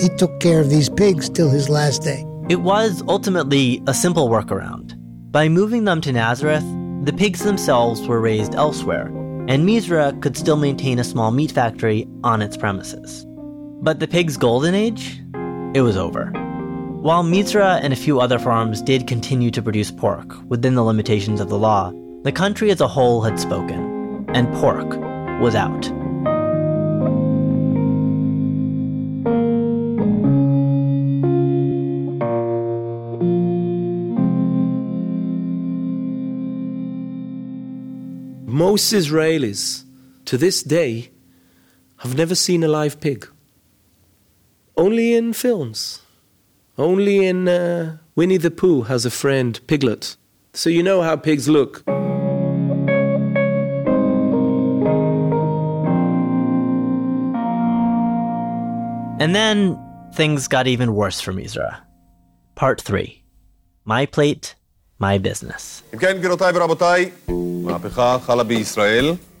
He 0.00 0.08
took 0.16 0.38
care 0.38 0.60
of 0.60 0.70
these 0.70 0.88
pigs 0.88 1.28
till 1.28 1.50
his 1.50 1.68
last 1.68 2.02
day. 2.02 2.24
It 2.48 2.60
was 2.60 3.02
ultimately 3.08 3.82
a 3.86 3.94
simple 3.94 4.28
workaround. 4.28 4.94
By 5.32 5.48
moving 5.48 5.84
them 5.84 6.00
to 6.02 6.12
Nazareth, 6.12 6.64
the 7.04 7.12
pigs 7.12 7.42
themselves 7.42 8.06
were 8.06 8.20
raised 8.20 8.54
elsewhere, 8.54 9.06
and 9.48 9.68
Mizra 9.68 10.20
could 10.22 10.36
still 10.36 10.56
maintain 10.56 10.98
a 10.98 11.04
small 11.04 11.32
meat 11.32 11.50
factory 11.50 12.06
on 12.22 12.40
its 12.40 12.56
premises. 12.56 13.26
But 13.82 13.98
the 13.98 14.08
pigs' 14.08 14.36
golden 14.36 14.74
age? 14.74 15.20
It 15.74 15.82
was 15.82 15.96
over. 15.96 16.32
While 17.00 17.22
Mizra 17.22 17.78
and 17.80 17.92
a 17.92 17.96
few 17.96 18.20
other 18.20 18.40
farms 18.40 18.82
did 18.82 19.06
continue 19.06 19.52
to 19.52 19.62
produce 19.62 19.88
pork 19.88 20.34
within 20.48 20.74
the 20.74 20.82
limitations 20.82 21.40
of 21.40 21.48
the 21.48 21.56
law, 21.56 21.92
the 22.24 22.32
country 22.32 22.72
as 22.72 22.80
a 22.80 22.88
whole 22.88 23.22
had 23.22 23.38
spoken, 23.38 24.26
and 24.34 24.52
pork 24.54 24.88
was 25.40 25.54
out. 25.54 25.88
Most 38.44 38.92
Israelis, 38.92 39.84
to 40.24 40.36
this 40.36 40.64
day, 40.64 41.10
have 41.98 42.16
never 42.16 42.34
seen 42.34 42.64
a 42.64 42.68
live 42.68 43.00
pig. 43.00 43.28
Only 44.76 45.14
in 45.14 45.32
films. 45.32 46.02
Only 46.78 47.26
in 47.26 47.48
uh, 47.48 47.96
Winnie 48.14 48.36
the 48.36 48.52
Pooh 48.52 48.82
has 48.82 49.04
a 49.04 49.10
friend, 49.10 49.58
Piglet. 49.66 50.16
So 50.54 50.70
you 50.70 50.84
know 50.84 51.02
how 51.02 51.16
pigs 51.16 51.48
look. 51.48 51.82
And 59.20 59.34
then 59.34 59.76
things 60.14 60.46
got 60.46 60.68
even 60.68 60.94
worse 60.94 61.20
for 61.20 61.32
Mizra. 61.32 61.80
Part 62.54 62.80
3 62.80 63.24
My 63.84 64.06
Plate, 64.06 64.54
My 65.00 65.18
Business. 65.18 65.82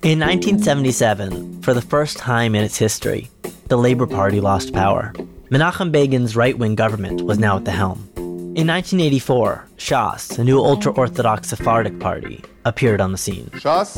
In 0.02 0.18
1977, 0.18 1.62
for 1.62 1.72
the 1.72 1.82
first 1.82 2.18
time 2.18 2.56
in 2.56 2.64
its 2.64 2.76
history, 2.78 3.30
the 3.68 3.76
Labour 3.76 4.08
Party 4.08 4.40
lost 4.40 4.72
power. 4.72 5.12
Menachem 5.50 5.90
Begin's 5.90 6.36
right 6.36 6.58
wing 6.58 6.74
government 6.74 7.22
was 7.22 7.38
now 7.38 7.56
at 7.56 7.64
the 7.64 7.70
helm. 7.70 8.06
In 8.16 8.66
1984, 8.66 9.64
Shas, 9.78 10.38
a 10.38 10.44
new 10.44 10.58
ultra 10.60 10.92
Orthodox 10.92 11.48
Sephardic 11.48 11.98
party, 12.00 12.44
appeared 12.66 13.00
on 13.00 13.12
the 13.12 13.18
scene. 13.18 13.46
Shas, 13.54 13.96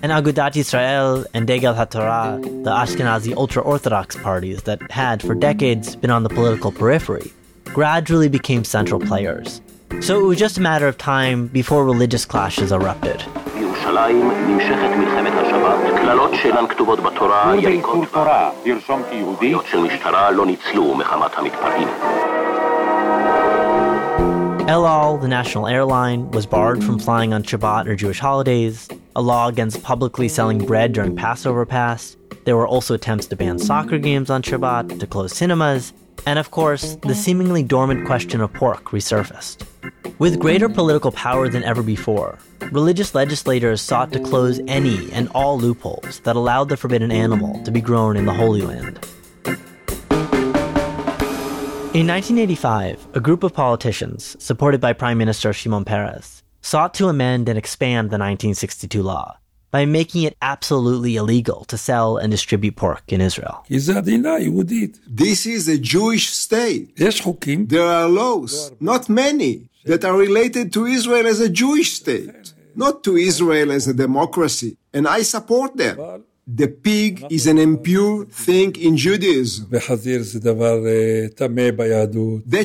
And 0.00 0.12
Agudat 0.12 0.52
Yisrael 0.52 1.26
and 1.34 1.44
Degel 1.48 1.74
HaTorah, 1.74 2.40
the 2.62 2.70
Ashkenazi 2.70 3.34
ultra 3.34 3.62
Orthodox 3.62 4.14
parties 4.14 4.62
that 4.62 4.88
had 4.92 5.22
for 5.22 5.34
decades 5.34 5.96
been 5.96 6.10
on 6.12 6.22
the 6.22 6.28
political 6.28 6.70
periphery, 6.70 7.32
gradually 7.64 8.28
became 8.28 8.62
central 8.62 9.00
players, 9.00 9.60
so 10.00 10.20
it 10.20 10.24
was 10.24 10.38
just 10.38 10.58
a 10.58 10.60
matter 10.60 10.86
of 10.86 10.98
time 10.98 11.48
before 11.48 11.84
religious 11.84 12.24
clashes 12.24 12.70
erupted. 12.70 13.24
You 15.69 15.69
בירושלים 15.69 15.75
נמשכת 15.75 15.75
מלחמת 15.75 15.93
השבת, 15.93 16.01
קללות 16.01 16.31
שאינן 16.33 16.67
כתובות 16.67 16.99
בתורה 16.99 17.55
יריקות 17.55 18.07
בעיות 19.39 19.65
של 19.65 19.77
משטרה 19.79 20.31
לא 20.31 20.45
ניצלו 20.45 20.95
מחמת 20.95 21.31
המתפרעים. 21.37 21.87
El 24.67 24.83
Al, 24.87 25.17
the 25.19 25.27
national 25.27 25.67
airline, 25.67 26.31
was 26.31 26.47
barred 26.47 26.83
from 26.83 26.97
flying 26.97 27.31
on 27.35 27.43
Shabbat 27.43 27.85
or 27.85 27.95
Jewish 27.95 28.19
holidays. 28.19 28.87
A 29.15 29.21
law 29.21 29.47
against 29.47 29.83
publicly 29.83 30.27
selling 30.27 30.57
bread 30.57 30.91
during 30.91 31.15
Passover 31.15 31.67
passed. 31.67 32.17
There 32.45 32.57
were 32.57 32.67
also 32.67 32.95
attempts 32.95 33.27
to 33.27 33.35
ban 33.35 33.59
soccer 33.59 33.99
games 33.99 34.31
on 34.31 34.41
Shabbat, 34.41 34.99
to 34.99 35.05
close 35.05 35.33
cinemas, 35.41 35.93
and 36.26 36.38
of 36.38 36.50
course, 36.50 36.96
the 37.02 37.14
seemingly 37.14 37.62
dormant 37.62 38.06
question 38.06 38.40
of 38.40 38.52
pork 38.52 38.84
resurfaced. 38.86 39.66
With 40.18 40.38
greater 40.38 40.68
political 40.68 41.12
power 41.12 41.48
than 41.48 41.64
ever 41.64 41.82
before, 41.82 42.38
religious 42.72 43.14
legislators 43.14 43.80
sought 43.80 44.12
to 44.12 44.20
close 44.20 44.60
any 44.68 45.10
and 45.12 45.28
all 45.34 45.58
loopholes 45.58 46.20
that 46.20 46.36
allowed 46.36 46.68
the 46.68 46.76
forbidden 46.76 47.10
animal 47.10 47.62
to 47.64 47.70
be 47.70 47.80
grown 47.80 48.16
in 48.16 48.26
the 48.26 48.34
Holy 48.34 48.62
Land. 48.62 48.98
In 51.92 52.06
1985, 52.06 53.08
a 53.14 53.20
group 53.20 53.42
of 53.42 53.52
politicians, 53.52 54.36
supported 54.38 54.80
by 54.80 54.92
Prime 54.92 55.18
Minister 55.18 55.52
Shimon 55.52 55.84
Peres, 55.84 56.44
sought 56.62 56.94
to 56.94 57.08
amend 57.08 57.48
and 57.48 57.58
expand 57.58 58.10
the 58.10 58.18
1962 58.18 59.02
law 59.02 59.39
by 59.70 59.84
making 59.84 60.22
it 60.22 60.36
absolutely 60.42 61.16
illegal 61.16 61.64
to 61.66 61.78
sell 61.78 62.16
and 62.16 62.30
distribute 62.30 62.76
pork 62.76 63.12
in 63.12 63.20
Israel. 63.20 63.64
This 63.68 65.46
is 65.46 65.68
a 65.68 65.78
Jewish 65.78 66.30
state. 66.30 66.96
There 66.96 67.86
are 67.86 68.08
laws, 68.08 68.72
not 68.80 69.08
many, 69.08 69.68
that 69.84 70.04
are 70.04 70.16
related 70.16 70.72
to 70.72 70.86
Israel 70.86 71.26
as 71.26 71.40
a 71.40 71.48
Jewish 71.48 71.92
state, 71.92 72.52
not 72.74 73.04
to 73.04 73.16
Israel 73.16 73.72
as 73.72 73.88
a 73.88 73.94
democracy. 73.94 74.76
And 74.92 75.06
I 75.06 75.22
support 75.22 75.76
them. 75.76 76.24
The 76.46 76.66
pig 76.66 77.26
is 77.30 77.46
an 77.46 77.58
impure 77.58 78.24
thing 78.26 78.74
in 78.74 78.96
Judaism. 78.96 79.68
That 79.70 79.82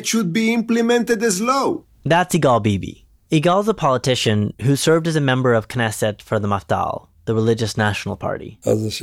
should 0.04 0.32
be 0.32 0.52
implemented 0.52 1.22
as 1.22 1.40
law. 1.40 1.82
That's 2.04 2.34
Igal 2.34 2.62
Bibi. 2.62 3.05
Igal 3.30 3.60
is 3.62 3.68
a 3.68 3.74
politician 3.74 4.54
who 4.62 4.76
served 4.76 5.08
as 5.08 5.16
a 5.16 5.20
member 5.20 5.52
of 5.52 5.66
Knesset 5.66 6.22
for 6.22 6.38
the 6.38 6.46
Mafdal, 6.46 7.08
the 7.24 7.34
religious 7.34 7.76
national 7.76 8.16
party. 8.16 8.56
So 8.62 8.76
the 8.76 9.00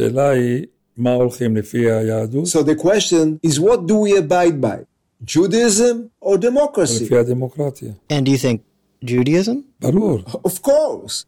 question 2.79 3.39
is 3.43 3.59
what 3.59 3.85
do 3.85 3.97
we 3.97 4.15
abide 4.15 4.61
by? 4.61 4.85
Judaism 5.25 6.09
or 6.21 6.37
democracy? 6.37 7.09
And 8.09 8.25
do 8.25 8.31
you 8.31 8.37
think 8.37 8.63
Judaism? 9.03 9.65
Of 10.45 10.61
course. 10.61 11.25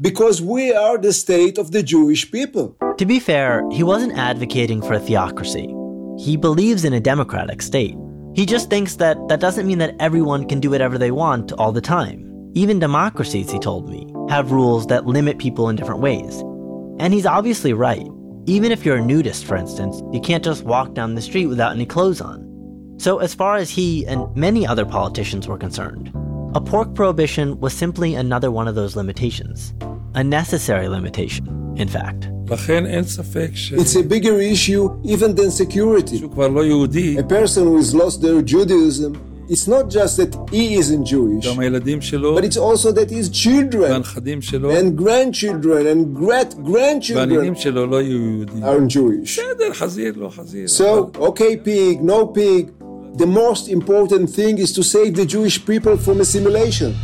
Because 0.00 0.42
we 0.42 0.72
are 0.72 0.98
the 0.98 1.12
state 1.12 1.58
of 1.58 1.70
the 1.70 1.84
Jewish 1.84 2.28
people. 2.32 2.76
To 2.98 3.06
be 3.06 3.20
fair, 3.20 3.62
he 3.70 3.84
wasn't 3.84 4.18
advocating 4.18 4.82
for 4.82 4.94
a 4.94 5.00
theocracy. 5.00 5.72
He 6.18 6.36
believes 6.36 6.84
in 6.84 6.92
a 6.92 7.00
democratic 7.00 7.62
state. 7.62 7.96
He 8.34 8.46
just 8.46 8.70
thinks 8.70 8.96
that 8.96 9.18
that 9.28 9.40
doesn't 9.40 9.66
mean 9.66 9.78
that 9.78 9.94
everyone 10.00 10.48
can 10.48 10.58
do 10.58 10.70
whatever 10.70 10.96
they 10.96 11.10
want 11.10 11.52
all 11.52 11.70
the 11.70 11.82
time. 11.82 12.28
Even 12.54 12.78
democracies, 12.78 13.50
he 13.50 13.58
told 13.58 13.88
me, 13.88 14.06
have 14.30 14.52
rules 14.52 14.86
that 14.86 15.06
limit 15.06 15.38
people 15.38 15.68
in 15.68 15.76
different 15.76 16.00
ways. 16.00 16.40
And 16.98 17.12
he's 17.12 17.26
obviously 17.26 17.74
right. 17.74 18.06
Even 18.46 18.72
if 18.72 18.84
you're 18.84 18.96
a 18.96 19.04
nudist, 19.04 19.44
for 19.44 19.56
instance, 19.56 20.02
you 20.12 20.20
can't 20.20 20.44
just 20.44 20.64
walk 20.64 20.94
down 20.94 21.14
the 21.14 21.22
street 21.22 21.46
without 21.46 21.72
any 21.72 21.86
clothes 21.86 22.20
on. 22.20 22.48
So, 22.98 23.18
as 23.18 23.34
far 23.34 23.56
as 23.56 23.70
he 23.70 24.06
and 24.06 24.34
many 24.34 24.66
other 24.66 24.86
politicians 24.86 25.46
were 25.46 25.58
concerned, 25.58 26.10
a 26.54 26.60
pork 26.60 26.94
prohibition 26.94 27.60
was 27.60 27.72
simply 27.72 28.14
another 28.14 28.50
one 28.50 28.68
of 28.68 28.74
those 28.74 28.96
limitations. 28.96 29.74
A 30.14 30.24
necessary 30.24 30.88
limitation, 30.88 31.74
in 31.76 31.88
fact. 31.88 32.31
It's 32.48 33.96
a 33.96 34.02
bigger 34.02 34.40
issue 34.40 35.00
even 35.04 35.34
than 35.34 35.50
security. 35.50 36.18
A 36.24 37.22
person 37.22 37.64
who 37.66 37.76
has 37.76 37.94
lost 37.94 38.22
their 38.22 38.42
Judaism, 38.42 39.16
it's 39.48 39.66
not 39.66 39.90
just 39.90 40.16
that 40.18 40.34
he 40.50 40.74
isn't 40.76 41.04
Jewish, 41.04 41.44
but 41.44 42.44
it's 42.44 42.56
also 42.56 42.92
that 42.92 43.10
his 43.10 43.28
children 43.28 44.04
and 44.78 44.96
grandchildren 44.96 45.86
and 45.86 46.14
great 46.14 46.50
grandchildren 46.62 47.56
aren't 48.62 48.90
Jewish. 48.90 49.38
So, 50.66 51.10
okay, 51.16 51.56
pig, 51.56 52.02
no 52.02 52.26
pig. 52.26 52.72
The 53.18 53.26
most 53.26 53.68
important 53.68 54.30
thing 54.30 54.56
is 54.58 54.72
to 54.72 54.82
save 54.82 55.16
the 55.16 55.26
Jewish 55.26 55.64
people 55.66 55.96
from 55.98 56.20
assimilation. 56.20 56.94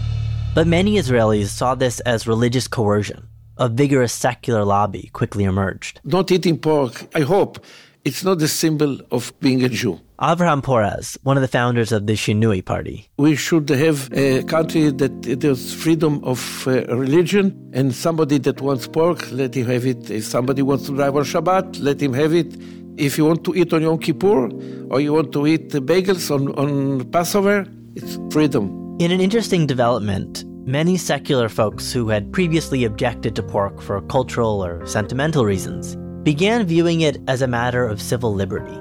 But 0.55 0.67
many 0.67 0.97
Israelis 0.97 1.49
saw 1.49 1.75
this 1.75 2.01
as 2.01 2.27
religious 2.27 2.67
coercion. 2.67 3.29
A 3.59 3.69
vigorous 3.69 4.13
secular 4.13 4.65
lobby 4.65 5.11
quickly 5.13 5.45
emerged. 5.45 6.01
Not 6.05 6.31
eating 6.31 6.59
pork, 6.59 7.07
I 7.15 7.23
hope, 7.23 7.59
it's 8.05 8.23
not 8.25 8.39
the 8.39 8.49
symbol 8.49 8.99
of 9.11 9.33
being 9.41 9.65
a 9.65 9.69
Jew. 9.69 10.01
Avraham 10.21 10.63
Poraz, 10.63 11.19
one 11.25 11.37
of 11.37 11.43
the 11.43 11.49
founders 11.49 11.93
of 11.93 12.07
the 12.07 12.15
Shinui 12.15 12.65
party. 12.65 13.09
We 13.19 13.37
should 13.37 13.69
have 13.69 14.11
a 14.13 14.43
country 14.45 14.91
that 14.91 15.23
there's 15.23 15.75
freedom 15.75 16.23
of 16.25 16.67
uh, 16.67 16.85
religion, 16.87 17.71
and 17.75 17.95
somebody 17.95 18.39
that 18.39 18.61
wants 18.61 18.87
pork, 18.87 19.31
let 19.33 19.55
him 19.55 19.67
have 19.67 19.85
it. 19.85 20.11
If 20.11 20.25
somebody 20.25 20.63
wants 20.63 20.87
to 20.87 20.95
drive 20.95 21.17
on 21.17 21.25
Shabbat, 21.25 21.81
let 21.81 22.01
him 22.01 22.15
have 22.15 22.35
it. 22.35 22.57
If 22.97 23.19
you 23.19 23.27
want 23.27 23.45
to 23.45 23.55
eat 23.55 23.73
on 23.73 23.83
Yom 23.83 23.99
Kippur, 23.99 24.51
or 24.91 25.01
you 25.01 25.13
want 25.13 25.33
to 25.33 25.47
eat 25.47 25.69
bagels 25.71 26.31
on, 26.35 26.55
on 26.59 27.11
Passover, 27.11 27.67
it's 27.95 28.19
freedom. 28.33 28.97
In 28.99 29.11
an 29.13 29.21
interesting 29.21 29.67
development, 29.67 30.45
many 30.69 30.99
secular 30.99 31.49
folks 31.49 31.91
who 31.91 32.11
had 32.11 32.31
previously 32.31 32.85
objected 32.85 33.35
to 33.35 33.43
pork 33.43 33.81
for 33.81 34.03
cultural 34.03 34.63
or 34.63 34.85
sentimental 34.87 35.47
reasons 35.47 35.97
began 36.25 36.67
viewing 36.67 37.01
it 37.01 37.17
as 37.27 37.41
a 37.41 37.47
matter 37.47 37.87
of 37.87 38.03
civil 38.03 38.35
liberty. 38.35 38.79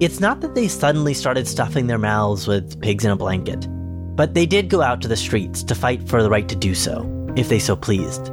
It's 0.00 0.20
not 0.20 0.40
that 0.40 0.54
they 0.54 0.68
suddenly 0.68 1.12
started 1.12 1.46
stuffing 1.46 1.86
their 1.86 1.98
mouths 1.98 2.48
with 2.48 2.80
pigs 2.80 3.04
in 3.04 3.10
a 3.10 3.16
blanket, 3.16 3.66
but 4.16 4.32
they 4.32 4.46
did 4.46 4.70
go 4.70 4.80
out 4.80 5.02
to 5.02 5.08
the 5.08 5.16
streets 5.16 5.62
to 5.64 5.74
fight 5.74 6.08
for 6.08 6.22
the 6.22 6.30
right 6.30 6.48
to 6.48 6.56
do 6.56 6.74
so, 6.74 7.06
if 7.36 7.50
they 7.50 7.58
so 7.58 7.76
pleased. 7.76 8.28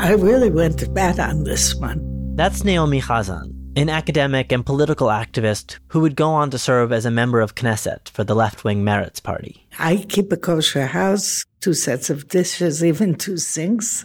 I 0.00 0.14
really 0.18 0.50
went 0.50 0.80
to 0.80 0.90
bat 0.90 1.20
on 1.20 1.44
this 1.44 1.76
one. 1.76 2.34
That's 2.34 2.64
Naomi 2.64 3.00
Chazan, 3.00 3.55
an 3.76 3.90
academic 3.90 4.50
and 4.52 4.64
political 4.64 5.08
activist 5.08 5.78
who 5.88 6.00
would 6.00 6.16
go 6.16 6.30
on 6.30 6.50
to 6.50 6.58
serve 6.58 6.92
as 6.92 7.04
a 7.04 7.10
member 7.10 7.40
of 7.40 7.54
Knesset 7.54 8.08
for 8.08 8.24
the 8.24 8.34
left 8.34 8.64
wing 8.64 8.82
Meretz 8.82 9.22
party. 9.22 9.66
I 9.78 9.98
keep 10.08 10.32
a 10.32 10.36
kosher 10.36 10.86
house, 10.86 11.44
two 11.60 11.74
sets 11.74 12.08
of 12.08 12.28
dishes, 12.28 12.82
even 12.90 13.14
two 13.14 13.36
sinks. 13.36 14.04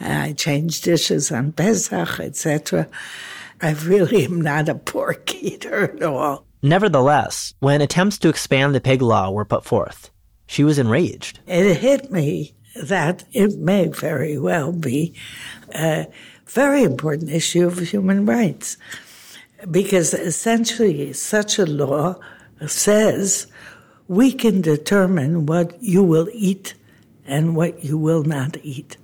I 0.00 0.32
change 0.32 0.80
dishes 0.80 1.30
on 1.30 1.52
Pesach, 1.52 2.18
etc. 2.18 2.88
I 3.62 3.72
really 3.72 4.24
am 4.24 4.40
not 4.40 4.68
a 4.68 4.74
pork 4.74 5.34
eater 5.36 5.94
at 5.94 6.02
all. 6.02 6.44
Nevertheless, 6.62 7.54
when 7.60 7.80
attempts 7.80 8.18
to 8.18 8.28
expand 8.28 8.74
the 8.74 8.80
pig 8.80 9.02
law 9.02 9.30
were 9.30 9.44
put 9.44 9.64
forth, 9.64 10.10
she 10.46 10.64
was 10.64 10.78
enraged. 10.78 11.38
It 11.46 11.76
hit 11.76 12.10
me 12.10 12.54
that 12.74 13.24
it 13.32 13.58
may 13.58 13.88
very 13.88 14.38
well 14.38 14.72
be 14.72 15.14
a 15.74 16.06
very 16.50 16.82
important 16.82 17.30
issue 17.30 17.66
of 17.66 17.78
human 17.78 18.26
rights. 18.26 18.76
Because 19.70 20.14
essentially, 20.14 21.12
such 21.12 21.58
a 21.58 21.66
law 21.66 22.18
says 22.66 23.46
we 24.08 24.32
can 24.32 24.60
determine 24.60 25.46
what 25.46 25.80
you 25.80 26.02
will 26.02 26.28
eat 26.32 26.74
and 27.26 27.54
what 27.54 27.84
you 27.84 27.96
will 27.96 28.24
not 28.24 28.56
eat, 28.62 28.96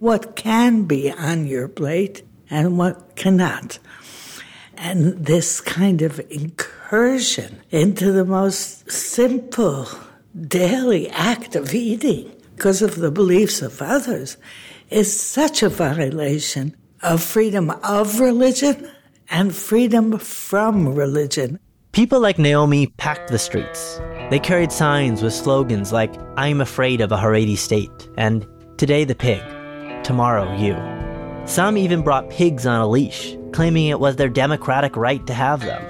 what 0.00 0.34
can 0.34 0.84
be 0.84 1.12
on 1.12 1.46
your 1.46 1.68
plate 1.68 2.22
and 2.50 2.76
what 2.78 3.14
cannot. 3.14 3.78
And 4.76 5.26
this 5.26 5.60
kind 5.60 6.02
of 6.02 6.20
incursion 6.30 7.60
into 7.70 8.10
the 8.10 8.24
most 8.24 8.90
simple 8.90 9.88
daily 10.40 11.08
act 11.10 11.54
of 11.54 11.74
eating 11.74 12.32
because 12.56 12.82
of 12.82 12.96
the 12.96 13.10
beliefs 13.10 13.62
of 13.62 13.80
others 13.82 14.36
is 14.90 15.20
such 15.20 15.62
a 15.62 15.68
violation 15.68 16.74
of 17.02 17.22
freedom 17.22 17.70
of 17.82 18.20
religion 18.20 18.90
and 19.30 19.54
freedom 19.54 20.18
from 20.18 20.94
religion. 20.94 21.58
People 21.92 22.20
like 22.20 22.38
Naomi 22.38 22.88
packed 22.98 23.30
the 23.30 23.38
streets. 23.38 24.00
They 24.30 24.38
carried 24.38 24.72
signs 24.72 25.22
with 25.22 25.32
slogans 25.32 25.92
like, 25.92 26.14
I'm 26.36 26.60
afraid 26.60 27.00
of 27.00 27.12
a 27.12 27.16
Haredi 27.16 27.56
state, 27.56 28.08
and 28.16 28.46
Today 28.78 29.02
the 29.02 29.16
pig, 29.16 29.42
tomorrow 30.04 30.54
you. 30.56 30.76
Some 31.48 31.76
even 31.76 32.02
brought 32.02 32.30
pigs 32.30 32.64
on 32.64 32.80
a 32.80 32.86
leash, 32.86 33.36
claiming 33.50 33.88
it 33.88 33.98
was 33.98 34.14
their 34.14 34.28
democratic 34.28 34.96
right 34.96 35.26
to 35.26 35.34
have 35.34 35.62
them. 35.62 35.82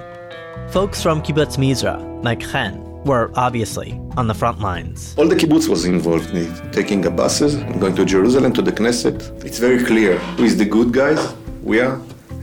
Folks 0.71 1.03
from 1.03 1.21
Kibbutz 1.21 1.57
Mizra, 1.57 2.23
like 2.23 2.39
Chen, 2.39 2.83
were 3.05 3.31
obviously 3.35 3.99
on 4.17 4.27
the 4.27 4.33
front 4.33 4.59
lines. 4.59 5.15
All 5.17 5.27
the 5.27 5.35
kibbutz 5.35 5.67
was 5.67 5.85
involved 5.85 6.29
in 6.31 6.37
it, 6.37 6.73
taking 6.73 7.01
the 7.01 7.11
buses 7.11 7.55
and 7.55 7.79
going 7.79 7.95
to 7.95 8.05
Jerusalem 8.05 8.53
to 8.53 8.61
the 8.61 8.71
Knesset. 8.71 9.45
It's 9.45 9.59
very 9.59 9.83
clear 9.83 10.17
who 10.37 10.43
is 10.43 10.57
the 10.57 10.65
good 10.65 10.93
guys, 10.93 11.35
we 11.63 11.79
are, 11.79 11.95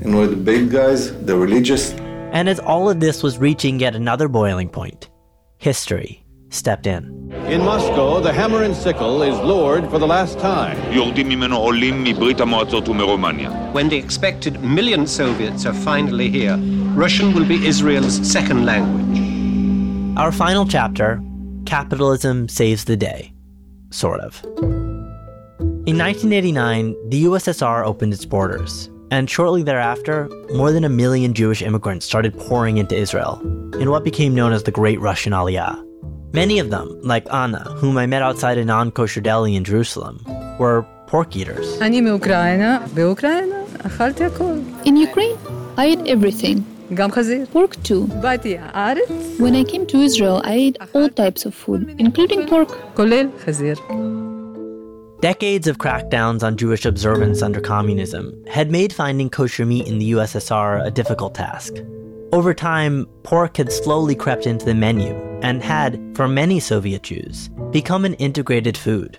and 0.03 0.13
who 0.13 0.23
are 0.23 0.27
the 0.27 0.37
bad 0.37 0.71
guys, 0.71 1.13
the 1.25 1.37
religious. 1.37 1.93
And 2.33 2.49
as 2.49 2.59
all 2.61 2.89
of 2.91 3.01
this 3.01 3.23
was 3.23 3.39
reaching 3.39 3.81
yet 3.81 3.95
another 3.95 4.29
boiling 4.29 4.69
point, 4.69 5.11
history. 5.59 6.23
stepped 6.51 6.87
in. 6.87 7.33
In 7.49 7.61
Moscow, 7.63 8.21
the 8.21 8.33
hammer 8.33 8.63
and 8.63 8.75
sickle 8.75 9.23
is 9.23 9.39
lowered 9.39 9.89
for 9.91 9.99
the 9.99 10.07
last 10.07 10.39
time. 10.39 10.77
When 13.73 13.89
the 13.89 13.97
expected 13.97 14.61
million 14.61 15.07
Soviets 15.07 15.67
are 15.67 15.75
finally 15.75 16.29
here, 16.31 16.57
Russian 16.95 17.35
will 17.35 17.45
be 17.45 17.67
Israel's 17.67 18.17
second 18.31 18.65
language. 18.65 19.26
Our 20.17 20.33
final 20.33 20.67
chapter 20.67 21.23
Capitalism 21.67 22.49
Saves 22.49 22.87
the 22.87 22.97
Day. 22.97 23.35
Sort 23.91 24.21
of. 24.21 24.43
In 25.85 25.99
1989, 25.99 26.97
the 27.11 27.25
USSR 27.25 27.85
opened 27.85 28.15
its 28.15 28.25
borders, 28.25 28.89
and 29.11 29.29
shortly 29.29 29.63
thereafter, 29.63 30.31
more 30.55 30.73
than 30.73 30.85
a 30.85 30.89
million 30.89 31.35
Jewish 31.35 31.61
immigrants 31.61 32.07
started 32.07 32.35
pouring 32.39 32.79
into 32.79 32.97
Israel 32.97 33.43
in 33.79 33.91
what 33.91 34.05
became 34.05 34.35
known 34.35 34.55
as 34.55 34.63
the 34.63 34.71
Great 34.71 34.99
Russian 35.01 35.35
Aliyah. 35.35 35.85
Many 36.33 36.61
of 36.61 36.71
them, 36.71 36.99
like 37.03 37.31
Anna, 37.31 37.65
whom 37.77 37.99
I 37.99 38.07
met 38.07 38.23
outside 38.23 38.57
a 38.57 38.65
non 38.65 38.93
kosher 38.93 39.21
deli 39.21 39.55
in 39.55 39.65
Jerusalem, 39.65 40.25
were 40.59 40.87
pork 41.09 41.37
eaters. 41.37 41.79
In 44.87 44.97
Ukraine, 44.97 45.37
I 45.77 45.87
ate 45.89 46.07
everything. 46.07 46.65
Pork 47.53 47.83
too. 47.83 48.07
When 48.07 49.57
I 49.57 49.65
came 49.65 49.87
to 49.87 49.99
Israel, 49.99 50.41
I 50.45 50.55
ate 50.55 50.79
all 50.95 51.09
types 51.09 51.45
of 51.45 51.55
food, 51.55 51.95
including 51.99 52.47
pork. 52.47 52.69
Decades 55.21 55.67
of 55.67 55.79
crackdowns 55.79 56.43
on 56.43 56.57
Jewish 56.57 56.85
observance 56.85 57.43
under 57.43 57.61
communism 57.61 58.45
had 58.47 58.71
made 58.71 58.93
finding 58.93 59.31
kosher 59.31 59.67
meat 59.67 59.87
in 59.89 59.99
the 59.99 60.13
USSR 60.13 60.87
a 60.87 60.91
difficult 60.91 61.35
task. 61.35 61.75
Over 62.33 62.55
time, 62.55 63.07
pork 63.23 63.57
had 63.57 63.73
slowly 63.73 64.15
crept 64.15 64.47
into 64.47 64.67
the 64.67 64.75
menu 64.75 65.15
and 65.43 65.63
had, 65.63 66.01
for 66.15 66.29
many 66.29 66.61
Soviet 66.61 67.03
Jews, 67.03 67.49
become 67.71 68.05
an 68.05 68.15
integrated 68.15 68.77
food. 68.77 69.19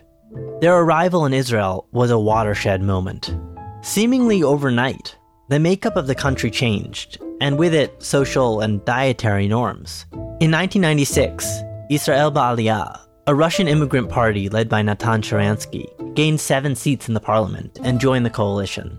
Their 0.61 0.77
arrival 0.77 1.25
in 1.25 1.33
Israel 1.33 1.87
was 1.91 2.11
a 2.11 2.19
watershed 2.19 2.81
moment. 2.81 3.35
Seemingly 3.81 4.43
overnight, 4.43 5.17
the 5.49 5.59
makeup 5.59 5.95
of 5.95 6.07
the 6.07 6.15
country 6.15 6.51
changed, 6.51 7.19
and 7.41 7.57
with 7.57 7.73
it, 7.73 8.01
social 8.01 8.61
and 8.61 8.83
dietary 8.85 9.47
norms. 9.47 10.05
In 10.39 10.51
1996, 10.51 11.45
Israel 11.89 12.31
Ba'aliyah, 12.31 12.99
a 13.27 13.35
Russian 13.35 13.67
immigrant 13.67 14.09
party 14.09 14.49
led 14.49 14.69
by 14.69 14.81
Natan 14.81 15.21
Sharansky, 15.21 15.85
gained 16.15 16.39
seven 16.39 16.75
seats 16.75 17.07
in 17.07 17.13
the 17.13 17.19
parliament 17.19 17.79
and 17.83 17.99
joined 17.99 18.25
the 18.25 18.29
coalition. 18.29 18.97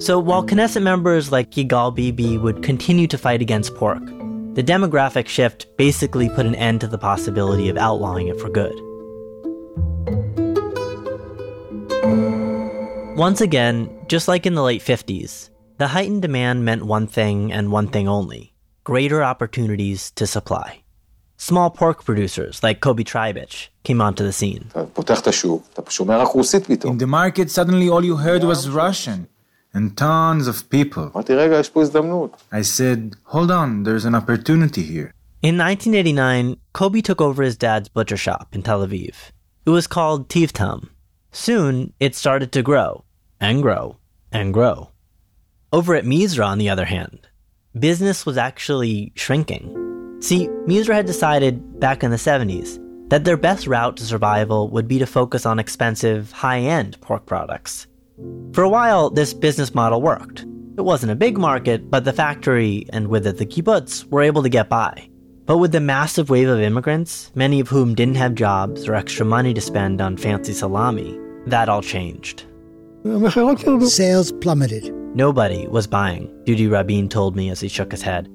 So 0.00 0.18
while 0.18 0.44
Knesset 0.44 0.82
members 0.82 1.30
like 1.30 1.50
Yigal 1.50 1.94
Bibi 1.94 2.38
would 2.38 2.62
continue 2.62 3.06
to 3.06 3.18
fight 3.18 3.42
against 3.42 3.74
pork, 3.74 4.04
the 4.54 4.62
demographic 4.62 5.28
shift 5.28 5.66
basically 5.76 6.28
put 6.30 6.46
an 6.46 6.54
end 6.54 6.80
to 6.80 6.86
the 6.86 6.98
possibility 6.98 7.68
of 7.68 7.76
outlawing 7.76 8.28
it 8.28 8.40
for 8.40 8.48
good. 8.48 8.74
Once 13.16 13.42
again, 13.42 13.90
just 14.08 14.28
like 14.28 14.46
in 14.46 14.54
the 14.54 14.62
late 14.62 14.80
50s, 14.80 15.49
the 15.80 15.88
heightened 15.88 16.20
demand 16.20 16.62
meant 16.62 16.84
one 16.84 17.06
thing 17.06 17.50
and 17.50 17.72
one 17.72 17.88
thing 17.88 18.06
only 18.06 18.52
greater 18.84 19.22
opportunities 19.22 20.10
to 20.10 20.26
supply. 20.26 20.82
Small 21.38 21.70
pork 21.70 22.04
producers 22.04 22.62
like 22.62 22.80
Kobi 22.80 23.02
Treibich 23.02 23.68
came 23.82 24.02
onto 24.02 24.22
the 24.22 24.32
scene. 24.32 24.70
In 24.74 24.92
the 26.98 27.06
market, 27.08 27.50
suddenly 27.50 27.88
all 27.88 28.04
you 28.04 28.16
heard 28.16 28.44
was 28.44 28.68
Russian 28.68 29.28
and 29.72 29.96
tons 29.96 30.46
of 30.46 30.68
people. 30.68 31.12
I 32.52 32.62
said, 32.62 33.16
hold 33.24 33.50
on, 33.50 33.84
there's 33.84 34.04
an 34.04 34.14
opportunity 34.14 34.82
here. 34.82 35.14
In 35.40 35.56
1989, 35.56 36.56
Kobi 36.74 37.02
took 37.02 37.22
over 37.22 37.42
his 37.42 37.56
dad's 37.56 37.88
butcher 37.88 38.18
shop 38.18 38.48
in 38.52 38.62
Tel 38.62 38.86
Aviv. 38.86 39.30
It 39.64 39.70
was 39.70 39.86
called 39.86 40.28
Tiv 40.28 40.52
Taam. 40.52 40.90
Soon, 41.32 41.94
it 41.98 42.14
started 42.14 42.52
to 42.52 42.62
grow, 42.62 43.04
and 43.40 43.62
grow, 43.62 43.96
and 44.30 44.52
grow. 44.52 44.90
Over 45.72 45.94
at 45.94 46.04
Mizra, 46.04 46.46
on 46.46 46.58
the 46.58 46.68
other 46.68 46.84
hand, 46.84 47.28
business 47.78 48.26
was 48.26 48.36
actually 48.36 49.12
shrinking. 49.14 50.18
See, 50.20 50.48
Mizra 50.66 50.94
had 50.94 51.06
decided 51.06 51.78
back 51.78 52.02
in 52.02 52.10
the 52.10 52.16
70s 52.16 52.80
that 53.08 53.22
their 53.22 53.36
best 53.36 53.68
route 53.68 53.96
to 53.98 54.04
survival 54.04 54.68
would 54.70 54.88
be 54.88 54.98
to 54.98 55.06
focus 55.06 55.46
on 55.46 55.60
expensive, 55.60 56.32
high 56.32 56.58
end 56.58 57.00
pork 57.00 57.24
products. 57.24 57.86
For 58.52 58.64
a 58.64 58.68
while, 58.68 59.10
this 59.10 59.32
business 59.32 59.72
model 59.72 60.02
worked. 60.02 60.40
It 60.76 60.82
wasn't 60.82 61.12
a 61.12 61.16
big 61.16 61.38
market, 61.38 61.88
but 61.88 62.04
the 62.04 62.12
factory, 62.12 62.86
and 62.92 63.06
with 63.06 63.24
it 63.24 63.36
the 63.36 63.46
kibbutz, 63.46 64.04
were 64.06 64.22
able 64.22 64.42
to 64.42 64.48
get 64.48 64.68
by. 64.68 65.08
But 65.46 65.58
with 65.58 65.70
the 65.70 65.80
massive 65.80 66.30
wave 66.30 66.48
of 66.48 66.60
immigrants, 66.60 67.30
many 67.36 67.60
of 67.60 67.68
whom 67.68 67.94
didn't 67.94 68.16
have 68.16 68.34
jobs 68.34 68.88
or 68.88 68.96
extra 68.96 69.24
money 69.24 69.54
to 69.54 69.60
spend 69.60 70.00
on 70.00 70.16
fancy 70.16 70.52
salami, 70.52 71.16
that 71.46 71.68
all 71.68 71.82
changed. 71.82 72.44
Sales 73.86 74.30
plummeted. 74.32 74.92
Nobody 75.14 75.66
was 75.68 75.86
buying, 75.86 76.28
Dudi 76.44 76.70
Rabin 76.70 77.08
told 77.08 77.34
me 77.34 77.50
as 77.50 77.60
he 77.60 77.68
shook 77.68 77.92
his 77.92 78.02
head. 78.02 78.28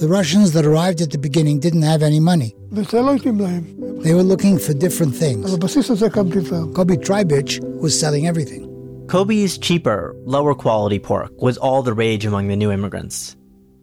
The 0.00 0.06
Russians 0.08 0.52
that 0.52 0.66
arrived 0.66 1.00
at 1.00 1.10
the 1.10 1.18
beginning 1.18 1.58
didn't 1.58 1.82
have 1.82 2.02
any 2.02 2.20
money. 2.20 2.54
They 2.70 4.14
were 4.14 4.22
looking 4.22 4.58
for 4.58 4.74
different 4.74 5.14
things. 5.16 5.50
Kobi 5.56 6.96
Treibich 7.02 7.60
was 7.80 7.98
selling 7.98 8.26
everything. 8.26 8.66
Kobi's 9.06 9.56
cheaper, 9.58 10.14
lower 10.24 10.54
quality 10.54 10.98
pork 10.98 11.32
was 11.40 11.56
all 11.56 11.82
the 11.82 11.94
rage 11.94 12.26
among 12.26 12.48
the 12.48 12.56
new 12.56 12.70
immigrants. 12.70 13.36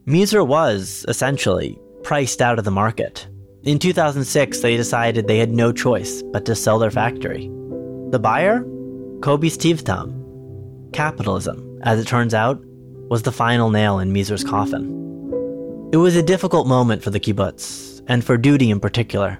Mizra 0.06 0.46
was, 0.48 1.04
essentially, 1.10 1.78
priced 2.04 2.42
out 2.42 2.60
of 2.60 2.66
the 2.66 2.72
market. 2.72 3.28
In 3.68 3.80
2006, 3.80 4.62
they 4.62 4.78
decided 4.78 5.28
they 5.28 5.40
had 5.40 5.52
no 5.52 5.74
choice 5.74 6.24
but 6.32 6.46
to 6.46 6.56
sell 6.56 6.80
their 6.80 6.90
factory. 6.90 7.50
The 8.12 8.18
buyer? 8.18 8.62
Kobi's 9.20 9.58
Tiv 9.58 9.84
Taam. 9.84 10.14
Capitalism, 10.94 11.78
as 11.84 12.00
it 12.00 12.08
turns 12.08 12.34
out, 12.34 12.64
was 13.10 13.24
the 13.24 13.32
final 13.34 13.70
nail 13.70 14.00
in 14.00 14.14
Mizra's 14.14 14.46
coffin. 14.46 14.86
It 15.92 15.98
was 15.98 16.16
a 16.16 16.24
difficult 16.24 16.66
moment 16.66 17.04
for 17.04 17.10
the 17.10 17.20
kibbutz, 17.20 18.02
and 18.08 18.24
for 18.24 18.38
Dudi 18.38 18.70
in 18.70 18.80
particular. 18.80 19.38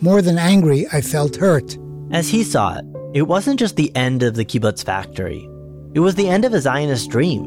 More 0.00 0.20
than 0.20 0.36
angry, 0.36 0.88
I 0.92 1.02
felt 1.02 1.36
hurt. 1.36 1.78
As 2.10 2.28
he 2.28 2.42
saw 2.42 2.78
it, 2.78 2.84
it 3.14 3.28
wasn't 3.28 3.60
just 3.60 3.76
the 3.76 3.94
end 3.94 4.24
of 4.24 4.34
the 4.34 4.44
kibbutz 4.44 4.84
factory, 4.84 5.48
it 5.94 6.00
was 6.00 6.16
the 6.16 6.28
end 6.28 6.44
of 6.44 6.52
a 6.52 6.60
Zionist 6.60 7.10
dream. 7.10 7.44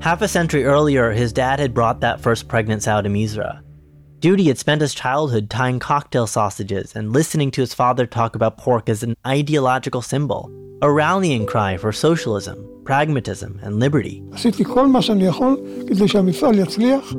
Half 0.00 0.22
a 0.22 0.28
century 0.28 0.64
earlier, 0.64 1.12
his 1.12 1.34
dad 1.34 1.58
had 1.58 1.74
brought 1.74 2.00
that 2.00 2.20
first 2.20 2.48
pregnant 2.48 2.82
sow 2.82 3.02
to 3.02 3.10
Mizra. 3.10 3.60
Dudi 4.24 4.46
had 4.46 4.56
spent 4.56 4.80
his 4.80 4.94
childhood 4.94 5.50
tying 5.50 5.78
cocktail 5.78 6.26
sausages 6.26 6.96
and 6.96 7.12
listening 7.12 7.50
to 7.50 7.60
his 7.60 7.74
father 7.74 8.06
talk 8.06 8.34
about 8.34 8.56
pork 8.56 8.88
as 8.88 9.02
an 9.02 9.14
ideological 9.26 10.00
symbol, 10.00 10.50
a 10.80 10.90
rallying 10.90 11.44
cry 11.44 11.76
for 11.76 11.92
socialism, 11.92 12.56
pragmatism, 12.84 13.60
and 13.62 13.78
liberty. 13.78 14.22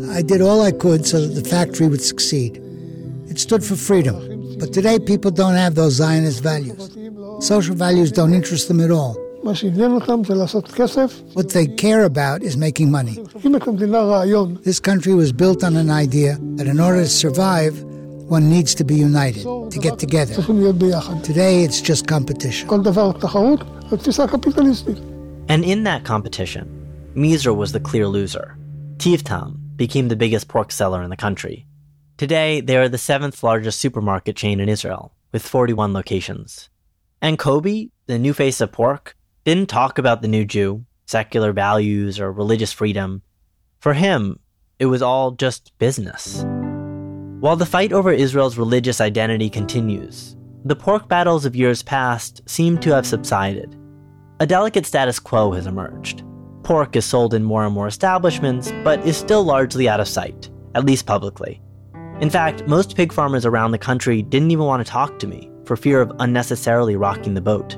I 0.10 0.24
did 0.24 0.42
all 0.42 0.64
I 0.64 0.72
could 0.72 1.06
so 1.06 1.22
that 1.22 1.40
the 1.40 1.48
factory 1.48 1.88
would 1.88 2.02
succeed. 2.02 2.60
It 3.30 3.38
stood 3.38 3.64
for 3.64 3.76
freedom. 3.76 4.58
But 4.58 4.74
today, 4.74 4.98
people 4.98 5.30
don't 5.30 5.54
have 5.54 5.76
those 5.76 5.94
Zionist 5.94 6.42
values. 6.42 6.90
Social 7.40 7.76
values 7.76 8.12
don't 8.12 8.34
interest 8.34 8.68
them 8.68 8.82
at 8.82 8.90
all. 8.90 9.16
What 11.34 11.50
they 11.52 11.68
care 11.68 12.04
about 12.04 12.42
is 12.42 12.58
making 12.58 12.90
money. 12.90 13.24
This 14.64 14.80
country 14.80 15.14
was 15.14 15.32
built 15.32 15.64
on 15.64 15.76
an 15.76 15.92
idea 15.92 16.40
that 16.56 16.66
in 16.66 16.80
order 16.80 17.02
to 17.02 17.08
survive, 17.08 17.80
one 17.84 18.50
needs 18.50 18.74
to 18.74 18.84
be 18.84 18.96
united, 18.96 19.44
to 19.44 19.80
get 19.80 20.00
together. 20.00 20.34
Today, 21.22 21.64
it's 21.64 21.80
just 21.80 22.08
competition. 22.08 22.68
And 25.48 25.64
in 25.64 25.84
that 25.84 26.04
competition, 26.06 26.66
Mizra 27.16 27.56
was 27.56 27.72
the 27.72 27.80
clear 27.80 28.08
loser. 28.08 28.58
Tiv 28.98 29.24
Taam 29.24 29.60
became 29.76 30.08
the 30.08 30.16
biggest 30.16 30.48
pork 30.48 30.72
seller 30.72 31.04
in 31.04 31.12
the 31.12 31.16
country. 31.16 31.68
Today, 32.18 32.62
they 32.62 32.78
are 32.78 32.90
the 32.90 32.98
seventh 32.98 33.44
largest 33.44 33.80
supermarket 33.80 34.36
chain 34.36 34.60
in 34.60 34.70
Israel, 34.70 35.14
with 35.32 35.48
41 35.48 35.94
locations. 35.94 36.72
And 37.22 37.38
Kobi, 37.38 37.92
the 38.08 38.18
new 38.18 38.34
face 38.34 38.60
of 38.60 38.72
pork, 38.72 39.16
didn't 39.46 39.70
talk 39.70 40.00
about 40.00 40.24
the 40.24 40.28
new 40.28 40.44
Jew, 40.44 40.84
secular 41.06 41.54
values, 41.54 42.20
or 42.20 42.32
religious 42.32 42.74
freedom. 42.74 43.22
For 43.78 43.94
him, 43.94 44.40
it 44.80 44.88
was 44.88 45.04
all 45.04 45.32
just 45.32 45.72
business. 45.78 46.44
While 47.40 47.56
the 47.56 47.68
fight 47.68 47.94
over 47.94 48.12
Israel's 48.12 48.58
religious 48.58 49.00
identity 49.00 49.52
continues, 49.52 50.36
the 50.64 50.76
pork 50.76 51.08
battles 51.08 51.46
of 51.46 51.56
years 51.56 51.84
past 51.84 52.42
seem 52.50 52.80
to 52.80 52.96
have 52.96 53.06
subsided. 53.06 53.78
A 54.40 54.48
delicate 54.48 54.88
status 54.88 55.20
quo 55.20 55.52
has 55.52 55.68
emerged. 55.68 56.24
Pork 56.64 56.96
is 56.96 57.06
sold 57.06 57.36
in 57.36 57.44
more 57.44 57.66
and 57.66 57.74
more 57.74 57.88
establishments, 57.88 58.74
but 58.84 59.06
is 59.06 59.16
still 59.16 59.44
largely 59.44 59.88
out 59.88 60.00
of 60.00 60.08
sight, 60.08 60.50
at 60.74 60.86
least 60.86 61.06
publicly. 61.06 61.62
In 62.20 62.32
fact, 62.32 62.68
most 62.68 62.96
pig 62.96 63.14
farmers 63.14 63.46
around 63.46 63.72
the 63.72 63.78
country 63.78 64.24
didn't 64.24 64.50
even 64.50 64.66
want 64.66 64.84
to 64.84 64.92
talk 64.92 65.20
to 65.20 65.28
me 65.28 65.52
for 65.66 65.78
fear 65.78 66.02
of 66.02 66.12
unnecessarily 66.18 66.96
rocking 66.96 67.36
the 67.36 67.42
boat. 67.42 67.78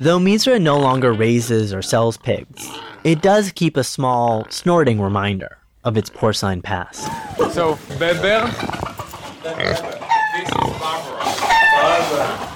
Though 0.00 0.18
Mizra 0.18 0.60
no 0.60 0.78
longer 0.78 1.12
raises 1.12 1.74
or 1.74 1.82
sells 1.82 2.16
pigs, 2.16 2.70
it 3.04 3.20
does 3.20 3.52
keep 3.52 3.76
a 3.76 3.84
small, 3.84 4.46
snorting 4.48 5.00
reminder 5.00 5.58
of 5.84 5.96
its 5.96 6.08
porcine 6.08 6.62
past. 6.62 7.04
So, 7.52 7.78
Berber? 7.98 8.50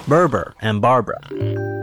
Berber 0.09 0.55
and 0.63 0.81
Barbara. 0.81 1.21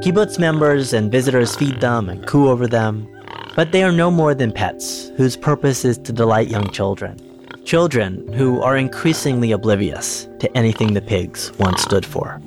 Kibbutz 0.03 0.39
members 0.39 0.93
and 0.93 1.11
visitors 1.11 1.55
feed 1.55 1.80
them 1.80 2.09
and 2.09 2.26
coo 2.26 2.49
over 2.49 2.67
them, 2.67 3.07
but 3.55 3.72
they 3.72 3.84
are 3.84 3.91
no 3.91 4.09
more 4.09 4.34
than 4.34 4.51
pets 4.51 5.09
whose 5.17 5.38
purpose 5.38 5.86
is 5.86 5.97
to 5.99 6.11
delight 6.11 6.47
young 6.47 6.69
children. 6.72 7.19
Children 7.64 8.34
who 8.34 8.62
are 8.62 8.78
increasingly 8.78 9.51
oblivious 9.51 10.28
to 10.39 10.57
anything 10.57 10.93
the 10.93 11.01
pigs 11.01 11.51
once 11.59 11.82
stood 11.82 12.05
for. 12.05 12.41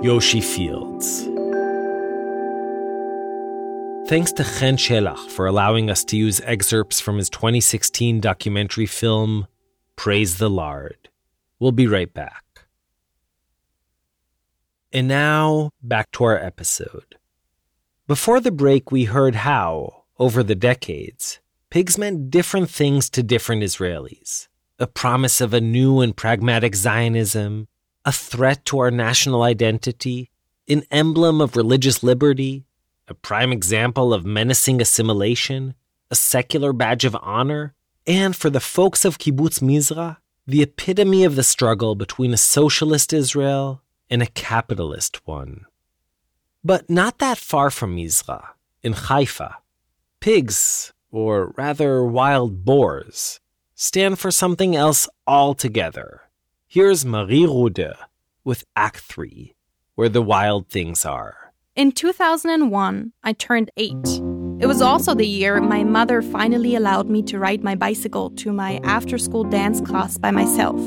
Yoshi 0.00 0.40
Fields. 0.40 1.24
Thanks 4.08 4.30
to 4.34 4.44
Chen 4.44 4.76
Shelach 4.76 5.28
for 5.28 5.48
allowing 5.48 5.90
us 5.90 6.04
to 6.04 6.16
use 6.16 6.40
excerpts 6.44 7.00
from 7.00 7.16
his 7.16 7.28
2016 7.28 8.20
documentary 8.20 8.86
film, 8.86 9.48
Praise 9.96 10.38
the 10.38 10.48
Lard. 10.48 11.08
We'll 11.58 11.72
be 11.72 11.88
right 11.88 12.14
back. 12.14 12.44
And 14.92 15.08
now, 15.08 15.72
back 15.82 16.12
to 16.12 16.24
our 16.24 16.38
episode. 16.38 17.16
Before 18.06 18.38
the 18.38 18.52
break, 18.52 18.92
we 18.92 19.04
heard 19.04 19.34
how, 19.34 20.04
over 20.16 20.44
the 20.44 20.54
decades, 20.54 21.40
pigs 21.70 21.98
meant 21.98 22.30
different 22.30 22.70
things 22.70 23.10
to 23.10 23.24
different 23.24 23.64
Israelis. 23.64 24.46
A 24.78 24.86
promise 24.86 25.40
of 25.40 25.52
a 25.52 25.60
new 25.60 26.00
and 26.00 26.16
pragmatic 26.16 26.76
Zionism, 26.76 27.66
a 28.04 28.12
threat 28.12 28.64
to 28.66 28.78
our 28.78 28.90
national 28.90 29.42
identity, 29.42 30.30
an 30.68 30.84
emblem 30.90 31.40
of 31.40 31.56
religious 31.56 32.02
liberty, 32.02 32.64
a 33.08 33.14
prime 33.14 33.52
example 33.52 34.12
of 34.12 34.24
menacing 34.24 34.80
assimilation, 34.80 35.74
a 36.10 36.14
secular 36.14 36.72
badge 36.72 37.04
of 37.04 37.16
honor, 37.22 37.74
and 38.06 38.34
for 38.34 38.50
the 38.50 38.60
folks 38.60 39.04
of 39.04 39.18
Kibbutz 39.18 39.60
Mizrah, 39.60 40.18
the 40.46 40.62
epitome 40.62 41.24
of 41.24 41.36
the 41.36 41.42
struggle 41.42 41.94
between 41.94 42.32
a 42.32 42.38
socialist 42.38 43.12
Israel 43.12 43.82
and 44.08 44.22
a 44.22 44.26
capitalist 44.26 45.26
one. 45.26 45.66
But 46.64 46.88
not 46.88 47.18
that 47.18 47.38
far 47.38 47.70
from 47.70 47.96
Mizrah, 47.96 48.48
in 48.82 48.94
Haifa, 48.94 49.58
pigs, 50.20 50.92
or 51.10 51.52
rather 51.56 52.02
wild 52.04 52.64
boars, 52.64 53.40
stand 53.74 54.18
for 54.18 54.30
something 54.30 54.74
else 54.74 55.08
altogether. 55.26 56.22
Here's 56.70 57.02
Marie 57.02 57.46
Rude 57.46 57.94
with 58.44 58.62
Act 58.76 59.00
3, 59.00 59.54
where 59.94 60.10
the 60.10 60.20
wild 60.20 60.68
things 60.68 61.06
are. 61.06 61.54
In 61.74 61.92
2001, 61.92 63.12
I 63.24 63.32
turned 63.32 63.70
eight. 63.78 64.20
It 64.60 64.66
was 64.66 64.82
also 64.82 65.14
the 65.14 65.26
year 65.26 65.62
my 65.62 65.82
mother 65.82 66.20
finally 66.20 66.74
allowed 66.74 67.08
me 67.08 67.22
to 67.22 67.38
ride 67.38 67.64
my 67.64 67.74
bicycle 67.74 68.28
to 68.32 68.52
my 68.52 68.80
after 68.84 69.16
school 69.16 69.44
dance 69.44 69.80
class 69.80 70.18
by 70.18 70.30
myself. 70.30 70.78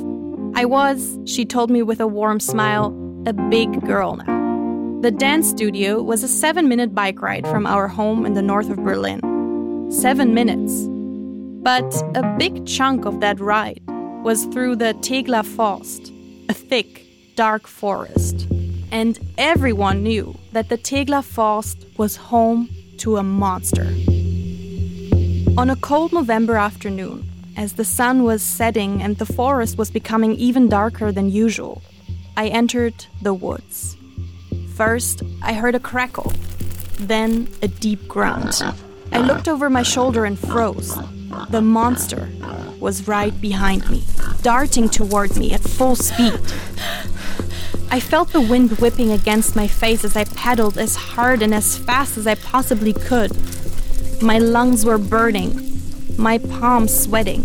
I 0.53 0.65
was, 0.65 1.17
she 1.25 1.45
told 1.45 1.71
me 1.71 1.81
with 1.81 1.99
a 1.99 2.05
warm 2.05 2.39
smile, 2.39 2.93
a 3.25 3.33
big 3.33 3.83
girl 3.83 4.17
now. 4.17 4.99
The 5.01 5.09
dance 5.09 5.49
studio 5.49 6.03
was 6.03 6.21
a 6.21 6.27
seven 6.27 6.69
minute 6.69 6.93
bike 6.93 7.23
ride 7.23 7.47
from 7.47 7.65
our 7.65 7.87
home 7.87 8.27
in 8.27 8.35
the 8.35 8.43
north 8.43 8.69
of 8.69 8.77
Berlin. 8.83 9.19
Seven 9.91 10.35
minutes. 10.35 10.85
But 11.63 11.91
a 12.15 12.35
big 12.37 12.67
chunk 12.67 13.05
of 13.05 13.19
that 13.21 13.39
ride 13.39 13.81
was 14.23 14.45
through 14.45 14.75
the 14.75 14.93
Tegeler 15.01 15.43
Forst, 15.43 16.13
a 16.47 16.53
thick, 16.53 17.05
dark 17.35 17.65
forest. 17.65 18.47
And 18.91 19.17
everyone 19.37 20.03
knew 20.03 20.37
that 20.51 20.69
the 20.69 20.77
Tegeler 20.77 21.23
Forst 21.23 21.85
was 21.97 22.15
home 22.17 22.69
to 22.97 23.17
a 23.17 23.23
monster. 23.23 23.87
On 25.57 25.71
a 25.71 25.75
cold 25.75 26.13
November 26.13 26.55
afternoon, 26.55 27.27
as 27.57 27.73
the 27.73 27.83
sun 27.83 28.23
was 28.23 28.43
setting 28.43 29.01
and 29.01 29.17
the 29.17 29.25
forest 29.25 29.79
was 29.79 29.89
becoming 29.89 30.35
even 30.35 30.69
darker 30.69 31.11
than 31.11 31.31
usual, 31.31 31.81
I 32.37 32.47
entered 32.49 33.05
the 33.23 33.33
woods. 33.33 33.97
First, 34.75 35.23
I 35.41 35.53
heard 35.53 35.73
a 35.73 35.79
crackle, 35.79 36.31
then 36.99 37.47
a 37.63 37.67
deep 37.67 38.07
grunt. 38.07 38.61
I 39.11 39.17
looked 39.17 39.47
over 39.47 39.67
my 39.67 39.83
shoulder 39.83 40.25
and 40.25 40.37
froze. 40.37 40.95
The 41.49 41.61
monster 41.61 42.29
was 42.79 43.07
right 43.07 43.39
behind 43.41 43.89
me, 43.89 44.03
darting 44.41 44.89
toward 44.89 45.37
me 45.37 45.53
at 45.53 45.61
full 45.61 45.95
speed. 45.95 46.39
I 47.89 47.99
felt 47.99 48.31
the 48.31 48.41
wind 48.41 48.79
whipping 48.79 49.11
against 49.11 49.55
my 49.55 49.67
face 49.67 50.05
as 50.05 50.15
I 50.15 50.23
pedaled 50.23 50.77
as 50.77 50.95
hard 50.95 51.41
and 51.41 51.53
as 51.53 51.77
fast 51.77 52.17
as 52.17 52.25
I 52.25 52.35
possibly 52.35 52.93
could. 52.93 53.31
My 54.21 54.37
lungs 54.37 54.85
were 54.85 54.97
burning, 54.97 55.81
my 56.17 56.37
palms 56.37 56.97
sweating. 56.97 57.43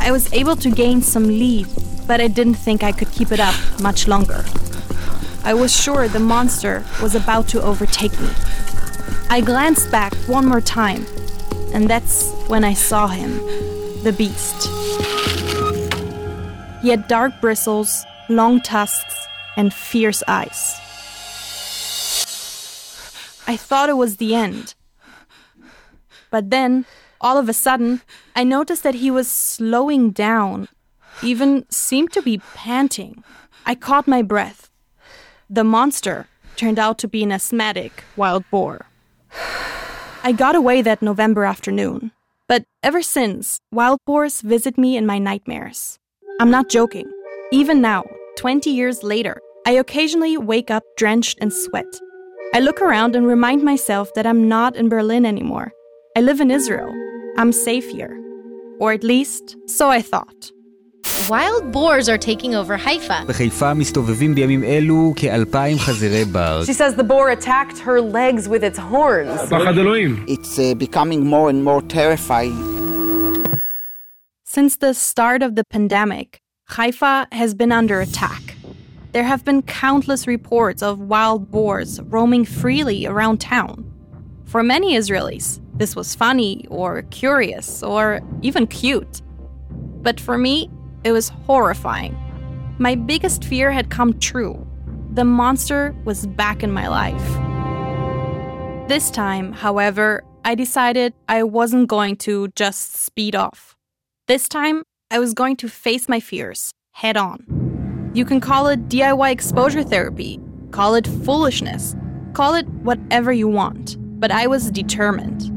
I 0.00 0.10
was 0.12 0.32
able 0.32 0.56
to 0.56 0.70
gain 0.70 1.02
some 1.02 1.26
lead, 1.26 1.66
but 2.06 2.20
I 2.20 2.28
didn't 2.28 2.54
think 2.54 2.82
I 2.82 2.92
could 2.92 3.10
keep 3.12 3.32
it 3.32 3.40
up 3.40 3.54
much 3.80 4.08
longer. 4.08 4.44
I 5.44 5.54
was 5.54 5.74
sure 5.74 6.08
the 6.08 6.20
monster 6.20 6.84
was 7.02 7.14
about 7.14 7.48
to 7.48 7.62
overtake 7.62 8.18
me. 8.20 8.30
I 9.28 9.40
glanced 9.40 9.90
back 9.90 10.14
one 10.26 10.46
more 10.46 10.60
time, 10.60 11.06
and 11.72 11.88
that's 11.88 12.32
when 12.48 12.64
I 12.64 12.74
saw 12.74 13.06
him 13.06 13.38
the 14.02 14.12
beast. 14.12 14.68
He 16.82 16.90
had 16.90 17.08
dark 17.08 17.40
bristles, 17.40 18.04
long 18.28 18.60
tusks, 18.60 19.26
and 19.56 19.72
fierce 19.72 20.22
eyes. 20.28 20.80
I 23.48 23.56
thought 23.56 23.88
it 23.88 23.96
was 23.96 24.16
the 24.16 24.34
end. 24.34 24.74
But 26.30 26.50
then, 26.50 26.84
all 27.20 27.38
of 27.38 27.48
a 27.48 27.52
sudden, 27.52 28.02
I 28.34 28.44
noticed 28.44 28.82
that 28.82 28.96
he 28.96 29.10
was 29.10 29.28
slowing 29.28 30.10
down, 30.10 30.68
even 31.22 31.64
seemed 31.70 32.12
to 32.12 32.22
be 32.22 32.38
panting. 32.54 33.24
I 33.64 33.74
caught 33.74 34.06
my 34.06 34.22
breath. 34.22 34.70
The 35.48 35.64
monster 35.64 36.28
turned 36.56 36.78
out 36.78 36.98
to 36.98 37.08
be 37.08 37.22
an 37.22 37.32
asthmatic 37.32 38.04
wild 38.16 38.44
boar. 38.50 38.86
I 40.26 40.32
got 40.32 40.56
away 40.56 40.82
that 40.82 41.02
November 41.02 41.44
afternoon. 41.44 42.10
But 42.48 42.64
ever 42.82 43.00
since, 43.00 43.60
wild 43.70 44.00
boars 44.04 44.40
visit 44.40 44.76
me 44.76 44.96
in 44.96 45.06
my 45.06 45.20
nightmares. 45.20 46.00
I'm 46.40 46.50
not 46.50 46.68
joking. 46.68 47.08
Even 47.52 47.80
now, 47.80 48.02
20 48.36 48.68
years 48.68 49.04
later, 49.04 49.40
I 49.68 49.78
occasionally 49.78 50.36
wake 50.36 50.68
up 50.68 50.82
drenched 50.96 51.38
in 51.38 51.52
sweat. 51.52 51.86
I 52.52 52.58
look 52.58 52.82
around 52.82 53.14
and 53.14 53.24
remind 53.24 53.62
myself 53.62 54.12
that 54.14 54.26
I'm 54.26 54.48
not 54.48 54.74
in 54.74 54.88
Berlin 54.88 55.24
anymore. 55.24 55.70
I 56.16 56.22
live 56.22 56.40
in 56.40 56.50
Israel. 56.50 56.92
I'm 57.38 57.52
safe 57.52 57.88
here. 57.88 58.20
Or 58.80 58.90
at 58.90 59.04
least, 59.04 59.54
so 59.68 59.90
I 59.90 60.02
thought 60.02 60.50
Wild 61.29 61.71
boars 61.71 62.09
are 62.09 62.17
taking 62.17 62.55
over 62.55 62.77
Haifa. 62.77 63.25
בחיפה 63.27 63.73
מסתובבים 63.73 64.35
בימים 64.35 64.63
אלו 64.63 65.13
כאלפיים 65.15 65.79
חזירי 65.79 66.25
בר. 66.25 66.61
She 66.65 66.73
says 66.73 66.95
the 66.95 67.03
boar 67.03 67.29
attacked 67.29 67.77
her 67.79 68.01
legs 68.01 68.49
with 68.49 68.63
its 68.63 68.77
horns. 68.77 69.39
It's 70.27 70.59
uh, 70.59 70.73
becoming 70.75 71.25
more 71.25 71.49
and 71.49 71.63
more 71.63 71.81
terrifying. 71.81 72.57
Since 74.43 74.77
the 74.77 74.93
start 74.93 75.41
of 75.43 75.55
the 75.55 75.63
pandemic, 75.63 76.41
Haifa 76.71 77.27
has 77.31 77.53
been 77.53 77.71
under 77.71 78.01
attack. 78.01 78.43
There 79.13 79.23
have 79.23 79.45
been 79.45 79.61
countless 79.61 80.27
reports 80.27 80.81
of 80.81 80.99
wild 80.99 81.51
boars 81.51 82.01
roaming 82.15 82.43
freely 82.45 83.05
around 83.05 83.39
town. 83.39 83.75
For 84.45 84.61
many 84.63 84.95
Israelis, 84.95 85.61
this 85.81 85.95
was 85.95 86.15
funny 86.15 86.65
or 86.69 87.03
curious 87.03 87.83
or 87.83 88.21
even 88.41 88.67
cute. 88.67 89.21
But 90.07 90.19
for 90.19 90.37
me, 90.37 90.69
it 91.06 91.12
was 91.12 91.28
horrifying. 91.46 92.18
My 92.78 92.96
biggest 92.96 93.44
fear 93.44 93.70
had 93.70 93.90
come 93.90 94.18
true. 94.18 94.66
The 95.12 95.24
monster 95.24 95.94
was 96.04 96.26
back 96.26 96.64
in 96.64 96.72
my 96.72 96.88
life. 96.88 97.28
This 98.88 99.08
time, 99.12 99.52
however, 99.52 100.24
I 100.44 100.56
decided 100.56 101.14
I 101.28 101.44
wasn't 101.44 101.88
going 101.88 102.16
to 102.26 102.48
just 102.56 102.96
speed 102.96 103.36
off. 103.36 103.76
This 104.26 104.48
time, 104.48 104.82
I 105.12 105.20
was 105.20 105.32
going 105.32 105.54
to 105.58 105.68
face 105.68 106.08
my 106.08 106.18
fears 106.18 106.72
head 106.90 107.16
on. 107.16 108.10
You 108.12 108.24
can 108.24 108.40
call 108.40 108.66
it 108.66 108.88
DIY 108.88 109.30
exposure 109.30 109.84
therapy, 109.84 110.40
call 110.72 110.96
it 110.96 111.06
foolishness, 111.06 111.94
call 112.32 112.54
it 112.54 112.66
whatever 112.82 113.32
you 113.32 113.46
want, 113.46 113.96
but 114.18 114.32
I 114.32 114.48
was 114.48 114.72
determined. 114.72 115.52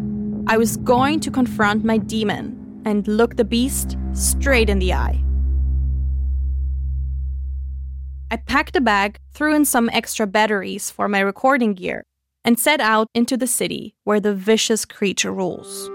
I 0.47 0.57
was 0.57 0.77
going 0.77 1.19
to 1.21 1.31
confront 1.31 1.83
my 1.83 1.97
demon 1.97 2.83
and 2.85 3.07
look 3.07 3.35
the 3.35 3.45
beast 3.45 3.97
straight 4.13 4.69
in 4.69 4.77
the 4.77 4.93
eye. 4.93 5.23
I 8.31 8.37
packed 8.37 8.75
a 8.75 8.81
bag, 8.81 9.17
threw 9.33 9.55
in 9.55 9.65
some 9.65 9.89
extra 9.91 10.27
batteries 10.27 10.91
for 10.91 11.07
my 11.07 11.19
recording 11.19 11.73
gear, 11.73 12.03
and 12.45 12.59
set 12.59 12.79
out 12.79 13.07
into 13.15 13.35
the 13.35 13.47
city 13.47 13.95
where 14.03 14.19
the 14.19 14.35
vicious 14.35 14.85
creature 14.85 15.33
rules. 15.33 15.89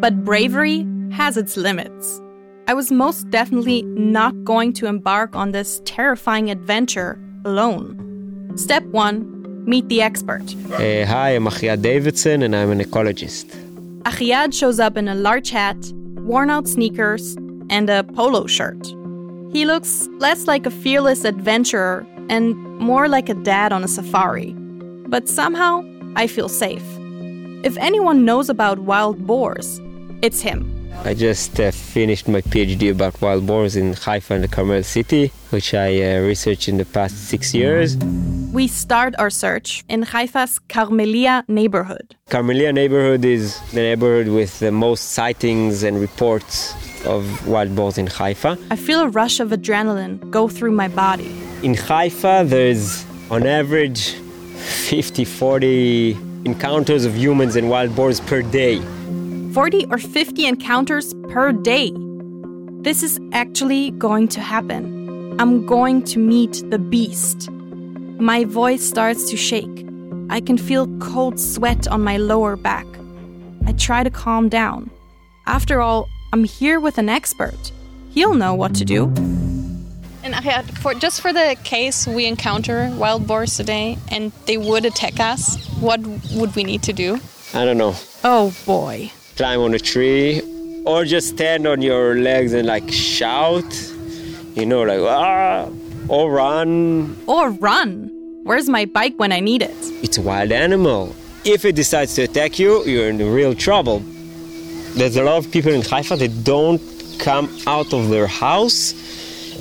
But 0.00 0.24
bravery 0.24 0.84
has 1.12 1.36
its 1.36 1.56
limits. 1.56 2.20
I 2.66 2.74
was 2.74 2.90
most 2.90 3.30
definitely 3.30 3.82
not 3.82 4.42
going 4.42 4.72
to 4.74 4.86
embark 4.86 5.36
on 5.36 5.52
this 5.52 5.80
terrifying 5.84 6.50
adventure 6.50 7.16
alone. 7.44 8.52
Step 8.56 8.82
1 8.86 9.64
Meet 9.66 9.88
the 9.88 10.02
expert. 10.02 10.42
Uh, 10.72 11.04
hi, 11.06 11.30
I'm 11.30 11.46
Achiad 11.46 11.82
Davidson 11.82 12.42
and 12.42 12.54
I'm 12.54 12.70
an 12.70 12.80
ecologist. 12.80 13.46
Achiad 14.02 14.52
shows 14.52 14.78
up 14.80 14.96
in 14.96 15.08
a 15.08 15.14
large 15.14 15.50
hat, 15.50 15.76
worn 16.18 16.50
out 16.50 16.68
sneakers, 16.68 17.36
and 17.68 17.90
a 17.90 18.04
polo 18.04 18.46
shirt. 18.46 18.86
He 19.52 19.64
looks 19.64 20.08
less 20.18 20.46
like 20.46 20.66
a 20.66 20.70
fearless 20.70 21.24
adventurer 21.24 22.06
and 22.28 22.56
more 22.78 23.08
like 23.08 23.28
a 23.28 23.34
dad 23.34 23.72
on 23.72 23.84
a 23.84 23.88
safari. 23.88 24.54
But 25.08 25.28
somehow, 25.28 25.84
I 26.16 26.26
feel 26.26 26.48
safe. 26.48 26.84
If 27.62 27.76
anyone 27.78 28.24
knows 28.24 28.48
about 28.48 28.80
wild 28.80 29.26
boars, 29.26 29.80
it's 30.22 30.40
him. 30.40 30.72
I 31.04 31.14
just 31.14 31.60
uh, 31.60 31.70
finished 31.70 32.26
my 32.26 32.40
PhD 32.40 32.90
about 32.90 33.20
wild 33.20 33.46
boars 33.46 33.76
in 33.76 33.92
Haifa 33.92 34.34
and 34.34 34.44
the 34.44 34.48
Carmel 34.48 34.82
City, 34.82 35.30
which 35.50 35.74
I 35.74 36.02
uh, 36.02 36.20
researched 36.20 36.68
in 36.68 36.78
the 36.78 36.84
past 36.84 37.28
six 37.28 37.54
years. 37.54 37.96
We 38.52 38.66
start 38.66 39.14
our 39.18 39.30
search 39.30 39.84
in 39.88 40.02
Haifa's 40.02 40.58
Carmelia 40.68 41.44
neighborhood. 41.48 42.16
Carmelia 42.30 42.72
neighborhood 42.72 43.24
is 43.24 43.60
the 43.72 43.80
neighborhood 43.80 44.28
with 44.28 44.58
the 44.58 44.72
most 44.72 45.12
sightings 45.12 45.82
and 45.82 46.00
reports 46.00 46.74
of 47.06 47.46
wild 47.46 47.74
boars 47.74 47.98
in 47.98 48.06
Haifa. 48.06 48.58
I 48.70 48.76
feel 48.76 49.00
a 49.00 49.08
rush 49.08 49.40
of 49.40 49.50
adrenaline 49.50 50.30
go 50.30 50.48
through 50.48 50.72
my 50.72 50.88
body. 50.88 51.30
In 51.62 51.74
Haifa, 51.74 52.44
there's 52.46 53.04
on 53.30 53.46
average 53.46 54.12
50 54.56 55.24
40 55.24 56.12
encounters 56.44 57.04
of 57.04 57.16
humans 57.16 57.56
and 57.56 57.70
wild 57.70 57.94
boars 57.96 58.20
per 58.20 58.42
day. 58.42 58.80
40 59.52 59.86
or 59.86 59.98
50 59.98 60.46
encounters 60.46 61.14
per 61.28 61.52
day. 61.52 61.92
This 62.82 63.02
is 63.02 63.18
actually 63.32 63.90
going 63.92 64.28
to 64.28 64.40
happen. 64.40 65.40
I'm 65.40 65.66
going 65.66 66.04
to 66.04 66.18
meet 66.18 66.62
the 66.70 66.78
beast. 66.78 67.50
My 67.50 68.44
voice 68.44 68.82
starts 68.86 69.28
to 69.30 69.36
shake. 69.36 69.86
I 70.30 70.40
can 70.40 70.56
feel 70.56 70.86
cold 70.98 71.38
sweat 71.38 71.88
on 71.88 72.02
my 72.02 72.16
lower 72.16 72.56
back. 72.56 72.86
I 73.66 73.72
try 73.72 74.02
to 74.02 74.10
calm 74.10 74.48
down. 74.48 74.90
After 75.46 75.80
all, 75.80 76.08
I'm 76.32 76.44
here 76.44 76.80
with 76.80 76.98
an 76.98 77.08
expert. 77.08 77.72
He'll 78.10 78.34
know 78.34 78.54
what 78.54 78.74
to 78.76 78.84
do. 78.84 79.12
And 80.22 80.34
for 80.78 80.94
just 80.94 81.20
for 81.20 81.32
the 81.32 81.56
case 81.62 82.06
we 82.06 82.26
encounter 82.26 82.90
wild 82.96 83.26
boars 83.26 83.56
today 83.56 83.98
and 84.10 84.32
they 84.46 84.56
would 84.56 84.84
attack 84.84 85.20
us, 85.20 85.56
what 85.80 86.00
would 86.34 86.56
we 86.56 86.64
need 86.64 86.82
to 86.84 86.92
do? 86.92 87.20
I 87.54 87.64
don't 87.64 87.78
know. 87.78 87.94
Oh 88.24 88.54
boy 88.66 89.12
climb 89.36 89.60
on 89.60 89.74
a 89.74 89.78
tree, 89.78 90.40
or 90.84 91.04
just 91.04 91.28
stand 91.28 91.66
on 91.66 91.82
your 91.82 92.16
legs 92.16 92.54
and 92.54 92.66
like 92.66 92.90
shout, 92.90 93.64
you 94.54 94.64
know, 94.64 94.82
like 94.82 95.00
ah, 95.00 95.68
or 96.08 96.30
run. 96.30 97.16
Or 97.26 97.50
run. 97.50 98.10
Where's 98.44 98.68
my 98.68 98.86
bike 98.86 99.14
when 99.16 99.32
I 99.32 99.40
need 99.40 99.62
it? 99.62 99.76
It's 100.02 100.18
a 100.18 100.22
wild 100.22 100.52
animal. 100.52 101.14
If 101.44 101.64
it 101.64 101.74
decides 101.74 102.14
to 102.14 102.22
attack 102.22 102.58
you, 102.58 102.82
you're 102.84 103.08
in 103.08 103.18
real 103.18 103.54
trouble. 103.54 104.02
There's 104.96 105.16
a 105.16 105.22
lot 105.22 105.44
of 105.44 105.52
people 105.52 105.72
in 105.72 105.82
Haifa 105.82 106.16
that 106.16 106.42
don't 106.42 106.80
come 107.18 107.54
out 107.66 107.92
of 107.92 108.08
their 108.08 108.26
house 108.26 108.94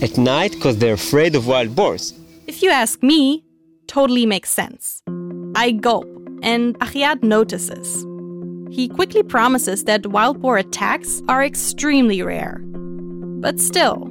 at 0.01 0.17
night 0.17 0.53
because 0.53 0.77
they're 0.77 0.93
afraid 0.93 1.36
of 1.36 1.45
wild 1.45 1.75
boars. 1.75 2.13
If 2.47 2.63
you 2.63 2.69
ask 2.69 3.03
me, 3.03 3.43
totally 3.88 4.25
makes 4.25 4.49
sense. 4.49 5.01
I 5.53 5.71
gulp, 5.71 6.07
and 6.41 6.79
Achiad 6.79 7.21
notices. 7.21 8.05
He 8.73 8.88
quickly 8.88 9.23
promises 9.23 9.83
that 9.83 10.07
wild 10.07 10.41
boar 10.41 10.57
attacks 10.57 11.21
are 11.27 11.43
extremely 11.43 12.21
rare. 12.21 12.61
But 13.41 13.59
still, 13.59 14.09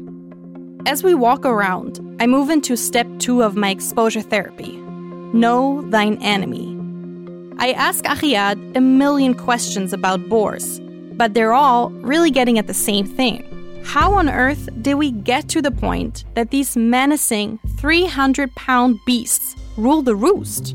as 0.85 1.03
we 1.03 1.15
walk 1.15 1.47
around, 1.47 2.01
I 2.21 2.27
move 2.27 2.51
into 2.51 2.77
step 2.77 3.07
two 3.19 3.43
of 3.43 3.57
my 3.57 3.71
exposure 3.71 4.21
therapy 4.21 4.77
Know 5.33 5.83
thine 5.89 6.19
enemy. 6.23 6.79
I 7.59 7.73
ask 7.73 8.05
Achiad 8.05 8.77
a 8.77 8.81
million 8.81 9.35
questions 9.35 9.93
about 9.93 10.29
boars, 10.29 10.81
but 11.17 11.35
they're 11.35 11.53
all 11.53 11.91
really 11.91 12.31
getting 12.31 12.59
at 12.59 12.67
the 12.67 12.75
same 12.75 13.07
thing. 13.07 13.51
How 13.85 14.15
on 14.15 14.29
earth 14.29 14.69
did 14.83 14.95
we 14.95 15.11
get 15.11 15.49
to 15.51 15.63
the 15.63 15.71
point 15.71 16.25
that 16.35 16.51
these 16.51 16.77
menacing 16.77 17.59
300 17.79 18.55
pound 18.55 18.99
beasts 19.07 19.57
rule 19.77 20.03
the 20.03 20.17
roost? 20.17 20.75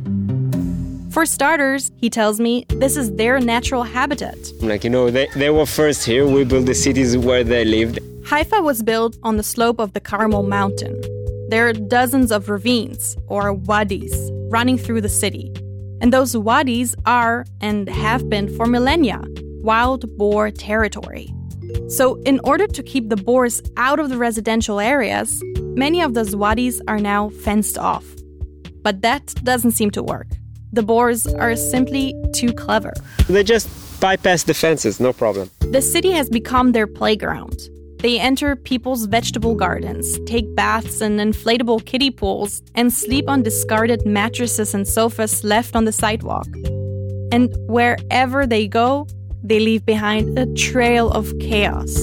For 1.11 1.25
starters, 1.25 1.91
he 1.97 2.09
tells 2.09 2.39
me, 2.39 2.65
this 2.69 2.95
is 2.95 3.11
their 3.15 3.39
natural 3.39 3.81
habitat. 3.81 4.37
Like, 4.61 4.83
you 4.83 4.91
know, 4.91 5.09
they, 5.09 5.27
they 5.35 5.49
were 5.49 5.65
first 5.65 6.05
here, 6.05 6.27
we 6.27 6.43
built 6.43 6.67
the 6.67 6.75
cities 6.75 7.17
where 7.17 7.43
they 7.43 7.65
lived. 7.65 7.99
Haifa 8.25 8.61
was 8.61 8.83
built 8.83 9.17
on 9.23 9.37
the 9.37 9.43
slope 9.43 9.79
of 9.79 9.93
the 9.93 9.99
Carmel 9.99 10.43
Mountain. 10.43 11.01
There 11.49 11.67
are 11.67 11.73
dozens 11.73 12.31
of 12.31 12.47
ravines, 12.47 13.17
or 13.25 13.51
wadis, 13.53 14.29
running 14.51 14.77
through 14.77 15.01
the 15.01 15.09
city. 15.09 15.51
And 15.99 16.13
those 16.13 16.37
wadis 16.37 16.95
are, 17.07 17.43
and 17.59 17.89
have 17.89 18.29
been 18.29 18.55
for 18.55 18.67
millennia, 18.67 19.23
wild 19.69 20.03
boar 20.17 20.49
territory. 20.49 21.27
So, 21.89 22.03
in 22.31 22.39
order 22.43 22.65
to 22.77 22.81
keep 22.91 23.09
the 23.09 23.21
boars 23.27 23.61
out 23.77 23.99
of 23.99 24.09
the 24.09 24.17
residential 24.17 24.79
areas, 24.79 25.43
many 25.83 26.01
of 26.01 26.15
the 26.15 26.25
wadis 26.35 26.81
are 26.87 27.01
now 27.13 27.29
fenced 27.45 27.77
off. 27.77 28.05
But 28.85 28.95
that 29.07 29.25
doesn't 29.43 29.75
seem 29.79 29.91
to 29.91 30.01
work. 30.01 30.29
The 30.73 30.81
boars 30.81 31.27
are 31.43 31.55
simply 31.55 32.15
too 32.33 32.51
clever. 32.63 32.93
They 33.27 33.43
just 33.43 33.67
bypass 33.99 34.41
the 34.43 34.55
fences, 34.55 34.99
no 34.99 35.13
problem. 35.13 35.51
The 35.77 35.83
city 35.93 36.11
has 36.19 36.27
become 36.29 36.71
their 36.71 36.87
playground. 36.87 37.57
They 37.99 38.19
enter 38.19 38.55
people's 38.55 39.05
vegetable 39.17 39.55
gardens, 39.65 40.17
take 40.25 40.47
baths 40.55 40.99
in 41.01 41.17
inflatable 41.17 41.85
kiddie 41.85 42.15
pools, 42.21 42.63
and 42.73 42.91
sleep 42.91 43.25
on 43.29 43.43
discarded 43.43 44.01
mattresses 44.05 44.73
and 44.73 44.87
sofas 44.87 45.43
left 45.43 45.75
on 45.75 45.85
the 45.85 45.91
sidewalk. 45.91 46.47
And 47.31 47.53
wherever 47.67 48.47
they 48.47 48.67
go, 48.67 49.05
they 49.43 49.59
leave 49.59 49.85
behind 49.85 50.37
a 50.37 50.45
trail 50.53 51.09
of 51.11 51.33
chaos. 51.39 51.93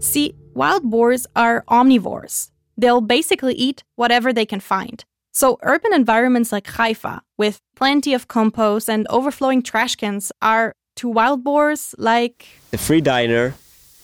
See, 0.00 0.34
wild 0.54 0.82
boars 0.84 1.26
are 1.34 1.64
omnivores. 1.68 2.50
They'll 2.76 3.00
basically 3.00 3.54
eat 3.54 3.84
whatever 3.96 4.32
they 4.32 4.46
can 4.46 4.60
find. 4.60 5.04
So, 5.32 5.58
urban 5.62 5.92
environments 5.92 6.52
like 6.52 6.66
Haifa, 6.66 7.20
with 7.36 7.60
plenty 7.74 8.14
of 8.14 8.28
compost 8.28 8.88
and 8.88 9.06
overflowing 9.08 9.62
trash 9.62 9.96
cans, 9.96 10.32
are 10.40 10.72
to 10.96 11.08
wild 11.08 11.44
boars 11.44 11.94
like. 11.98 12.46
The 12.70 12.78
free 12.78 13.02
diner, 13.02 13.54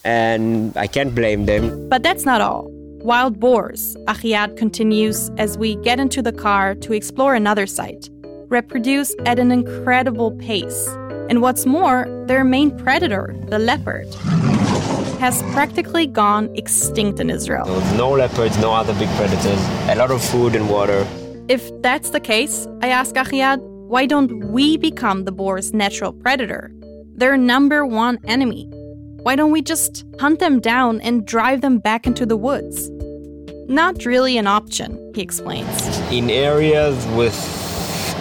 and 0.04 0.76
I 0.76 0.86
can't 0.86 1.14
blame 1.14 1.46
them. 1.46 1.88
But 1.88 2.02
that's 2.02 2.26
not 2.26 2.40
all. 2.40 2.66
Wild 3.02 3.40
boars, 3.40 3.96
Achiad 4.06 4.56
continues 4.56 5.30
as 5.38 5.58
we 5.58 5.76
get 5.76 5.98
into 5.98 6.22
the 6.22 6.32
car 6.32 6.74
to 6.76 6.92
explore 6.92 7.34
another 7.34 7.66
site, 7.66 8.08
reproduce 8.52 9.14
at 9.26 9.38
an 9.38 9.50
incredible 9.50 10.30
pace. 10.32 10.86
And 11.28 11.40
what's 11.40 11.64
more, 11.66 12.06
their 12.26 12.44
main 12.44 12.76
predator, 12.78 13.34
the 13.48 13.58
leopard, 13.58 14.06
has 15.18 15.42
practically 15.54 16.06
gone 16.06 16.54
extinct 16.54 17.18
in 17.18 17.30
Israel. 17.30 17.66
No 17.96 18.10
leopards, 18.10 18.58
no 18.58 18.72
other 18.72 18.92
big 18.94 19.08
predators, 19.16 19.60
a 19.88 19.94
lot 19.96 20.10
of 20.10 20.22
food 20.22 20.54
and 20.54 20.68
water. 20.68 21.06
If 21.48 21.70
that's 21.80 22.10
the 22.10 22.20
case, 22.20 22.68
I 22.82 22.88
ask 22.88 23.14
Achiad, 23.14 23.58
why 23.92 24.06
don't 24.06 24.52
we 24.52 24.76
become 24.76 25.24
the 25.24 25.32
boar's 25.32 25.72
natural 25.72 26.12
predator? 26.12 26.70
Their 27.14 27.36
number 27.36 27.86
one 27.86 28.18
enemy. 28.24 28.68
Why 29.22 29.36
don't 29.36 29.52
we 29.52 29.62
just 29.62 30.04
hunt 30.20 30.40
them 30.40 30.60
down 30.60 31.00
and 31.00 31.26
drive 31.26 31.60
them 31.60 31.78
back 31.78 32.06
into 32.06 32.26
the 32.26 32.36
woods? 32.36 32.90
Not 33.68 34.04
really 34.04 34.36
an 34.36 34.46
option, 34.46 35.12
he 35.14 35.22
explains. 35.22 35.98
In 36.10 36.28
areas 36.30 37.06
with 37.18 37.34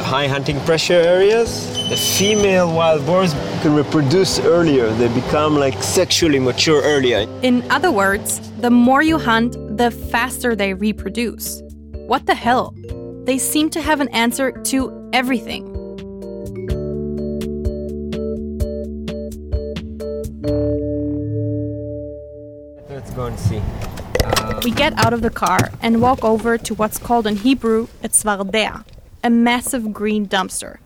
high 0.03 0.27
hunting 0.27 0.59
pressure 0.61 0.93
areas, 0.93 1.67
the 1.89 1.97
female 1.97 2.73
wild 2.73 3.05
boars 3.05 3.33
can 3.61 3.75
reproduce 3.75 4.39
earlier. 4.39 4.89
They 4.93 5.07
become 5.13 5.55
like 5.55 5.81
sexually 5.81 6.39
mature 6.39 6.81
earlier. 6.83 7.27
In 7.41 7.63
other 7.71 7.91
words, 7.91 8.39
the 8.59 8.69
more 8.69 9.01
you 9.01 9.17
hunt, 9.17 9.55
the 9.77 9.91
faster 9.91 10.55
they 10.55 10.73
reproduce. 10.73 11.61
What 12.07 12.25
the 12.25 12.35
hell? 12.35 12.75
They 13.23 13.37
seem 13.37 13.69
to 13.71 13.81
have 13.81 14.01
an 14.01 14.09
answer 14.09 14.51
to 14.51 15.09
everything. 15.13 15.67
Let's 22.89 23.11
go 23.11 23.25
and 23.25 23.39
see. 23.39 23.61
we 24.63 24.71
get 24.71 24.93
out 24.97 25.13
of 25.13 25.21
the 25.21 25.29
car 25.29 25.71
and 25.81 26.01
walk 26.01 26.23
over 26.23 26.57
to 26.57 26.73
what's 26.75 26.97
called 26.97 27.25
in 27.27 27.35
Hebrew 27.35 27.87
a 28.03 28.09
tzvardea, 28.09 28.83
a 29.23 29.29
massive 29.29 29.93
green 29.93 30.27
dumpster. 30.27 30.77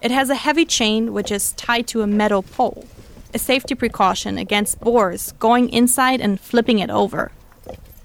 It 0.00 0.10
has 0.10 0.30
a 0.30 0.34
heavy 0.34 0.64
chain 0.64 1.12
which 1.12 1.30
is 1.30 1.52
tied 1.52 1.86
to 1.88 2.02
a 2.02 2.06
metal 2.06 2.42
pole. 2.42 2.86
a 3.34 3.38
safety 3.38 3.74
precaution 3.74 4.36
against 4.38 4.80
boars 4.80 5.32
going 5.38 5.70
inside 5.70 6.20
and 6.20 6.38
flipping 6.38 6.78
it 6.78 6.90
over. 6.90 7.32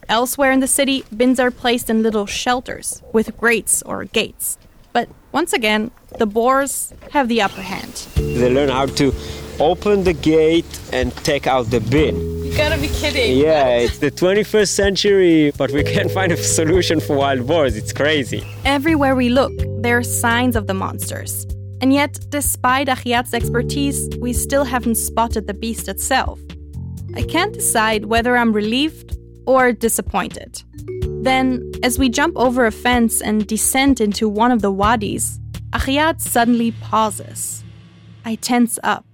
Elsewhere 0.08 0.52
in 0.52 0.62
the 0.62 0.68
city, 0.68 1.04
bins 1.16 1.40
are 1.40 1.52
placed 1.52 1.90
in 1.90 2.02
little 2.02 2.26
shelters 2.26 3.04
with 3.12 3.36
grates 3.38 3.82
or 3.84 4.06
gates. 4.06 4.58
But 4.94 5.10
once 5.34 5.52
again, 5.52 5.92
the 6.18 6.26
boars 6.26 6.94
have 7.12 7.28
the 7.28 7.42
upper 7.42 7.62
hand. 7.62 8.08
They 8.16 8.50
learn 8.50 8.70
how 8.70 8.86
to 8.86 9.14
open 9.60 10.06
the 10.06 10.14
gate 10.14 10.80
and 10.94 11.14
take 11.26 11.46
out 11.46 11.70
the 11.72 11.82
bin. 11.82 12.37
You 12.58 12.64
gotta 12.64 12.82
be 12.82 12.88
kidding. 12.88 13.38
Yeah, 13.38 13.68
it's 13.68 14.00
the 14.00 14.10
21st 14.10 14.70
century, 14.70 15.52
but 15.60 15.70
we 15.70 15.84
can't 15.84 16.10
find 16.10 16.32
a 16.32 16.38
solution 16.38 17.00
for 17.00 17.16
wild 17.16 17.46
boars. 17.46 17.76
It's 17.76 17.94
crazy. 17.94 18.44
Everywhere 18.66 19.16
we 19.16 19.30
look, 19.30 19.54
there 19.84 20.00
are 20.00 20.04
signs 20.04 20.56
of 20.56 20.66
the 20.66 20.74
monsters. 20.74 21.46
And 21.82 21.94
yet, 21.94 22.18
despite 22.30 22.88
Achiad's 22.88 23.36
expertise, 23.36 24.10
we 24.20 24.34
still 24.34 24.64
haven't 24.64 24.96
spotted 24.96 25.46
the 25.46 25.54
beast 25.54 25.88
itself. 25.88 26.40
I 27.14 27.22
can't 27.22 27.54
decide 27.54 28.06
whether 28.06 28.36
I'm 28.36 28.52
relieved 28.52 29.16
or 29.46 29.72
disappointed. 29.72 30.64
Then, 31.22 31.62
as 31.84 32.00
we 32.00 32.10
jump 32.10 32.36
over 32.36 32.66
a 32.66 32.72
fence 32.72 33.22
and 33.22 33.46
descend 33.46 34.02
into 34.02 34.28
one 34.28 34.52
of 34.52 34.64
the 34.64 34.72
wadis, 34.72 35.40
Achiat 35.74 36.22
suddenly 36.22 36.72
pauses. 36.82 37.64
I 38.26 38.34
tense 38.34 38.80
up. 38.82 39.06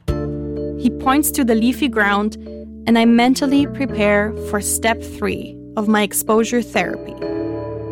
He 0.80 0.90
points 0.90 1.30
to 1.32 1.44
the 1.44 1.56
leafy 1.56 1.90
ground, 1.90 2.38
and 2.86 2.98
I 2.98 3.06
mentally 3.06 3.68
prepare 3.68 4.34
for 4.50 4.62
step 4.62 5.02
three 5.02 5.58
of 5.78 5.88
my 5.88 6.04
exposure 6.04 6.62
therapy 6.62 7.14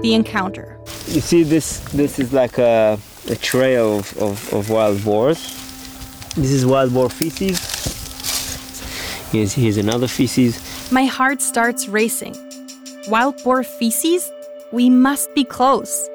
the 0.01 0.13
encounter. 0.13 0.79
You 1.07 1.21
see, 1.21 1.43
this, 1.43 1.79
this 1.91 2.17
is 2.17 2.33
like 2.33 2.57
a 2.57 2.99
a 3.29 3.35
trail 3.35 3.99
of, 3.99 4.17
of, 4.17 4.53
of 4.53 4.69
wild 4.69 5.03
boars. 5.03 5.39
This 6.35 6.51
is 6.51 6.65
wild 6.65 6.93
boar 6.93 7.09
feces. 7.09 7.59
Here's, 9.31 9.53
here's 9.53 9.77
another 9.77 10.07
feces. 10.07 10.59
My 10.91 11.05
heart 11.05 11.41
starts 11.41 11.87
racing. 11.87 12.35
Wild 13.07 13.41
boar 13.43 13.63
feces? 13.63 14.31
We 14.71 14.89
must 14.89 15.33
be 15.35 15.43
close. 15.43 16.09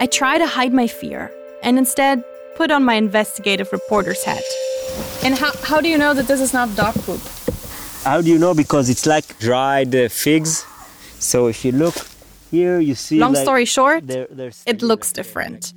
I 0.00 0.06
try 0.06 0.38
to 0.38 0.46
hide 0.46 0.72
my 0.72 0.86
fear 0.86 1.30
and 1.62 1.78
instead 1.78 2.24
put 2.56 2.70
on 2.70 2.84
my 2.84 2.94
investigative 2.94 3.72
reporter's 3.72 4.22
hat. 4.24 4.42
And 5.22 5.34
how, 5.34 5.52
how 5.62 5.80
do 5.80 5.88
you 5.88 5.98
know 5.98 6.14
that 6.14 6.26
this 6.26 6.40
is 6.40 6.52
not 6.52 6.74
dog 6.76 6.94
poop? 6.94 7.20
How 8.06 8.22
do 8.22 8.30
you 8.30 8.38
know? 8.38 8.54
Because 8.54 8.88
it's 8.88 9.04
like 9.04 9.36
dried 9.40 9.92
uh, 9.92 10.08
figs. 10.08 10.64
So 11.18 11.48
if 11.48 11.64
you 11.64 11.72
look 11.72 11.96
here, 12.52 12.78
you 12.78 12.94
see. 12.94 13.18
Long 13.18 13.32
like 13.32 13.42
story 13.42 13.64
short, 13.64 14.06
they're, 14.06 14.28
they're 14.30 14.52
it 14.64 14.80
looks 14.80 15.10
different. 15.10 15.74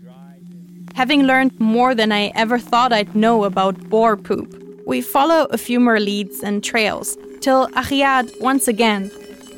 Having 0.93 1.23
learned 1.23 1.59
more 1.59 1.95
than 1.95 2.11
I 2.11 2.31
ever 2.35 2.59
thought 2.59 2.93
I'd 2.93 3.15
know 3.15 3.45
about 3.45 3.89
boar 3.89 4.15
poop, 4.15 4.47
we 4.85 5.01
follow 5.01 5.47
a 5.49 5.57
few 5.57 5.79
more 5.79 5.99
leads 5.99 6.43
and 6.43 6.63
trails 6.63 7.17
till 7.41 7.67
Achiad 7.69 8.29
once 8.39 8.67
again 8.67 9.09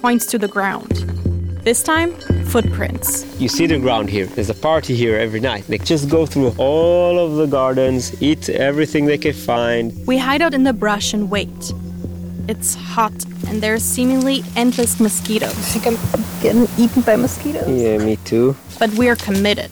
points 0.01 0.25
to 0.27 0.37
the 0.37 0.47
ground. 0.47 0.93
This 1.65 1.83
time, 1.83 2.13
footprints. 2.45 3.25
You 3.37 3.49
see 3.49 3.67
the 3.67 3.79
ground 3.79 4.09
here. 4.09 4.27
There's 4.27 4.49
a 4.49 4.61
party 4.69 4.95
here 4.95 5.17
every 5.17 5.41
night. 5.41 5.67
They 5.67 5.77
just 5.77 6.09
go 6.09 6.25
through 6.25 6.55
all 6.57 7.19
of 7.19 7.35
the 7.35 7.47
gardens, 7.47 8.21
eat 8.21 8.47
everything 8.47 9.07
they 9.07 9.17
can 9.17 9.33
find. 9.33 9.91
We 10.07 10.17
hide 10.17 10.41
out 10.41 10.53
in 10.53 10.63
the 10.63 10.73
brush 10.73 11.13
and 11.13 11.29
wait. 11.29 11.73
It's 12.47 12.75
hot, 12.75 13.13
and 13.47 13.61
there 13.61 13.73
are 13.73 13.79
seemingly 13.79 14.43
endless 14.55 14.99
mosquitoes. 14.99 15.51
I 15.51 15.79
think 15.79 15.85
I'm 15.87 15.97
getting 16.41 16.67
eaten 16.77 17.01
by 17.03 17.15
mosquitoes. 17.15 17.69
Yeah, 17.69 17.97
me 17.97 18.17
too. 18.17 18.55
But 18.79 18.91
we're 18.95 19.15
committed. 19.15 19.71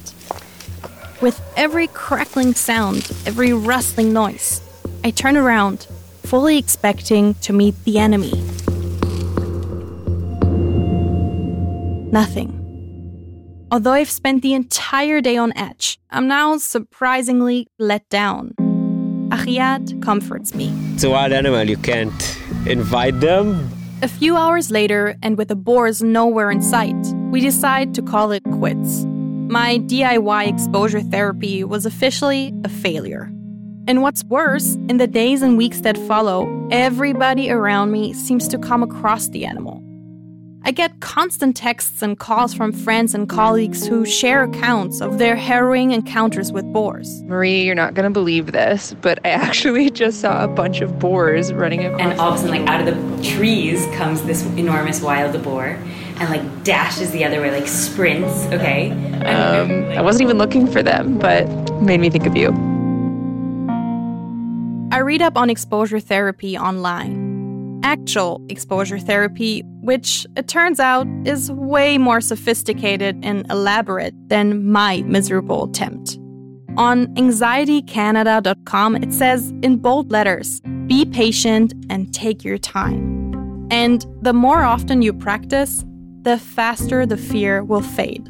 With 1.21 1.41
every 1.57 1.87
crackling 1.87 2.53
sound, 2.53 3.11
every 3.25 3.51
rustling 3.51 4.13
noise, 4.13 4.61
I 5.03 5.11
turn 5.11 5.35
around, 5.35 5.87
fully 6.23 6.57
expecting 6.57 7.33
to 7.35 7.53
meet 7.53 7.75
the 7.83 7.99
enemy. 7.99 8.31
Nothing. 12.11 12.55
Although 13.71 13.93
I've 13.93 14.09
spent 14.09 14.41
the 14.41 14.53
entire 14.53 15.21
day 15.21 15.37
on 15.37 15.51
edge, 15.55 15.99
I'm 16.09 16.27
now 16.27 16.57
surprisingly 16.57 17.67
let 17.77 18.07
down. 18.09 18.55
Achiad 19.29 20.01
comforts 20.01 20.53
me. 20.53 20.73
It's 20.93 21.03
a 21.03 21.09
wild 21.09 21.33
animal, 21.33 21.67
you 21.69 21.77
can't 21.77 22.39
invite 22.65 23.19
them. 23.19 23.69
A 24.01 24.07
few 24.07 24.37
hours 24.37 24.71
later, 24.71 25.15
and 25.21 25.37
with 25.37 25.49
the 25.49 25.55
boars 25.55 26.01
nowhere 26.01 26.51
in 26.51 26.61
sight, 26.61 26.95
we 27.31 27.41
decide 27.41 27.93
to 27.95 28.01
call 28.01 28.31
it 28.31 28.43
quits 28.43 29.05
my 29.49 29.79
DIY 29.79 30.47
exposure 30.47 31.01
therapy 31.01 31.63
was 31.63 31.83
officially 31.83 32.53
a 32.63 32.69
failure. 32.69 33.31
And 33.87 34.03
what's 34.03 34.23
worse, 34.25 34.75
in 34.87 34.97
the 34.97 35.07
days 35.07 35.41
and 35.41 35.57
weeks 35.57 35.81
that 35.81 35.97
follow, 35.97 36.47
everybody 36.69 37.49
around 37.49 37.91
me 37.91 38.13
seems 38.13 38.47
to 38.49 38.59
come 38.59 38.83
across 38.83 39.29
the 39.29 39.45
animal. 39.45 39.83
I 40.63 40.71
get 40.71 40.99
constant 40.99 41.55
texts 41.55 42.01
and 42.01 42.19
calls 42.19 42.53
from 42.53 42.73
friends 42.73 43.15
and 43.15 43.29
colleagues 43.29 43.87
who 43.87 44.05
share 44.05 44.43
accounts 44.43 44.99
of 44.99 45.17
their 45.17 45.35
harrowing 45.35 45.91
encounters 45.91 46.51
with 46.51 46.65
boars. 46.73 47.23
Marie, 47.23 47.63
you're 47.63 47.75
not 47.75 47.93
going 47.93 48.03
to 48.03 48.09
believe 48.09 48.51
this, 48.51 48.93
but 49.01 49.19
I 49.25 49.29
actually 49.29 49.89
just 50.03 50.19
saw 50.19 50.43
a 50.43 50.47
bunch 50.49 50.81
of 50.81 50.99
boars 50.99 51.53
running 51.53 51.85
across. 51.85 52.01
And 52.01 52.19
all 52.19 52.33
of 52.33 52.35
a 52.35 52.37
sudden, 52.39 52.51
like 52.51 52.69
out 52.69 52.85
of 52.85 53.17
the 53.17 53.23
trees 53.23 53.85
comes 53.95 54.21
this 54.23 54.45
enormous 54.57 55.01
wild 55.01 55.41
boar 55.43 55.79
and 56.19 56.29
like 56.29 56.63
dashes 56.65 57.11
the 57.11 57.23
other 57.23 57.39
way, 57.39 57.51
like 57.51 57.67
sprints, 57.67 58.45
okay? 58.47 58.91
Um, 58.91 59.85
I 59.97 60.01
wasn't 60.01 60.23
even 60.23 60.37
looking 60.37 60.67
for 60.67 60.83
them, 60.83 61.17
but 61.19 61.47
made 61.81 62.01
me 62.01 62.09
think 62.09 62.25
of 62.25 62.35
you. 62.35 62.49
I 64.91 64.97
read 64.99 65.21
up 65.21 65.37
on 65.37 65.49
exposure 65.49 66.01
therapy 66.01 66.57
online 66.57 67.28
actual 67.83 68.41
exposure 68.49 68.99
therapy, 68.99 69.61
which 69.81 70.25
it 70.35 70.47
turns 70.47 70.79
out 70.79 71.07
is 71.25 71.51
way 71.51 71.97
more 71.97 72.21
sophisticated 72.21 73.19
and 73.23 73.49
elaborate 73.51 74.13
than 74.29 74.69
my 74.71 75.01
miserable 75.03 75.65
attempt. 75.65 76.17
On 76.77 77.07
anxietycanada.com, 77.15 78.95
it 78.97 79.13
says 79.13 79.53
in 79.63 79.77
bold 79.77 80.11
letters 80.11 80.61
be 80.87 81.05
patient 81.05 81.73
and 81.89 82.13
take 82.13 82.43
your 82.43 82.57
time. 82.57 83.67
And 83.71 84.05
the 84.21 84.33
more 84.33 84.63
often 84.63 85.01
you 85.01 85.13
practice, 85.13 85.83
the 86.21 86.37
faster 86.37 87.05
the 87.05 87.17
fear 87.17 87.63
will 87.63 87.81
fade. 87.81 88.29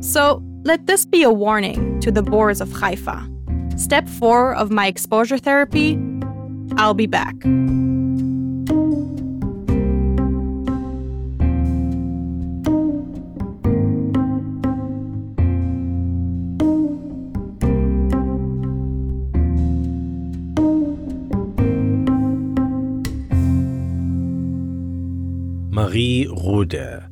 So 0.00 0.42
let 0.64 0.86
this 0.86 1.04
be 1.04 1.22
a 1.22 1.30
warning 1.30 2.00
to 2.00 2.10
the 2.10 2.22
boars 2.22 2.60
of 2.60 2.72
Haifa. 2.72 3.28
Step 3.76 4.08
four 4.08 4.54
of 4.54 4.70
my 4.70 4.86
exposure 4.86 5.38
therapy 5.38 5.98
I'll 6.76 6.94
be 6.94 7.06
back. 7.06 7.34
Marie 25.88 26.26
Rude. 26.26 27.08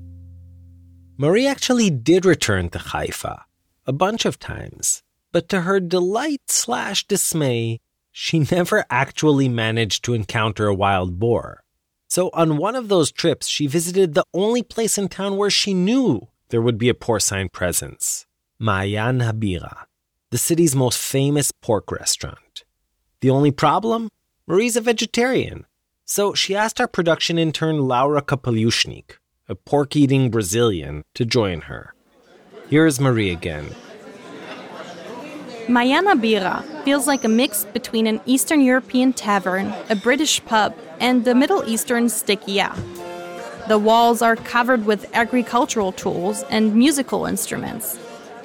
Marie 1.16 1.46
actually 1.46 1.88
did 1.88 2.26
return 2.26 2.68
to 2.68 2.78
Haifa 2.78 3.46
a 3.86 3.92
bunch 3.94 4.26
of 4.26 4.38
times, 4.38 5.02
but 5.32 5.48
to 5.48 5.62
her 5.62 5.80
delight 5.80 6.42
slash 6.48 7.06
dismay, 7.06 7.80
she 8.12 8.38
never 8.50 8.84
actually 8.90 9.48
managed 9.48 10.04
to 10.04 10.12
encounter 10.12 10.66
a 10.66 10.74
wild 10.74 11.18
boar. 11.18 11.64
So 12.08 12.28
on 12.34 12.58
one 12.58 12.76
of 12.76 12.88
those 12.88 13.10
trips, 13.10 13.48
she 13.48 13.66
visited 13.66 14.12
the 14.12 14.26
only 14.34 14.62
place 14.62 14.98
in 14.98 15.08
town 15.08 15.38
where 15.38 15.48
she 15.48 15.72
knew 15.72 16.28
there 16.50 16.60
would 16.60 16.76
be 16.76 16.90
a 16.90 16.94
porcine 16.94 17.50
presence, 17.50 18.26
Maayan 18.60 19.22
Habira, 19.22 19.86
the 20.30 20.36
city's 20.36 20.76
most 20.76 20.98
famous 20.98 21.50
pork 21.50 21.90
restaurant. 21.90 22.64
The 23.22 23.30
only 23.30 23.52
problem? 23.52 24.10
Marie's 24.46 24.76
a 24.76 24.82
vegetarian, 24.82 25.64
so 26.06 26.32
she 26.32 26.54
asked 26.54 26.80
our 26.80 26.86
production 26.86 27.36
intern 27.36 27.80
Laura 27.80 28.22
Kapalyushnik, 28.22 29.18
a 29.48 29.56
pork 29.56 29.96
eating 29.96 30.30
Brazilian, 30.30 31.02
to 31.14 31.24
join 31.24 31.62
her. 31.62 31.92
Here's 32.70 33.00
Marie 33.00 33.30
again. 33.30 33.74
Maayan 35.66 36.04
Habira 36.04 36.62
feels 36.84 37.08
like 37.08 37.24
a 37.24 37.28
mix 37.28 37.64
between 37.64 38.06
an 38.06 38.20
Eastern 38.24 38.60
European 38.60 39.12
tavern, 39.12 39.74
a 39.90 39.96
British 39.96 40.44
pub, 40.44 40.76
and 41.00 41.24
the 41.24 41.34
Middle 41.34 41.68
Eastern 41.68 42.06
stikya. 42.06 42.72
The 43.66 43.78
walls 43.78 44.22
are 44.22 44.36
covered 44.36 44.86
with 44.86 45.10
agricultural 45.12 45.90
tools 45.90 46.44
and 46.50 46.76
musical 46.76 47.26
instruments. 47.26 47.98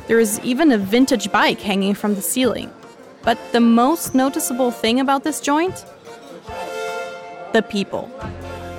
There 0.08 0.20
is 0.20 0.40
even 0.40 0.72
a 0.72 0.80
vintage 0.80 1.32
bike 1.32 1.62
hanging 1.62 1.94
from 1.94 2.16
the 2.16 2.24
ceiling. 2.24 2.74
But 3.22 3.38
the 3.52 3.62
most 3.62 4.16
noticeable 4.16 4.72
thing 4.72 5.00
about 5.00 5.24
this 5.24 5.40
joint 5.40 5.86
the 7.53 7.63
people. 7.63 8.11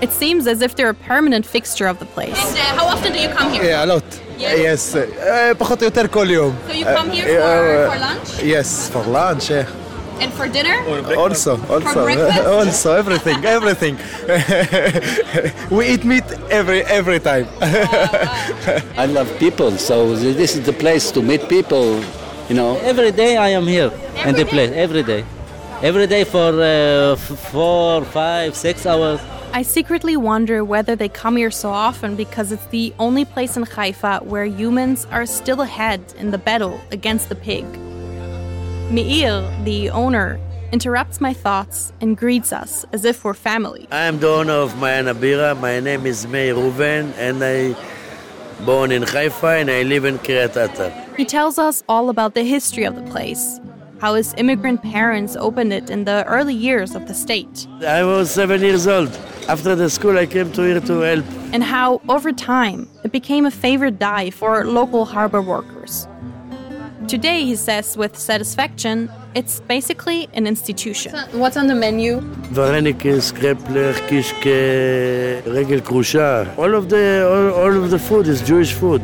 It 0.01 0.11
seems 0.11 0.45
as 0.45 0.61
if 0.61 0.75
they're 0.75 0.89
a 0.89 0.93
permanent 0.93 1.45
fixture 1.45 1.87
of 1.87 1.97
the 1.99 2.05
place. 2.05 2.37
And 2.37 2.57
uh, 2.57 2.61
how 2.79 2.85
often 2.85 3.13
do 3.13 3.19
you 3.19 3.29
come 3.29 3.51
here? 3.51 3.63
Yeah, 3.63 3.85
a 3.85 3.87
lot. 3.87 4.03
Yes. 4.37 4.95
Uh, 4.95 5.53
פחות 5.57 5.81
או 5.81 5.85
יותר 5.85 6.07
כל 6.07 6.27
יום. 6.29 6.55
So 6.67 6.73
you 6.73 6.85
come 6.85 7.09
here 7.11 7.25
uh, 7.25 7.89
for, 7.89 7.91
for 7.91 7.99
lunch? 7.99 8.43
Yes, 8.43 8.89
for 8.89 9.03
lunch. 9.03 9.49
Yeah. 9.49 9.65
And 10.19 10.33
for 10.33 10.47
dinner? 10.47 10.77
Also, 11.15 11.59
also, 11.69 12.03
breakfast? 12.03 12.47
also, 12.47 12.95
everything, 12.95 13.45
everything. 13.45 13.97
we 15.69 15.85
eat 15.93 16.03
meat 16.05 16.23
every 16.49 16.81
every 16.99 17.19
time. 17.19 17.45
I 19.03 19.05
love 19.17 19.29
people, 19.37 19.71
so 19.77 20.15
this 20.15 20.55
is 20.55 20.65
the 20.65 20.73
place 20.73 21.11
to 21.11 21.21
meet 21.21 21.47
people. 21.47 22.01
You 22.49 22.55
know, 22.55 22.77
every 22.91 23.11
day 23.11 23.37
I 23.37 23.49
am 23.49 23.67
here 23.67 23.91
in 24.25 24.33
the 24.35 24.45
place. 24.45 24.71
Every 24.73 25.03
day, 25.03 25.23
every 25.82 26.06
day 26.06 26.22
for 26.22 26.62
uh, 26.62 27.16
four, 27.16 28.04
five, 28.04 28.54
six 28.54 28.86
hours. 28.86 29.20
I 29.52 29.62
secretly 29.62 30.16
wonder 30.16 30.64
whether 30.64 30.94
they 30.96 31.08
come 31.08 31.36
here 31.36 31.50
so 31.50 31.70
often 31.70 32.14
because 32.16 32.52
it's 32.52 32.64
the 32.66 32.94
only 32.98 33.24
place 33.24 33.56
in 33.56 33.64
Haifa 33.64 34.20
where 34.22 34.44
humans 34.44 35.06
are 35.10 35.26
still 35.26 35.60
ahead 35.60 36.00
in 36.16 36.30
the 36.30 36.38
battle 36.38 36.80
against 36.90 37.28
the 37.28 37.34
pig. 37.34 37.66
Meir, 38.90 39.42
the 39.64 39.90
owner, 39.90 40.38
interrupts 40.70 41.20
my 41.20 41.34
thoughts 41.34 41.92
and 42.00 42.16
greets 42.16 42.52
us 42.52 42.86
as 42.92 43.04
if 43.04 43.24
we're 43.24 43.34
family. 43.34 43.86
I 43.90 44.04
am 44.04 44.20
the 44.20 44.28
owner 44.28 44.54
of 44.54 44.72
Maayan 44.74 45.12
Habira. 45.12 45.58
My 45.60 45.80
name 45.80 46.06
is 46.06 46.26
Meir 46.26 46.54
Ruven, 46.54 47.12
and 47.18 47.42
I 47.44 47.76
born 48.64 48.92
in 48.92 49.02
Haifa 49.02 49.58
and 49.58 49.70
I 49.70 49.82
live 49.82 50.04
in 50.04 50.18
Kiryat 50.18 50.56
Ata. 50.56 51.14
He 51.16 51.24
tells 51.24 51.58
us 51.58 51.82
all 51.88 52.08
about 52.08 52.34
the 52.34 52.44
history 52.44 52.84
of 52.84 52.94
the 52.94 53.02
place, 53.02 53.60
how 54.02 54.14
his 54.14 54.34
immigrant 54.36 54.82
parents 54.82 55.36
opened 55.36 55.72
it 55.72 55.88
in 55.88 56.02
the 56.10 56.24
early 56.26 56.56
years 56.68 56.96
of 56.96 57.06
the 57.06 57.14
state, 57.14 57.68
I 58.00 58.02
was 58.02 58.32
seven 58.32 58.60
years 58.60 58.88
old. 58.88 59.12
After 59.48 59.76
the 59.76 59.88
school, 59.88 60.18
I 60.18 60.26
came 60.26 60.50
to 60.56 60.62
here 60.62 60.80
to 60.80 60.94
help. 61.10 61.24
and 61.54 61.62
how, 61.62 62.00
over 62.08 62.32
time, 62.32 62.88
it 63.04 63.12
became 63.12 63.46
a 63.46 63.50
favorite 63.64 64.00
dive 64.00 64.34
for 64.34 64.64
local 64.64 65.04
harbor 65.04 65.40
workers. 65.40 66.08
Today, 67.06 67.44
he 67.44 67.54
says 67.54 67.96
with 67.96 68.18
satisfaction, 68.18 69.08
it's 69.36 69.60
basically 69.74 70.28
an 70.34 70.48
institution. 70.48 71.12
What's 71.42 71.56
on 71.56 71.68
the 71.68 71.76
menu? 71.76 72.12
Varenike, 72.58 73.14
Skrepler, 73.30 73.92
Kishke, 74.08 75.46
Regel 75.54 75.80
Krusha. 75.88 76.58
All 76.58 76.74
of 76.74 76.88
the 76.88 77.04
all, 77.32 77.48
all 77.60 77.74
of 77.82 77.90
the 77.94 78.00
food 78.00 78.26
is 78.26 78.42
Jewish 78.42 78.72
food. 78.72 79.02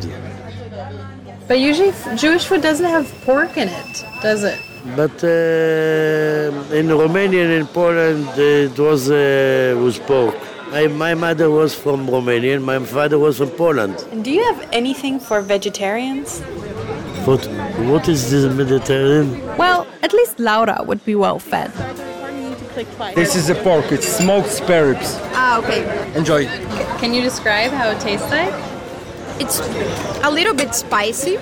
But 1.47 1.59
usually 1.59 1.93
Jewish 2.17 2.45
food 2.49 2.61
doesn't 2.61 2.89
have 2.95 3.05
pork 3.25 3.55
in 3.57 3.69
it, 3.69 3.91
does 4.21 4.43
it? 4.43 4.59
But 4.95 5.23
uh, 5.23 6.75
in 6.75 6.89
Romania 6.89 7.43
and 7.43 7.53
in 7.53 7.67
Poland, 7.67 8.27
uh, 8.29 8.41
it 8.41 8.77
was 8.77 9.09
uh, 9.09 9.75
was 9.83 9.99
pork. 9.99 10.35
My, 10.71 10.87
my 10.87 11.13
mother 11.15 11.49
was 11.49 11.73
from 11.73 12.07
Romania 12.09 12.55
and 12.55 12.63
my 12.63 12.79
father 12.79 13.17
was 13.17 13.37
from 13.37 13.49
Poland. 13.49 14.05
And 14.11 14.23
do 14.23 14.31
you 14.31 14.43
have 14.43 14.67
anything 14.71 15.19
for 15.19 15.41
vegetarians? 15.41 16.41
What, 17.25 17.45
what 17.91 18.07
is 18.07 18.29
this 18.29 18.45
Mediterranean? 18.53 19.57
Well, 19.57 19.87
at 20.03 20.13
least 20.13 20.39
Laura 20.39 20.83
would 20.85 21.03
be 21.05 21.15
well 21.15 21.39
fed. 21.39 21.71
This 23.15 23.35
is 23.35 23.49
a 23.49 23.55
pork. 23.55 23.91
It's 23.91 24.07
smoked 24.07 24.49
spare 24.49 24.89
ribs. 24.89 25.17
Ah, 25.33 25.59
okay. 25.59 25.81
Enjoy. 26.15 26.45
Can 26.99 27.13
you 27.13 27.21
describe 27.21 27.71
how 27.71 27.89
it 27.89 27.99
tastes 27.99 28.29
like? 28.29 28.53
It's 29.39 29.59
a 30.23 30.29
little 30.29 30.53
bit 30.53 30.75
spicy, 30.75 31.37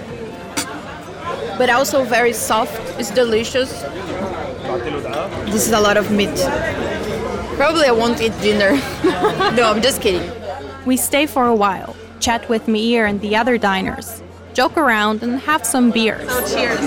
but 1.58 1.70
also 1.70 2.04
very 2.04 2.34
soft. 2.34 2.80
It's 3.00 3.12
delicious. 3.12 3.72
This 5.52 5.68
is 5.68 5.72
a 5.72 5.80
lot 5.80 5.98
of 5.98 6.12
meat. 6.12 6.36
Probably 7.58 7.88
I 7.88 7.92
won't 7.92 8.22
eat 8.22 8.34
dinner. 8.42 8.72
no, 9.56 9.72
I'm 9.72 9.82
just 9.82 10.02
kidding. 10.02 10.30
We 10.86 10.98
stay 10.98 11.26
for 11.26 11.48
a 11.48 11.56
while, 11.56 11.96
chat 12.20 12.48
with 12.50 12.68
Meir 12.68 13.06
and 13.06 13.20
the 13.22 13.36
other 13.36 13.58
diners, 13.58 14.22
joke 14.54 14.78
around, 14.78 15.24
and 15.24 15.40
have 15.40 15.66
some 15.66 15.92
beers. 15.92 16.28
Oh, 16.30 16.42
cheers. 16.54 16.80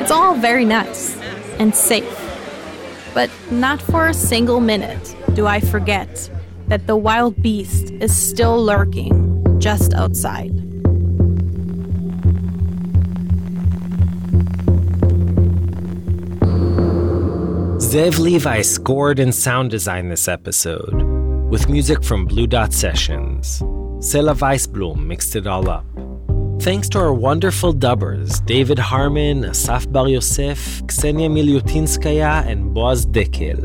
It's 0.00 0.10
all 0.10 0.34
very 0.34 0.64
nice 0.64 1.16
and 1.58 1.74
safe. 1.74 2.22
But 3.14 3.30
not 3.50 3.80
for 3.80 4.08
a 4.08 4.14
single 4.14 4.60
minute 4.60 5.16
do 5.34 5.46
I 5.46 5.60
forget 5.60 6.30
that 6.68 6.86
the 6.86 6.96
wild 6.96 7.40
beast 7.40 7.90
is 7.92 8.14
still 8.14 8.62
lurking 8.62 9.58
just 9.58 9.94
outside. 9.94 10.65
Zev 17.86 18.18
Levi 18.18 18.62
scored 18.62 19.20
and 19.20 19.32
sound 19.32 19.70
designed 19.70 20.10
this 20.10 20.26
episode, 20.26 21.02
with 21.48 21.68
music 21.68 22.02
from 22.02 22.26
Blue 22.26 22.48
Dot 22.48 22.72
Sessions. 22.72 23.60
Sela 24.00 24.34
Weisblum 24.34 25.06
mixed 25.06 25.36
it 25.36 25.46
all 25.46 25.70
up. 25.70 25.86
Thanks 26.60 26.88
to 26.88 26.98
our 26.98 27.14
wonderful 27.14 27.72
dubbers, 27.72 28.44
David 28.44 28.80
Harmon, 28.80 29.44
Asaf 29.44 29.88
Bar 29.92 30.08
Yosef, 30.08 30.82
Ksenia 30.86 31.30
Milyutinskaya, 31.30 32.44
and 32.44 32.74
Boaz 32.74 33.06
Dekel. 33.06 33.64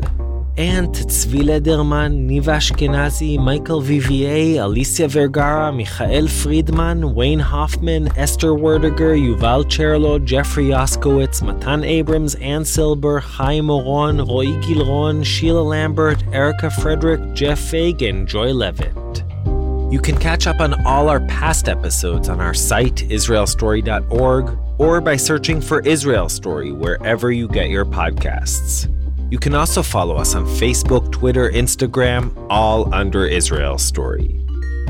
And 0.58 0.88
Tzvi 0.90 1.40
Lederman, 1.40 2.28
Niva 2.28 2.56
Ashkenazi, 2.56 3.38
Michael 3.38 3.80
Vivier, 3.80 4.62
Alicia 4.62 5.08
Vergara, 5.08 5.72
Michael 5.72 6.28
Friedman, 6.28 7.14
Wayne 7.14 7.38
Hoffman, 7.38 8.08
Esther 8.18 8.50
Werdiger, 8.50 9.16
Yuval 9.18 9.64
Cherlo, 9.64 10.22
Jeffrey 10.22 10.64
Yoskowitz, 10.64 11.40
Matan 11.42 11.84
Abrams, 11.84 12.34
Ann 12.34 12.66
Silber, 12.66 13.18
Chaim 13.18 13.64
Moron, 13.64 14.18
Roy 14.18 14.46
Gilron, 14.62 15.24
Sheila 15.24 15.62
Lambert, 15.62 16.22
Erica 16.32 16.70
Frederick, 16.70 17.32
Jeff 17.32 17.58
Fag, 17.58 18.06
and 18.06 18.28
Joy 18.28 18.52
Levitt. 18.52 19.24
You 19.90 20.00
can 20.00 20.18
catch 20.18 20.46
up 20.46 20.60
on 20.60 20.84
all 20.86 21.08
our 21.08 21.20
past 21.20 21.70
episodes 21.70 22.28
on 22.28 22.42
our 22.42 22.54
site, 22.54 22.96
israelstory.org, 23.08 24.58
or 24.78 25.00
by 25.00 25.16
searching 25.16 25.62
for 25.62 25.80
Israel 25.80 26.28
Story 26.28 26.72
wherever 26.72 27.32
you 27.32 27.48
get 27.48 27.70
your 27.70 27.86
podcasts. 27.86 28.90
You 29.32 29.38
can 29.38 29.54
also 29.54 29.82
follow 29.82 30.16
us 30.16 30.34
on 30.34 30.44
Facebook, 30.44 31.10
Twitter, 31.10 31.50
Instagram, 31.50 32.36
all 32.50 32.92
under 32.92 33.24
Israel 33.24 33.78
Story. 33.78 34.38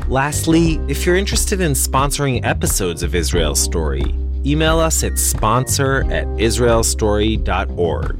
Lastly, 0.09 0.81
if 0.89 1.05
you're 1.05 1.15
interested 1.15 1.61
in 1.61 1.71
sponsoring 1.71 2.43
episodes 2.43 3.03
of 3.03 3.15
Israel 3.15 3.55
Story, 3.55 4.03
email 4.45 4.79
us 4.79 5.01
at 5.01 5.17
sponsor 5.17 6.03
at 6.11 6.27
israelstory.org. 6.47 8.19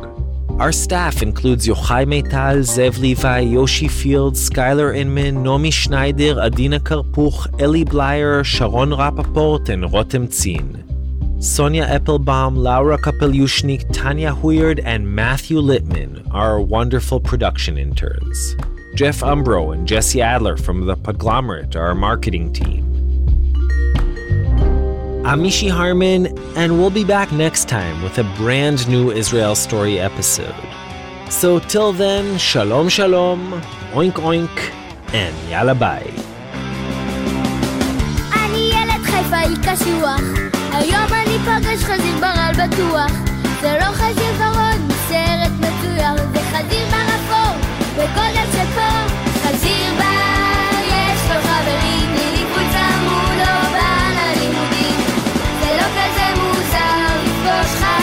Our 0.62 0.72
staff 0.72 1.22
includes 1.22 1.68
Yochai 1.68 2.06
Maital, 2.06 2.60
Zev 2.60 3.00
Levi, 3.00 3.40
Yoshi 3.40 3.90
Fields, 3.90 4.50
Skylar 4.50 4.96
Inman, 4.96 5.44
Nomi 5.44 5.74
Schneider, 5.74 6.40
Adina 6.40 6.80
Karpuch, 6.80 7.60
Eli 7.60 7.84
Blyer, 7.84 8.46
Sharon 8.46 8.92
Rappaport, 8.92 9.68
and 9.68 9.84
Rotem 9.84 10.32
Zin. 10.32 10.93
Sonia 11.44 11.86
Eppelbaum, 11.88 12.56
Laura 12.56 12.98
Kapelyushnik, 12.98 13.86
Tanya 13.92 14.32
Huyard, 14.32 14.82
and 14.86 15.14
Matthew 15.14 15.58
Littman 15.58 16.26
are 16.32 16.52
our 16.52 16.62
wonderful 16.62 17.20
production 17.20 17.78
interns. 17.78 18.56
Jeff 18.96 19.20
Umbro 19.20 19.74
and 19.74 19.86
Jesse 19.86 20.22
Adler 20.22 20.56
from 20.56 20.86
The 20.86 20.96
Podglomerate 20.96 21.76
are 21.76 21.88
our 21.88 21.96
marketing 21.96 22.54
team. 22.54 22.86
I'm 25.26 25.44
Mishy 25.44 25.70
Harman, 25.70 26.28
and 26.56 26.80
we'll 26.80 26.90
be 26.90 27.04
back 27.04 27.30
next 27.34 27.68
time 27.68 28.02
with 28.04 28.18
a 28.20 28.24
brand 28.38 28.88
new 28.88 29.12
Israel 29.12 29.56
Story 29.56 30.00
episode. 30.00 30.56
So 31.30 31.60
till 31.60 31.92
then, 31.92 32.38
shalom 32.38 32.88
shalom, 32.88 33.52
oink 33.92 34.14
oink, 34.14 34.74
and 35.14 35.36
yalla 35.50 35.76
bye. 35.76 36.10
היום 40.74 41.08
אני 41.14 41.38
פוגש 41.46 41.84
חזיר 41.84 42.18
ברל 42.20 42.52
בטוח. 42.54 43.12
זה 43.62 43.78
לא 43.80 43.86
חזיר 43.86 44.34
ורוד 44.38 44.82
מסרט 44.88 45.52
מצויר 45.60 46.16
זה 46.34 46.40
חזיר 46.52 46.86
ברפור 46.92 47.56
בגודל 47.96 48.52
של 48.52 48.66
פור 48.76 49.18
חזיר 49.44 49.94
בר 49.98 50.80
יש 50.88 51.22
לו 51.30 51.42
חברים 51.42 52.10
בלי 52.14 52.46
מולו 53.02 53.56
בא 53.72 54.10
ללימודים 54.16 55.00
זה 55.60 55.78
לא 55.78 55.84
כזה 55.84 56.42
מוזר 56.42 57.16
לפגוש 57.26 57.76
חזיר 57.76 58.03